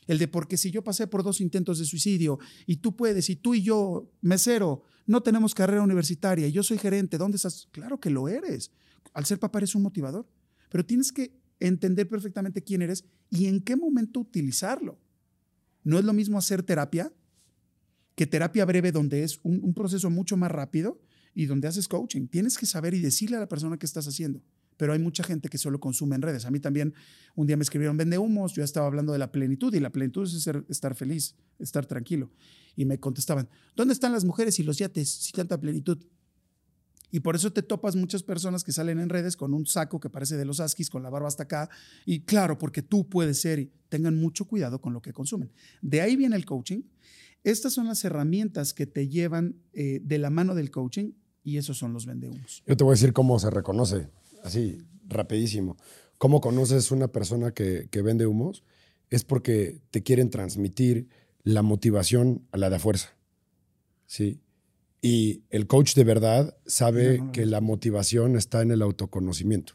El 0.08 0.18
de 0.18 0.28
porque 0.28 0.58
si 0.58 0.72
yo 0.72 0.84
pasé 0.84 1.06
por 1.06 1.22
dos 1.22 1.40
intentos 1.40 1.78
de 1.78 1.86
suicidio 1.86 2.40
y 2.66 2.78
tú 2.78 2.96
puedes, 2.96 3.30
y 3.30 3.36
tú 3.36 3.54
y 3.54 3.62
yo, 3.62 4.12
mesero, 4.22 4.82
no 5.06 5.22
tenemos 5.22 5.54
carrera 5.54 5.84
universitaria 5.84 6.48
y 6.48 6.52
yo 6.52 6.64
soy 6.64 6.80
gerente, 6.80 7.20
¿dónde 7.20 7.36
estás? 7.36 7.68
Claro 7.72 8.00
que 8.00 8.10
lo 8.10 8.28
eres. 8.28 8.72
Al 9.14 9.26
ser 9.26 9.40
papá 9.40 9.60
eres 9.60 9.76
un 9.76 9.84
motivador, 9.84 10.28
pero 10.70 10.84
tienes 10.84 11.12
que 11.12 11.41
entender 11.62 12.08
perfectamente 12.08 12.64
quién 12.64 12.82
eres 12.82 13.06
y 13.30 13.46
en 13.46 13.62
qué 13.62 13.76
momento 13.76 14.20
utilizarlo. 14.20 15.00
No 15.84 15.98
es 15.98 16.06
lo 16.06 16.14
mismo 16.14 16.38
hacer 16.38 16.64
terapia 16.64 17.12
que 18.16 18.28
terapia 18.28 18.66
breve 18.66 18.92
donde 18.92 19.24
es 19.24 19.40
un, 19.44 19.74
proceso 19.74 20.10
mucho 20.10 20.36
más 20.38 20.52
rápido 20.52 21.00
y 21.34 21.46
donde 21.46 21.68
haces 21.68 21.88
coaching. 21.88 22.28
Tienes 22.28 22.58
que 22.58 22.66
saber 22.66 22.94
y 22.94 23.00
decirle 23.00 23.38
a 23.38 23.40
la 23.40 23.48
persona 23.48 23.78
qué 23.78 23.86
estás 23.86 24.08
haciendo 24.08 24.44
pero 24.82 24.94
hay 24.94 25.00
mucha 25.00 25.24
gente 25.24 25.48
que 25.48 25.60
solo 25.60 25.80
consume 25.80 26.16
en 26.16 26.24
redes. 26.24 26.46
A 26.46 26.50
mí 26.50 26.60
también 26.60 26.96
un 27.36 27.46
día 27.46 27.56
me 27.56 27.62
escribieron, 27.62 27.98
vende 27.98 28.18
humos, 28.18 28.54
yo 28.54 28.64
estaba 28.64 28.88
hablando 28.88 29.14
de 29.14 29.20
la 29.20 29.32
plenitud 29.32 29.72
y 29.76 29.80
la 29.80 29.92
plenitud 29.92 30.24
es 30.24 30.50
estar 30.70 30.96
feliz, 30.96 31.36
estar 31.60 31.86
tranquilo. 31.86 32.32
Y 32.76 32.86
me 32.86 33.00
contestaban, 33.00 33.48
¿dónde 33.76 33.94
están 33.94 34.12
las 34.12 34.26
mujeres 34.26 34.58
y 34.58 34.64
los 34.64 34.80
yates 34.80 35.08
si 35.08 35.34
tanta 35.34 35.60
plenitud? 35.60 36.04
Y 37.12 37.20
por 37.20 37.36
eso 37.36 37.52
te 37.52 37.62
topas 37.62 37.96
muchas 37.96 38.24
personas 38.24 38.64
que 38.64 38.72
salen 38.72 39.00
en 39.00 39.10
redes 39.10 39.36
con 39.36 39.54
un 39.54 39.66
saco 39.66 40.00
que 40.00 40.10
parece 40.10 40.38
de 40.38 40.46
los 40.46 40.60
askis, 40.60 40.90
con 40.90 41.04
la 41.04 41.10
barba 41.10 41.28
hasta 41.28 41.44
acá. 41.44 41.70
Y 42.06 42.22
claro, 42.22 42.58
porque 42.58 42.82
tú 42.82 43.08
puedes 43.08 43.42
ser 43.42 43.60
y 43.60 43.72
tengan 43.90 44.18
mucho 44.18 44.46
cuidado 44.46 44.80
con 44.80 44.94
lo 44.94 45.02
que 45.02 45.14
consumen. 45.14 45.52
De 45.82 46.02
ahí 46.02 46.16
viene 46.16 46.36
el 46.36 46.46
coaching. 46.46 46.84
Estas 47.44 47.74
son 47.74 47.88
las 47.88 48.04
herramientas 48.06 48.74
que 48.74 48.86
te 48.86 49.08
llevan 49.08 49.56
eh, 49.74 50.00
de 50.04 50.18
la 50.18 50.30
mano 50.30 50.56
del 50.56 50.72
coaching 50.72 51.12
y 51.44 51.58
esos 51.58 51.78
son 51.78 51.94
los 51.94 52.06
vendehumos. 52.06 52.64
Yo 52.66 52.78
te 52.78 52.84
voy 52.84 52.92
a 52.92 52.96
decir 52.96 53.14
cómo 53.14 53.40
se 53.40 53.50
reconoce 53.50 54.10
así, 54.44 54.78
rapidísimo. 55.08 55.78
¿Cómo 56.18 56.40
conoces 56.40 56.92
una 56.92 57.08
persona 57.08 57.52
que, 57.52 57.90
vende 58.04 58.28
humos? 58.28 58.64
Es 59.10 59.24
porque 59.24 59.82
te 59.90 60.04
quieren 60.04 60.30
transmitir 60.30 61.08
la 61.44 61.64
motivación 61.64 62.48
a 62.52 62.58
la 62.58 62.70
de 62.70 62.78
fuerza. 62.78 63.18
¿Sí? 64.06 64.40
Y 65.02 65.44
el 65.50 65.68
coach 65.68 65.96
de 65.96 66.04
verdad 66.04 66.56
sabe 66.66 67.24
que 67.34 67.46
la 67.46 67.60
motivación 67.60 68.36
está 68.36 68.62
en 68.62 68.72
el 68.72 68.82
autoconocimiento. 68.82 69.74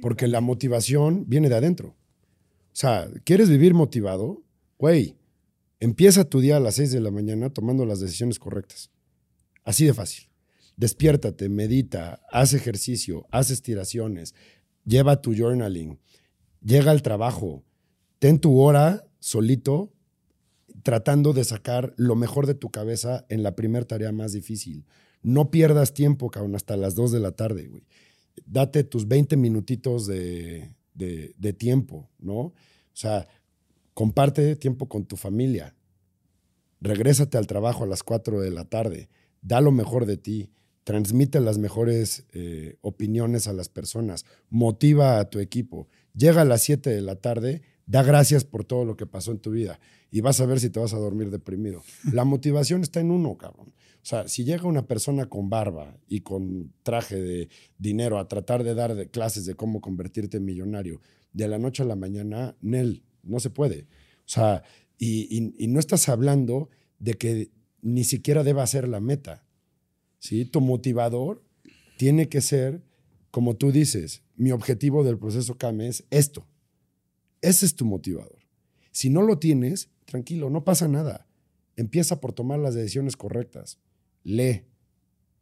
Porque 0.00 0.26
la 0.28 0.40
motivación 0.40 1.24
viene 1.28 1.48
de 1.48 1.56
adentro. 1.56 1.88
O 1.88 2.78
sea, 2.78 3.08
¿quieres 3.24 3.50
vivir 3.50 3.74
motivado? 3.74 4.42
Güey, 4.78 5.16
empieza 5.80 6.24
tu 6.24 6.40
día 6.40 6.56
a 6.56 6.60
las 6.60 6.76
6 6.76 6.92
de 6.92 7.00
la 7.00 7.10
mañana 7.10 7.50
tomando 7.50 7.84
las 7.84 8.00
decisiones 8.00 8.38
correctas. 8.38 8.90
Así 9.64 9.84
de 9.84 9.92
fácil 9.94 10.28
despiértate, 10.76 11.48
medita, 11.48 12.22
haz 12.30 12.52
ejercicio, 12.52 13.26
haz 13.30 13.50
estiraciones, 13.50 14.34
lleva 14.84 15.22
tu 15.22 15.34
journaling, 15.34 15.98
llega 16.62 16.90
al 16.90 17.02
trabajo, 17.02 17.64
ten 18.18 18.38
tu 18.38 18.60
hora 18.60 19.06
solito 19.18 19.92
tratando 20.86 21.32
de 21.32 21.42
sacar 21.42 21.94
lo 21.96 22.14
mejor 22.14 22.46
de 22.46 22.54
tu 22.54 22.70
cabeza 22.70 23.26
en 23.28 23.42
la 23.42 23.56
primera 23.56 23.84
tarea 23.84 24.12
más 24.12 24.32
difícil. 24.32 24.86
No 25.20 25.50
pierdas 25.50 25.94
tiempo, 25.94 26.30
cabrón, 26.30 26.54
hasta 26.54 26.76
las 26.76 26.94
2 26.94 27.10
de 27.10 27.18
la 27.18 27.32
tarde, 27.32 27.66
güey. 27.66 27.82
Date 28.44 28.84
tus 28.84 29.08
20 29.08 29.36
minutitos 29.36 30.06
de, 30.06 30.70
de 30.94 31.52
tiempo, 31.52 32.08
¿no? 32.20 32.38
O 32.38 32.54
sea, 32.92 33.26
comparte 33.94 34.54
tiempo 34.54 34.88
con 34.88 35.06
tu 35.06 35.16
familia. 35.16 35.74
Regrésate 36.80 37.36
al 37.36 37.48
trabajo 37.48 37.82
a 37.82 37.88
las 37.88 38.04
4 38.04 38.40
de 38.40 38.52
la 38.52 38.66
tarde. 38.66 39.08
Da 39.42 39.60
lo 39.60 39.72
mejor 39.72 40.06
de 40.06 40.18
ti 40.18 40.50
transmite 40.86 41.40
las 41.40 41.58
mejores 41.58 42.26
eh, 42.32 42.76
opiniones 42.80 43.48
a 43.48 43.52
las 43.52 43.68
personas, 43.68 44.24
motiva 44.50 45.18
a 45.18 45.28
tu 45.30 45.40
equipo. 45.40 45.88
Llega 46.14 46.42
a 46.42 46.44
las 46.44 46.62
7 46.62 46.90
de 46.90 47.00
la 47.00 47.16
tarde, 47.16 47.62
da 47.86 48.02
gracias 48.02 48.44
por 48.44 48.64
todo 48.64 48.84
lo 48.84 48.96
que 48.96 49.06
pasó 49.06 49.32
en 49.32 49.38
tu 49.38 49.50
vida 49.50 49.80
y 50.10 50.20
vas 50.20 50.40
a 50.40 50.46
ver 50.46 50.60
si 50.60 50.70
te 50.70 50.80
vas 50.80 50.92
a 50.92 50.98
dormir 50.98 51.30
deprimido. 51.30 51.82
La 52.12 52.24
motivación 52.24 52.82
está 52.82 53.00
en 53.00 53.10
uno, 53.10 53.36
cabrón. 53.38 53.68
O 53.68 54.08
sea, 54.08 54.28
si 54.28 54.44
llega 54.44 54.68
una 54.68 54.86
persona 54.86 55.26
con 55.26 55.50
barba 55.50 55.96
y 56.06 56.20
con 56.20 56.72
traje 56.82 57.16
de 57.20 57.48
dinero 57.78 58.18
a 58.18 58.28
tratar 58.28 58.62
de 58.62 58.74
dar 58.74 59.10
clases 59.10 59.46
de 59.46 59.54
cómo 59.54 59.80
convertirte 59.80 60.36
en 60.36 60.44
millonario 60.44 61.00
de 61.32 61.48
la 61.48 61.58
noche 61.58 61.82
a 61.82 61.86
la 61.86 61.96
mañana, 61.96 62.56
Nel, 62.60 63.02
no 63.22 63.40
se 63.40 63.50
puede. 63.50 63.82
O 64.20 64.28
sea, 64.28 64.62
y, 64.98 65.54
y 65.62 65.66
no 65.66 65.80
estás 65.80 66.08
hablando 66.08 66.70
de 66.98 67.14
que 67.14 67.50
ni 67.82 68.04
siquiera 68.04 68.42
deba 68.42 68.66
ser 68.66 68.88
la 68.88 69.00
meta 69.00 69.46
¿sí? 70.18 70.44
Tu 70.44 70.60
motivador 70.60 71.42
tiene 71.96 72.28
que 72.28 72.40
ser, 72.40 72.82
como 73.30 73.56
tú 73.56 73.72
dices, 73.72 74.22
mi 74.36 74.50
objetivo 74.50 75.04
del 75.04 75.18
proceso 75.18 75.56
CAME 75.56 75.88
es 75.88 76.04
esto. 76.10 76.46
Ese 77.46 77.64
es 77.64 77.76
tu 77.76 77.84
motivador. 77.84 78.40
Si 78.90 79.08
no 79.08 79.22
lo 79.22 79.38
tienes, 79.38 79.88
tranquilo, 80.04 80.50
no 80.50 80.64
pasa 80.64 80.88
nada. 80.88 81.28
Empieza 81.76 82.20
por 82.20 82.32
tomar 82.32 82.58
las 82.58 82.74
decisiones 82.74 83.16
correctas. 83.16 83.78
Lee, 84.24 84.64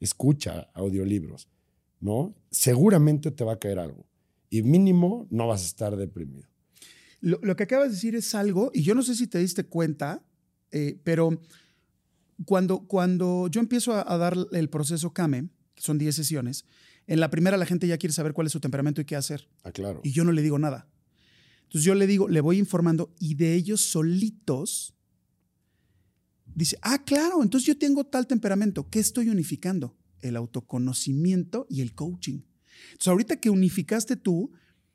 escucha 0.00 0.68
audiolibros, 0.74 1.48
¿no? 2.00 2.34
Seguramente 2.50 3.30
te 3.30 3.42
va 3.42 3.54
a 3.54 3.58
caer 3.58 3.78
algo. 3.78 4.04
Y 4.50 4.62
mínimo 4.62 5.26
no 5.30 5.46
vas 5.46 5.62
a 5.62 5.66
estar 5.66 5.96
deprimido. 5.96 6.46
Lo, 7.20 7.56
que 7.56 7.62
acabas 7.62 7.88
de 7.88 7.94
decir 7.94 8.14
es 8.14 8.34
algo, 8.34 8.70
y 8.74 8.82
yo 8.82 8.94
no 8.94 9.02
sé 9.02 9.14
si 9.14 9.26
te 9.26 9.38
diste 9.38 9.64
cuenta, 9.64 10.22
eh, 10.72 11.00
pero 11.04 11.40
cuando, 12.44 12.80
cuando 12.80 13.48
yo 13.48 13.62
empiezo 13.62 13.94
a, 13.94 14.18
dar 14.18 14.36
el 14.52 14.68
proceso 14.68 15.14
CAME, 15.14 15.48
son 15.76 15.96
10 15.96 16.14
sesiones. 16.14 16.66
En 17.06 17.18
la 17.18 17.30
primera 17.30 17.56
la 17.56 17.64
gente 17.64 17.86
ya 17.86 17.96
quiere 17.96 18.12
saber 18.12 18.34
cuál 18.34 18.48
es 18.48 18.52
su 18.52 18.60
temperamento 18.60 19.00
y 19.00 19.06
qué 19.06 19.16
hacer. 19.16 19.48
Ah, 19.62 19.72
claro. 19.72 20.02
Y 20.04 20.12
yo 20.12 20.22
no 20.24 20.32
le 20.32 20.42
digo 20.42 20.58
nada. 20.58 20.86
Entonces 21.74 21.86
yo 21.86 21.96
le 21.96 22.06
digo, 22.06 22.28
le 22.28 22.40
voy 22.40 22.58
informando 22.58 23.12
y 23.18 23.34
de 23.34 23.54
ellos 23.54 23.80
solitos 23.80 24.94
dice, 26.54 26.78
ah, 26.82 27.02
claro, 27.04 27.42
entonces 27.42 27.66
yo 27.66 27.76
tengo 27.76 28.04
tal 28.04 28.28
temperamento. 28.28 28.88
¿Qué 28.90 29.00
estoy 29.00 29.28
unificando? 29.28 29.96
El 30.20 30.36
autoconocimiento 30.36 31.66
y 31.68 31.80
el 31.80 31.92
coaching. 31.96 32.42
Entonces 32.92 33.08
ahorita 33.08 33.40
que 33.40 33.50
unificaste 33.50 34.14
tú, 34.14 34.52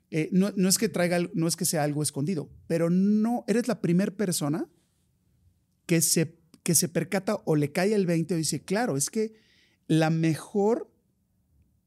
eh, 0.10 0.30
no, 0.32 0.48
es 0.70 0.78
que 0.78 0.88
traiga, 0.88 1.20
no 1.34 1.50
es 1.50 1.58
que 1.58 1.66
sea 1.66 1.84
algo 1.84 2.02
escondido, 2.02 2.50
pero 2.66 2.90
no, 2.90 3.44
eres 3.50 3.68
la 3.68 3.82
primera 3.82 4.16
persona 4.16 4.66
que 5.86 6.00
se, 6.00 6.40
que 6.64 6.76
se 6.76 6.88
percata 6.88 7.42
o 7.44 7.58
le 7.58 7.74
cae 7.74 7.94
el 7.94 8.06
20 8.06 8.36
o 8.36 8.38
dice, 8.38 8.64
claro, 8.64 8.96
es 8.96 9.10
que 9.10 9.34
la 9.88 10.12
mejor, 10.12 10.90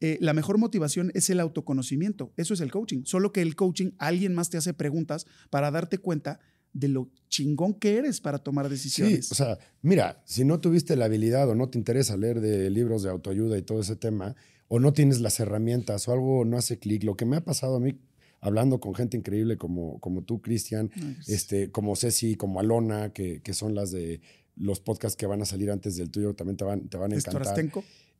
eh, 0.04 0.18
la 0.20 0.32
mejor 0.32 0.58
motivación 0.58 1.12
es 1.14 1.30
el 1.30 1.38
autoconocimiento. 1.38 2.32
Eso 2.36 2.54
es 2.54 2.60
el 2.60 2.72
coaching. 2.72 3.04
Solo 3.04 3.30
que 3.30 3.40
el 3.40 3.54
coaching, 3.54 3.92
alguien 3.98 4.34
más 4.34 4.50
te 4.50 4.56
hace 4.56 4.74
preguntas 4.74 5.26
para 5.48 5.70
darte 5.70 5.98
cuenta 5.98 6.40
de 6.72 6.88
lo 6.88 7.08
chingón 7.28 7.74
que 7.74 7.98
eres 7.98 8.20
para 8.20 8.38
tomar 8.38 8.68
decisiones. 8.68 9.26
Sí, 9.26 9.32
o 9.32 9.34
sea, 9.36 9.58
mira, 9.80 10.20
si 10.24 10.44
no 10.44 10.58
tuviste 10.58 10.96
la 10.96 11.04
habilidad 11.04 11.48
o 11.48 11.54
no 11.54 11.68
te 11.68 11.78
interesa 11.78 12.16
leer 12.16 12.40
de 12.40 12.68
libros 12.68 13.04
de 13.04 13.10
autoayuda 13.10 13.56
y 13.56 13.62
todo 13.62 13.80
ese 13.80 13.94
tema, 13.94 14.34
o 14.66 14.80
no 14.80 14.92
tienes 14.92 15.20
las 15.20 15.38
herramientas 15.38 16.08
o 16.08 16.12
algo 16.12 16.44
no 16.44 16.56
hace 16.56 16.80
clic, 16.80 17.04
lo 17.04 17.14
que 17.14 17.24
me 17.24 17.36
ha 17.36 17.44
pasado 17.44 17.76
a 17.76 17.80
mí 17.80 17.96
hablando 18.40 18.80
con 18.80 18.96
gente 18.96 19.16
increíble 19.16 19.56
como, 19.56 20.00
como 20.00 20.24
tú, 20.24 20.42
Cristian, 20.42 20.90
este, 21.28 21.70
como 21.70 21.94
Ceci, 21.94 22.34
como 22.34 22.58
Alona, 22.58 23.12
que, 23.12 23.40
que, 23.40 23.54
son 23.54 23.76
las 23.76 23.92
de 23.92 24.20
los 24.56 24.80
podcasts 24.80 25.16
que 25.16 25.26
van 25.26 25.42
a 25.42 25.44
salir 25.44 25.70
antes 25.70 25.96
del 25.96 26.10
tuyo, 26.10 26.34
también 26.34 26.56
te 26.56 26.64
van, 26.64 26.88
te 26.88 26.96
van 26.96 27.12
a 27.12 27.14
encantar. 27.14 27.54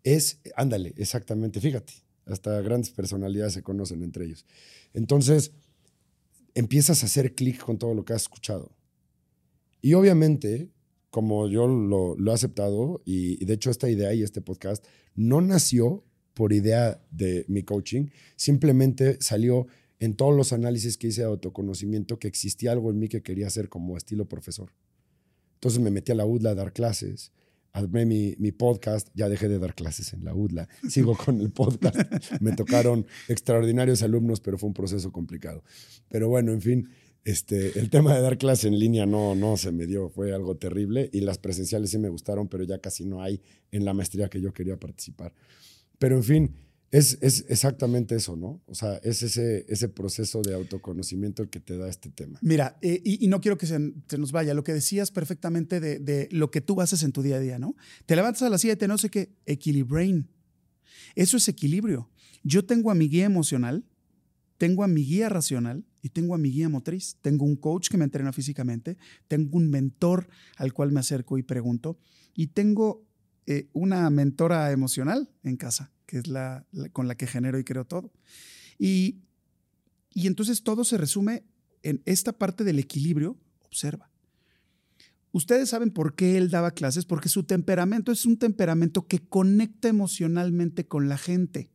Es, 0.04 0.40
ándale, 0.56 0.94
exactamente, 0.96 1.60
fíjate, 1.60 1.92
hasta 2.26 2.60
grandes 2.60 2.90
personalidades 2.90 3.54
se 3.54 3.62
conocen 3.62 4.02
entre 4.02 4.24
ellos. 4.24 4.44
Entonces, 4.94 5.52
empiezas 6.54 7.02
a 7.02 7.06
hacer 7.06 7.34
clic 7.34 7.58
con 7.62 7.78
todo 7.78 7.94
lo 7.94 8.04
que 8.04 8.12
has 8.12 8.22
escuchado. 8.22 8.72
Y 9.80 9.94
obviamente, 9.94 10.70
como 11.10 11.48
yo 11.48 11.66
lo, 11.66 12.16
lo 12.16 12.30
he 12.30 12.34
aceptado, 12.34 13.02
y, 13.04 13.42
y 13.42 13.46
de 13.46 13.54
hecho 13.54 13.70
esta 13.70 13.90
idea 13.90 14.12
y 14.14 14.22
este 14.22 14.40
podcast 14.40 14.84
no 15.14 15.40
nació 15.40 16.04
por 16.34 16.52
idea 16.52 17.00
de 17.10 17.44
mi 17.48 17.62
coaching, 17.62 18.06
simplemente 18.36 19.18
salió 19.20 19.66
en 20.02 20.14
todos 20.14 20.34
los 20.36 20.52
análisis 20.52 20.96
que 20.96 21.08
hice 21.08 21.20
de 21.20 21.28
autoconocimiento 21.28 22.18
que 22.18 22.26
existía 22.26 22.72
algo 22.72 22.90
en 22.90 22.98
mí 22.98 23.08
que 23.08 23.22
quería 23.22 23.46
hacer 23.46 23.68
como 23.68 23.96
estilo 23.96 24.28
profesor. 24.28 24.72
Entonces 25.54 25.80
me 25.80 25.92
metí 25.92 26.10
a 26.10 26.16
la 26.16 26.26
UDLA 26.26 26.50
a 26.50 26.54
dar 26.56 26.72
clases, 26.72 27.30
armé 27.72 28.04
mi, 28.04 28.34
mi, 28.38 28.52
podcast, 28.52 29.08
ya 29.14 29.28
dejé 29.28 29.48
de 29.48 29.58
dar 29.58 29.74
clases 29.74 30.12
en 30.12 30.24
la 30.24 30.34
UDLA, 30.34 30.68
sigo 30.88 31.16
con 31.16 31.40
el 31.40 31.50
podcast. 31.50 31.96
Me 32.40 32.52
tocaron 32.52 33.06
extraordinarios 33.28 34.02
alumnos, 34.02 34.40
pero 34.40 34.58
fue 34.58 34.68
un 34.68 34.74
proceso 34.74 35.10
complicado. 35.12 35.62
Pero 36.08 36.28
bueno, 36.28 36.52
en 36.52 36.60
fin, 36.60 36.88
este, 37.24 37.78
el 37.78 37.88
tema 37.88 38.14
de 38.14 38.20
dar 38.20 38.36
clases 38.36 38.64
en 38.64 38.78
línea 38.78 39.06
no, 39.06 39.34
no 39.34 39.56
se 39.56 39.70
me 39.70 39.86
dio, 39.86 40.08
fue 40.08 40.34
algo 40.34 40.56
terrible 40.56 41.08
y 41.12 41.20
las 41.20 41.38
presenciales 41.38 41.90
sí 41.90 41.98
me 41.98 42.08
gustaron, 42.08 42.48
pero 42.48 42.64
ya 42.64 42.78
casi 42.78 43.04
no 43.04 43.22
hay 43.22 43.40
en 43.70 43.84
la 43.84 43.94
maestría 43.94 44.28
que 44.28 44.40
yo 44.40 44.52
quería 44.52 44.76
participar. 44.76 45.32
Pero 45.98 46.16
en 46.16 46.24
fin, 46.24 46.56
es, 46.92 47.16
es, 47.22 47.46
exactamente 47.48 48.14
eso, 48.14 48.36
¿no? 48.36 48.62
O 48.66 48.74
sea, 48.74 48.96
es 49.02 49.22
ese, 49.22 49.64
ese 49.66 49.88
proceso 49.88 50.42
de 50.42 50.52
autoconocimiento 50.52 51.48
que 51.48 51.58
te 51.58 51.78
da 51.78 51.88
este 51.88 52.10
tema. 52.10 52.38
Mira, 52.42 52.76
eh, 52.82 53.00
y, 53.02 53.26
no 53.28 53.40
quiero 53.40 53.56
que 53.56 53.66
se, 53.66 53.94
se, 54.06 54.18
nos 54.18 54.30
vaya, 54.30 54.52
lo 54.52 54.62
que 54.62 54.74
decías 54.74 55.10
perfectamente 55.10 55.80
de, 55.80 55.98
de, 55.98 56.28
lo 56.30 56.50
que 56.50 56.60
tú 56.60 56.82
haces 56.82 57.02
en 57.02 57.12
tu 57.12 57.22
día 57.22 57.36
a 57.36 57.40
día, 57.40 57.58
¿no? 57.58 57.74
Te 58.04 58.14
levantas 58.14 58.42
a 58.42 58.50
las 58.50 58.60
7, 58.60 58.86
no 58.88 58.98
sé 58.98 59.08
qué, 59.08 59.34
equilibrain. 59.46 60.28
Eso 61.14 61.38
es 61.38 61.48
equilibrio. 61.48 62.10
Yo 62.44 62.66
tengo 62.66 62.90
a 62.90 62.94
mi 62.94 63.08
guía 63.08 63.24
emocional, 63.24 63.86
tengo 64.58 64.84
a 64.84 64.88
mi 64.88 65.02
guía 65.02 65.30
racional 65.30 65.86
y 66.02 66.10
tengo 66.10 66.34
a 66.34 66.38
mi 66.38 66.50
guía 66.50 66.68
motriz. 66.68 67.16
Tengo 67.22 67.46
un 67.46 67.56
coach 67.56 67.88
que 67.88 67.96
me 67.96 68.04
entrena 68.04 68.34
físicamente, 68.34 68.98
tengo 69.28 69.56
un 69.56 69.70
mentor 69.70 70.28
al 70.58 70.74
cual 70.74 70.92
me 70.92 71.00
acerco 71.00 71.38
y 71.38 71.42
pregunto, 71.42 71.98
y 72.34 72.48
tengo 72.48 73.06
eh, 73.46 73.70
una 73.72 74.10
mentora 74.10 74.70
emocional 74.72 75.30
en 75.42 75.56
casa 75.56 75.90
que 76.12 76.18
es 76.18 76.28
la, 76.28 76.66
con 76.92 77.08
la 77.08 77.14
que 77.14 77.26
genero 77.26 77.58
y 77.58 77.64
creo 77.64 77.86
todo. 77.86 78.12
Y, 78.78 79.22
y 80.12 80.26
entonces 80.26 80.62
todo 80.62 80.84
se 80.84 80.98
resume 80.98 81.42
en 81.82 82.02
esta 82.04 82.34
parte 82.34 82.64
del 82.64 82.78
equilibrio, 82.78 83.38
observa. 83.62 84.10
Ustedes 85.30 85.70
saben 85.70 85.90
por 85.90 86.14
qué 86.14 86.36
él 86.36 86.50
daba 86.50 86.72
clases, 86.72 87.06
porque 87.06 87.30
su 87.30 87.44
temperamento 87.44 88.12
es 88.12 88.26
un 88.26 88.36
temperamento 88.36 89.06
que 89.06 89.20
conecta 89.20 89.88
emocionalmente 89.88 90.86
con 90.86 91.08
la 91.08 91.16
gente. 91.16 91.70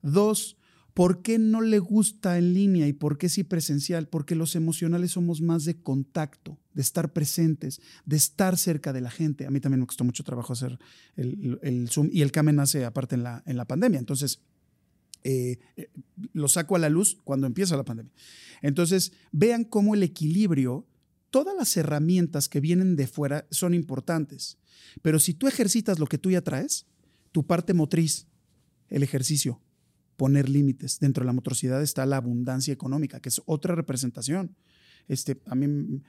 Dos, 0.00 0.56
¿por 0.96 1.20
qué 1.20 1.38
no 1.38 1.60
le 1.60 1.78
gusta 1.78 2.38
en 2.38 2.54
línea 2.54 2.88
y 2.88 2.94
por 2.94 3.18
qué 3.18 3.28
sí 3.28 3.44
presencial? 3.44 4.08
Porque 4.08 4.34
los 4.34 4.56
emocionales 4.56 5.10
somos 5.10 5.42
más 5.42 5.66
de 5.66 5.78
contacto, 5.82 6.58
de 6.72 6.80
estar 6.80 7.12
presentes, 7.12 7.82
de 8.06 8.16
estar 8.16 8.56
cerca 8.56 8.94
de 8.94 9.02
la 9.02 9.10
gente. 9.10 9.44
A 9.44 9.50
mí 9.50 9.60
también 9.60 9.80
me 9.80 9.86
costó 9.86 10.04
mucho 10.04 10.24
trabajo 10.24 10.54
hacer 10.54 10.78
el, 11.16 11.90
Zoom 11.90 12.08
y 12.10 12.22
el 12.22 12.32
CAME 12.32 12.54
nace 12.54 12.86
aparte 12.86 13.14
en 13.14 13.24
la, 13.24 13.42
en 13.44 13.58
la 13.58 13.66
pandemia. 13.66 13.98
Entonces, 13.98 14.40
eh, 15.22 15.58
lo 16.32 16.48
saco 16.48 16.76
a 16.76 16.78
la 16.78 16.88
luz 16.88 17.18
cuando 17.24 17.46
empieza 17.46 17.76
la 17.76 17.84
pandemia. 17.84 18.14
Entonces, 18.62 19.12
vean 19.32 19.64
cómo 19.64 19.94
el 19.94 20.02
equilibrio, 20.02 20.86
todas 21.28 21.54
las 21.58 21.76
herramientas 21.76 22.48
que 22.48 22.60
vienen 22.60 22.96
de 22.96 23.06
fuera 23.06 23.46
son 23.50 23.74
importantes. 23.74 24.56
Pero 25.02 25.18
si 25.18 25.34
tú 25.34 25.46
ejercitas 25.46 25.98
lo 25.98 26.06
que 26.06 26.16
tú 26.16 26.30
ya 26.30 26.40
traes, 26.40 26.86
tu 27.32 27.46
parte 27.46 27.74
motriz, 27.74 28.28
el 28.88 29.02
ejercicio, 29.02 29.60
poner 30.16 30.48
límites. 30.48 30.98
Dentro 30.98 31.22
de 31.22 31.26
la 31.26 31.32
motricidad 31.32 31.82
está 31.82 32.06
la 32.06 32.16
abundancia 32.16 32.72
económica, 32.72 33.20
que 33.20 33.28
es 33.28 33.40
otra 33.46 33.74
representación. 33.74 34.56
Este, 35.08 35.40
a 35.46 35.54
mí 35.54 36.02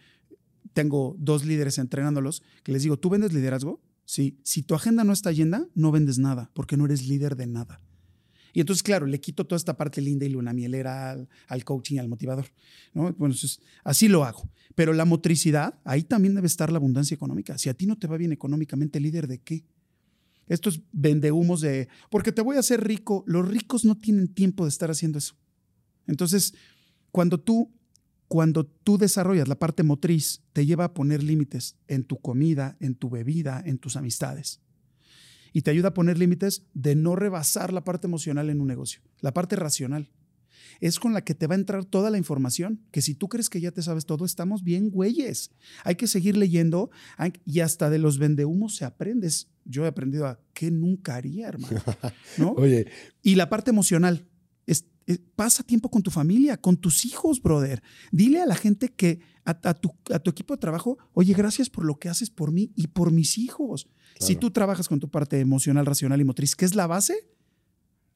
tengo 0.74 1.16
dos 1.20 1.46
líderes 1.46 1.78
entrenándolos 1.78 2.44
que 2.64 2.72
les 2.72 2.84
digo, 2.84 2.98
¿tú 2.98 3.10
vendes 3.10 3.34
liderazgo? 3.34 3.82
Sí. 4.06 4.40
Si 4.44 4.64
tu 4.64 4.76
agenda 4.76 5.04
no 5.04 5.14
está 5.14 5.32
llena, 5.32 5.68
no 5.76 5.92
vendes 5.92 6.18
nada, 6.18 6.50
porque 6.54 6.78
no 6.78 6.86
eres 6.86 7.08
líder 7.08 7.36
de 7.36 7.48
nada. 7.48 7.82
Y 8.54 8.62
entonces, 8.62 8.82
claro, 8.82 9.06
le 9.06 9.20
quito 9.20 9.46
toda 9.46 9.58
esta 9.58 9.78
parte 9.78 10.02
linda 10.02 10.26
y 10.26 10.30
luna 10.30 10.52
mielera 10.54 11.12
al, 11.12 11.30
al 11.48 11.64
coaching, 11.64 12.00
al 12.00 12.08
motivador. 12.08 12.46
¿no? 12.94 13.10
Entonces, 13.10 13.60
así 13.84 14.08
lo 14.08 14.24
hago. 14.24 14.50
Pero 14.74 14.94
la 14.94 15.06
motricidad, 15.06 15.80
ahí 15.84 16.04
también 16.04 16.34
debe 16.34 16.48
estar 16.48 16.72
la 16.72 16.78
abundancia 16.78 17.14
económica. 17.14 17.58
Si 17.58 17.70
a 17.70 17.76
ti 17.76 17.86
no 17.86 17.98
te 17.98 18.08
va 18.08 18.18
bien 18.18 18.32
económicamente, 18.32 19.00
líder 19.00 19.28
de 19.28 19.40
qué? 19.40 19.64
Estos 20.48 20.82
vendehumos 20.92 21.62
de, 21.62 21.90
porque 22.10 22.32
te 22.32 22.42
voy 22.42 22.56
a 22.56 22.62
hacer 22.62 22.86
rico, 22.86 23.24
los 23.28 23.48
ricos 23.48 23.84
no 23.86 23.96
tienen 23.96 24.34
tiempo 24.34 24.64
de 24.64 24.70
estar 24.70 24.90
haciendo 24.90 25.18
eso. 25.18 25.36
Entonces, 26.06 26.54
cuando 27.12 27.40
tú, 27.40 27.74
cuando 28.28 28.66
tú 28.66 28.98
desarrollas 28.98 29.48
la 29.48 29.60
parte 29.60 29.84
motriz, 29.84 30.44
te 30.54 30.66
lleva 30.66 30.86
a 30.86 30.94
poner 30.94 31.22
límites 31.22 31.76
en 31.88 32.04
tu 32.04 32.20
comida, 32.20 32.78
en 32.80 32.96
tu 32.96 33.10
bebida, 33.10 33.62
en 33.66 33.78
tus 33.78 33.96
amistades. 33.96 34.62
Y 35.54 35.62
te 35.62 35.72
ayuda 35.72 35.90
a 35.90 35.94
poner 35.94 36.18
límites 36.18 36.64
de 36.74 36.96
no 36.96 37.16
rebasar 37.16 37.74
la 37.74 37.84
parte 37.84 38.08
emocional 38.08 38.50
en 38.50 38.62
un 38.62 38.68
negocio, 38.68 39.02
la 39.22 39.34
parte 39.34 39.56
racional. 39.56 40.10
Es 40.80 41.00
con 41.00 41.14
la 41.14 41.24
que 41.24 41.36
te 41.36 41.48
va 41.48 41.56
a 41.56 41.58
entrar 41.58 41.86
toda 41.86 42.10
la 42.10 42.18
información, 42.18 42.82
que 42.92 43.02
si 43.02 43.16
tú 43.16 43.28
crees 43.30 43.50
que 43.50 43.62
ya 43.62 43.72
te 43.72 43.82
sabes 43.82 44.06
todo, 44.06 44.26
estamos 44.26 44.64
bien 44.64 44.90
güeyes. 44.90 45.52
Hay 45.84 45.96
que 45.96 46.08
seguir 46.08 46.38
leyendo 46.38 46.90
y 47.46 47.60
hasta 47.62 47.90
de 47.90 48.00
los 48.00 48.18
vendehumos 48.18 48.76
se 48.76 48.86
aprendes 48.86 49.50
yo 49.68 49.86
he 49.86 49.88
aprendido 49.88 50.26
a 50.26 50.40
qué 50.54 50.72
nunca 50.72 51.16
haría, 51.16 51.50
hermano. 51.50 51.82
¿no? 52.38 52.52
Oye. 52.54 52.88
Y 53.22 53.36
la 53.36 53.50
parte 53.50 53.70
emocional. 53.70 54.26
Es, 54.66 54.86
es, 55.06 55.20
pasa 55.36 55.64
tiempo 55.64 55.90
con 55.90 56.02
tu 56.02 56.12
familia, 56.12 56.58
con 56.58 56.78
tus 56.78 57.06
hijos, 57.06 57.42
brother. 57.42 57.82
Dile 58.12 58.42
a 58.42 58.46
la 58.46 58.56
gente 58.56 58.90
que 58.90 59.20
a, 59.46 59.58
a, 59.64 59.74
tu, 59.74 59.94
a, 60.12 60.20
tu, 60.20 60.32
equipo 60.32 60.54
de 60.54 60.60
trabajo, 60.60 60.98
oye, 61.14 61.34
gracias 61.34 61.70
por 61.70 61.86
lo 61.86 62.00
que 62.00 62.10
haces 62.10 62.30
por 62.30 62.52
mí 62.52 62.72
y 62.76 62.88
por 62.88 63.12
mis 63.12 63.38
hijos. 63.38 63.86
Claro. 63.86 64.28
Si 64.28 64.36
tú 64.36 64.52
trabajas 64.52 64.88
con 64.88 65.00
tu 65.00 65.10
parte 65.10 65.40
emocional, 65.40 65.86
racional 65.86 66.20
y 66.20 66.26
motriz, 66.26 66.56
que 66.56 66.66
es 66.66 66.76
la 66.76 66.88
base, 66.88 67.30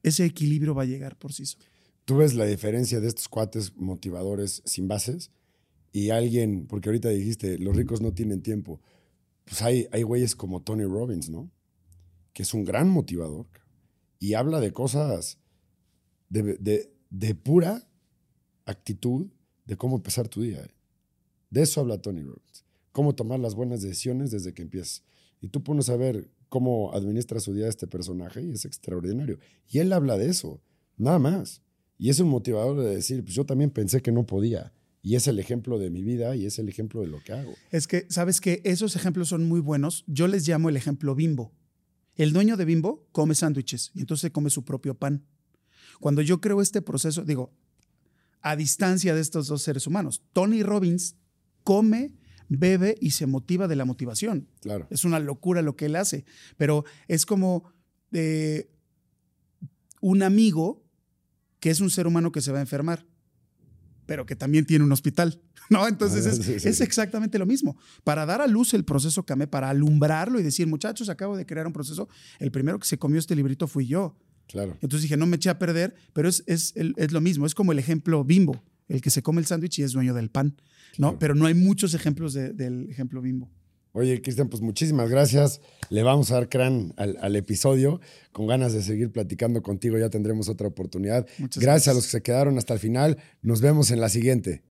ese 0.02 0.24
equilibrio 0.24 0.74
va 0.74 0.82
a 0.82 0.86
llegar 0.86 1.16
por 1.16 1.32
sí 1.32 1.46
solo. 1.46 1.64
Tú 2.04 2.16
ves 2.16 2.34
la 2.34 2.44
diferencia 2.44 3.00
de 3.00 3.08
estos 3.08 3.28
cuates 3.28 3.76
motivadores 3.76 4.62
sin 4.64 4.88
bases 4.88 5.30
y 5.92 6.10
alguien, 6.10 6.66
porque 6.66 6.88
ahorita 6.88 7.08
dijiste, 7.10 7.58
los 7.58 7.76
ricos 7.76 8.00
no 8.00 8.12
tienen 8.12 8.42
tiempo 8.42 8.80
pues 9.44 9.62
hay, 9.62 9.86
hay 9.92 10.02
güeyes 10.02 10.36
como 10.36 10.62
Tony 10.62 10.84
Robbins, 10.84 11.28
¿no? 11.28 11.50
Que 12.32 12.42
es 12.42 12.54
un 12.54 12.64
gran 12.64 12.88
motivador 12.88 13.46
y 14.18 14.34
habla 14.34 14.60
de 14.60 14.72
cosas 14.72 15.38
de, 16.28 16.56
de, 16.58 16.92
de 17.10 17.34
pura 17.34 17.86
actitud 18.64 19.26
de 19.64 19.76
cómo 19.76 19.96
empezar 19.96 20.28
tu 20.28 20.42
día. 20.42 20.62
¿eh? 20.62 20.74
De 21.50 21.62
eso 21.62 21.80
habla 21.80 22.00
Tony 22.00 22.22
Robbins. 22.22 22.64
Cómo 22.92 23.14
tomar 23.14 23.40
las 23.40 23.54
buenas 23.54 23.82
decisiones 23.82 24.30
desde 24.30 24.54
que 24.54 24.62
empiezas. 24.62 25.02
Y 25.40 25.48
tú 25.48 25.62
pones 25.62 25.88
a 25.88 25.96
ver 25.96 26.30
cómo 26.48 26.92
administra 26.94 27.40
su 27.40 27.52
día 27.52 27.68
este 27.68 27.86
personaje 27.86 28.42
y 28.42 28.52
es 28.52 28.64
extraordinario. 28.64 29.38
Y 29.68 29.78
él 29.78 29.92
habla 29.92 30.16
de 30.16 30.28
eso, 30.28 30.62
nada 30.96 31.18
más. 31.18 31.61
Y 32.02 32.10
es 32.10 32.18
un 32.18 32.30
motivador 32.30 32.80
de 32.80 32.96
decir, 32.96 33.22
pues 33.22 33.32
yo 33.32 33.46
también 33.46 33.70
pensé 33.70 34.02
que 34.02 34.10
no 34.10 34.26
podía. 34.26 34.72
Y 35.02 35.14
es 35.14 35.28
el 35.28 35.38
ejemplo 35.38 35.78
de 35.78 35.88
mi 35.88 36.02
vida 36.02 36.34
y 36.34 36.46
es 36.46 36.58
el 36.58 36.68
ejemplo 36.68 37.00
de 37.00 37.06
lo 37.06 37.22
que 37.22 37.32
hago. 37.32 37.54
Es 37.70 37.86
que, 37.86 38.06
¿sabes 38.08 38.40
que 38.40 38.60
Esos 38.64 38.96
ejemplos 38.96 39.28
son 39.28 39.46
muy 39.46 39.60
buenos. 39.60 40.02
Yo 40.08 40.26
les 40.26 40.48
llamo 40.48 40.68
el 40.68 40.76
ejemplo 40.76 41.14
bimbo. 41.14 41.52
El 42.16 42.32
dueño 42.32 42.56
de 42.56 42.64
Bimbo 42.64 43.06
come 43.12 43.36
sándwiches 43.36 43.92
y 43.94 44.00
entonces 44.00 44.32
come 44.32 44.50
su 44.50 44.64
propio 44.64 44.94
pan. 44.94 45.24
Cuando 46.00 46.22
yo 46.22 46.40
creo 46.40 46.60
este 46.60 46.82
proceso, 46.82 47.22
digo, 47.22 47.54
a 48.40 48.56
distancia 48.56 49.14
de 49.14 49.20
estos 49.20 49.46
dos 49.46 49.62
seres 49.62 49.86
humanos, 49.86 50.24
Tony 50.32 50.64
Robbins 50.64 51.14
come, 51.62 52.16
bebe 52.48 52.96
y 53.00 53.12
se 53.12 53.26
motiva 53.26 53.68
de 53.68 53.76
la 53.76 53.84
motivación. 53.84 54.48
Claro. 54.60 54.88
Es 54.90 55.04
una 55.04 55.20
locura 55.20 55.62
lo 55.62 55.76
que 55.76 55.86
él 55.86 55.94
hace, 55.94 56.24
pero 56.56 56.84
es 57.06 57.26
como 57.26 57.72
eh, 58.10 58.68
un 60.00 60.24
amigo 60.24 60.81
que 61.62 61.70
es 61.70 61.78
un 61.80 61.90
ser 61.90 62.08
humano 62.08 62.32
que 62.32 62.40
se 62.40 62.50
va 62.50 62.58
a 62.58 62.60
enfermar, 62.60 63.06
pero 64.04 64.26
que 64.26 64.34
también 64.34 64.66
tiene 64.66 64.84
un 64.84 64.90
hospital, 64.90 65.40
¿no? 65.70 65.86
Entonces 65.86 66.26
es, 66.26 66.36
Sí, 66.44 66.58
sí. 66.58 66.68
es 66.68 66.80
exactamente 66.80 67.38
lo 67.38 67.46
mismo. 67.46 67.76
Para 68.02 68.26
dar 68.26 68.40
a 68.40 68.48
luz 68.48 68.74
el 68.74 68.84
proceso 68.84 69.24
Kame, 69.24 69.46
para 69.46 69.70
alumbrarlo 69.70 70.40
y 70.40 70.42
decir, 70.42 70.66
muchachos, 70.66 71.08
acabo 71.08 71.36
de 71.36 71.46
crear 71.46 71.66
un 71.68 71.72
proceso, 71.72 72.08
el 72.40 72.50
primero 72.50 72.80
que 72.80 72.86
se 72.86 72.98
comió 72.98 73.20
este 73.20 73.36
librito 73.36 73.68
fui 73.68 73.86
yo. 73.86 74.16
Claro. 74.48 74.72
Entonces 74.82 75.02
dije, 75.02 75.16
no 75.16 75.26
me 75.26 75.36
eché 75.36 75.50
a 75.50 75.58
perder, 75.60 75.94
pero 76.12 76.28
es, 76.28 76.42
es, 76.46 76.74
es 76.74 77.12
lo 77.12 77.20
mismo, 77.20 77.46
es 77.46 77.54
como 77.54 77.70
el 77.70 77.78
ejemplo 77.78 78.24
bimbo, 78.24 78.60
el 78.88 79.00
que 79.00 79.08
se 79.10 79.22
come 79.22 79.40
el 79.40 79.46
sándwich 79.46 79.78
y 79.78 79.82
es 79.84 79.92
dueño 79.92 80.14
del 80.14 80.30
pan, 80.30 80.56
¿no? 80.98 81.06
Claro. 81.10 81.18
Pero 81.20 81.34
no 81.36 81.46
hay 81.46 81.54
muchos 81.54 81.94
ejemplos 81.94 82.34
de- 82.34 82.52
del 82.52 82.90
ejemplo 82.90 83.22
bimbo. 83.22 83.48
Oye, 83.92 84.22
Cristian, 84.22 84.48
pues 84.48 84.62
muchísimas 84.62 85.10
gracias. 85.10 85.60
Le 85.90 86.02
vamos 86.02 86.30
a 86.30 86.34
dar 86.34 86.48
crán 86.48 86.94
al, 86.96 87.18
al 87.20 87.36
episodio. 87.36 88.00
Con 88.32 88.46
ganas 88.46 88.72
de 88.72 88.82
seguir 88.82 89.12
platicando 89.12 89.62
contigo, 89.62 89.98
ya 89.98 90.08
tendremos 90.08 90.48
otra 90.48 90.66
oportunidad. 90.66 91.26
Muchas 91.38 91.62
gracias 91.62 91.88
a 91.88 91.94
los 91.94 92.04
que 92.04 92.10
se 92.10 92.22
quedaron 92.22 92.56
hasta 92.56 92.72
el 92.72 92.80
final. 92.80 93.18
Nos 93.42 93.60
vemos 93.60 93.90
en 93.90 94.00
la 94.00 94.08
siguiente. 94.08 94.62